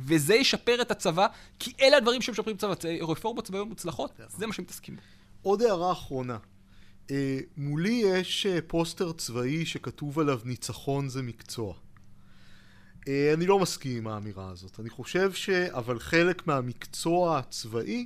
וזה 0.05 0.35
ישפר 0.35 0.81
את 0.81 0.91
הצבא, 0.91 1.27
כי 1.59 1.73
אלה 1.81 1.97
הדברים 1.97 2.21
שמשפרים 2.21 2.55
את 2.55 2.63
הצבא. 2.63 2.91
רפורמות 3.01 3.45
צבאיות 3.45 3.67
מוצלחות, 3.67 4.11
זה 4.29 4.47
מה 4.47 4.53
שמתעסקים 4.53 4.95
בו. 4.95 5.01
עוד 5.41 5.61
הערה 5.61 5.91
אחרונה. 5.91 6.37
אה, 7.11 7.39
מולי 7.57 8.01
יש 8.05 8.45
אה, 8.45 8.59
פוסטר 8.67 9.11
צבאי 9.11 9.65
שכתוב 9.65 10.19
עליו 10.19 10.39
ניצחון 10.45 11.09
זה 11.09 11.21
מקצוע. 11.21 11.73
אה, 13.07 13.33
אני 13.33 13.45
לא 13.45 13.59
מסכים 13.59 13.97
עם 13.97 14.07
האמירה 14.07 14.49
הזאת. 14.49 14.79
אני 14.79 14.89
חושב 14.89 15.33
ש... 15.33 15.49
אבל 15.49 15.99
חלק 15.99 16.47
מהמקצוע 16.47 17.37
הצבאי 17.37 18.05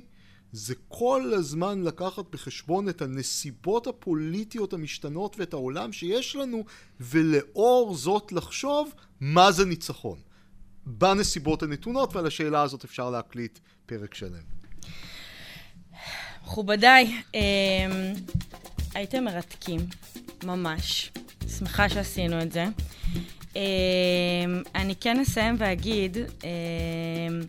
זה 0.52 0.74
כל 0.88 1.32
הזמן 1.34 1.82
לקחת 1.82 2.24
בחשבון 2.30 2.88
את 2.88 3.02
הנסיבות 3.02 3.86
הפוליטיות 3.86 4.72
המשתנות 4.72 5.36
ואת 5.38 5.52
העולם 5.52 5.92
שיש 5.92 6.36
לנו, 6.36 6.64
ולאור 7.00 7.94
זאת 7.94 8.32
לחשוב 8.32 8.92
מה 9.20 9.52
זה 9.52 9.64
ניצחון. 9.64 10.18
בנסיבות 10.86 11.62
הנתונות, 11.62 12.16
ועל 12.16 12.26
השאלה 12.26 12.62
הזאת 12.62 12.84
אפשר 12.84 13.10
להקליט 13.10 13.58
פרק 13.86 14.14
שלם. 14.14 14.62
מכובדיי, 16.42 17.22
אמ, 17.34 17.40
הייתם 18.94 19.24
מרתקים, 19.24 19.80
ממש. 20.44 21.12
שמחה 21.58 21.88
שעשינו 21.88 22.42
את 22.42 22.52
זה. 22.52 22.64
אמ, 23.56 23.62
אני 24.74 24.94
כן 24.96 25.20
אסיים 25.20 25.54
ואגיד 25.58 26.16
אמ, 26.44 27.40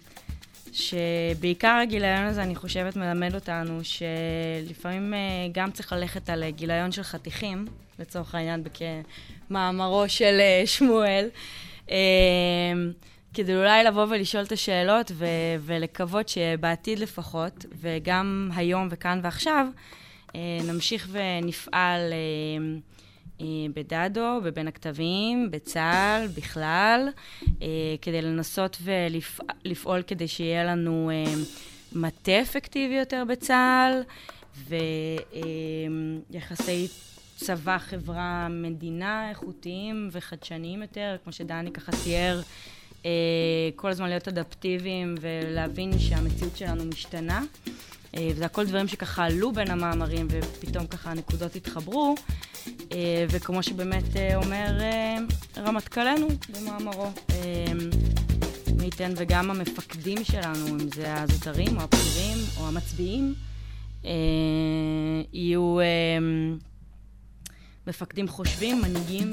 שבעיקר 0.72 1.80
הגיליון 1.84 2.24
הזה, 2.24 2.44
אני 2.44 2.56
חושבת, 2.56 2.96
מלמד 2.96 3.36
אותנו 3.36 3.80
שלפעמים 3.84 5.14
אה, 5.14 5.20
גם 5.52 5.72
צריך 5.72 5.94
ללכת 5.94 6.30
על 6.30 6.50
גיליון 6.50 6.92
של 6.92 7.04
חתיכים, 7.04 7.66
לצורך 8.00 8.36
העניין, 8.36 8.64
כמאמרו 9.50 10.04
של 10.08 10.40
אה, 10.40 10.64
שמואל. 10.66 11.30
כדי 13.34 13.56
אולי 13.56 13.84
לבוא 13.84 14.06
ולשאול 14.10 14.44
את 14.44 14.52
השאלות 14.52 15.12
ו- 15.16 15.26
ולקוות 15.60 16.30
שבעתיד 16.30 17.00
לפחות, 17.00 17.66
וגם 17.82 18.50
היום 18.56 18.88
וכאן 18.92 19.20
ועכשיו, 19.24 19.68
אה, 20.36 20.60
נמשיך 20.68 21.08
ונפעל 21.12 22.02
אה, 22.14 22.18
אה, 23.42 23.46
בדדו, 23.76 24.42
בבין 24.44 24.68
הכתבים, 24.68 25.52
בצה"ל, 25.52 26.28
בכלל, 26.28 27.10
כדי 28.02 28.22
לנסות 28.22 28.78
ולפעול 28.84 30.02
כדי 30.02 30.28
שיהיה 30.28 30.64
לנו 30.64 31.12
מטה 31.92 32.42
אפקטיבי 32.42 32.94
יותר 32.94 33.24
בצה"ל, 33.30 34.02
ויחסי 36.30 36.88
צבא, 37.36 37.78
חברה, 37.78 38.48
מדינה 38.50 39.30
איכותיים 39.30 40.10
וחדשניים 40.12 40.82
יותר, 40.82 41.16
כמו 41.24 41.34
שדני 41.34 41.72
ככה 41.72 41.92
תיאר. 42.04 42.42
אה, 43.06 43.70
כל 43.76 43.90
הזמן 43.90 44.10
להיות 44.10 44.28
אדפטיביים 44.28 45.16
ולהבין 45.22 46.00
שהמציאות 46.00 46.58
שלנו 46.58 46.86
משתנה. 46.86 47.44
אה, 48.18 48.30
וזה 48.32 48.46
הכל 48.46 48.66
דברים 48.66 48.88
שככה 48.88 49.26
עלו 49.26 49.52
בין 49.52 49.72
המאמרים 49.72 50.28
ופתאום 50.30 50.88
ככה 50.88 51.12
הנקודות 51.12 51.56
התחברו. 51.56 52.16
אה, 52.92 53.26
וכמו 53.30 53.64
שבאמת 53.64 54.04
אומר 54.36 54.68
רמטכ"לנו 55.58 56.28
במאמרו, 56.50 57.12
מי 58.78 58.84
ייתן 58.84 59.14
וגם 59.18 59.52
המפקדים 59.52 60.24
שלנו, 60.24 60.68
אם 60.68 60.90
זה 60.96 61.14
הזוטרים 61.14 61.78
או 61.78 61.82
הבכירים 61.82 62.38
או 62.58 62.68
המצביעים, 62.68 63.34
יהיו 65.34 65.78
מפקדים 67.88 68.28
חושבים, 68.28 68.82
מנהיגים 68.82 69.32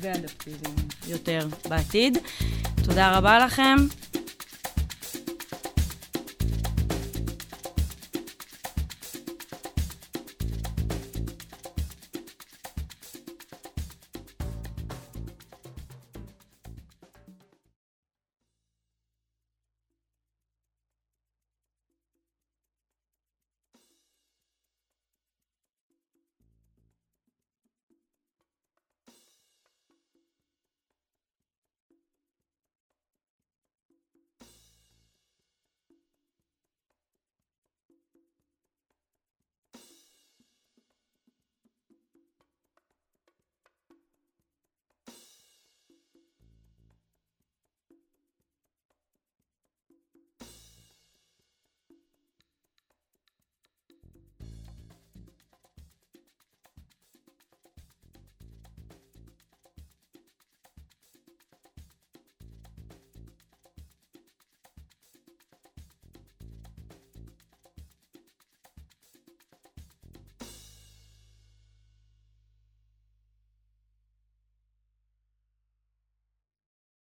ואדפטיביים 0.00 0.74
יותר 1.08 1.48
בעתיד. 1.68 2.18
תודה 2.84 3.18
רבה 3.18 3.38
לכם. 3.38 3.76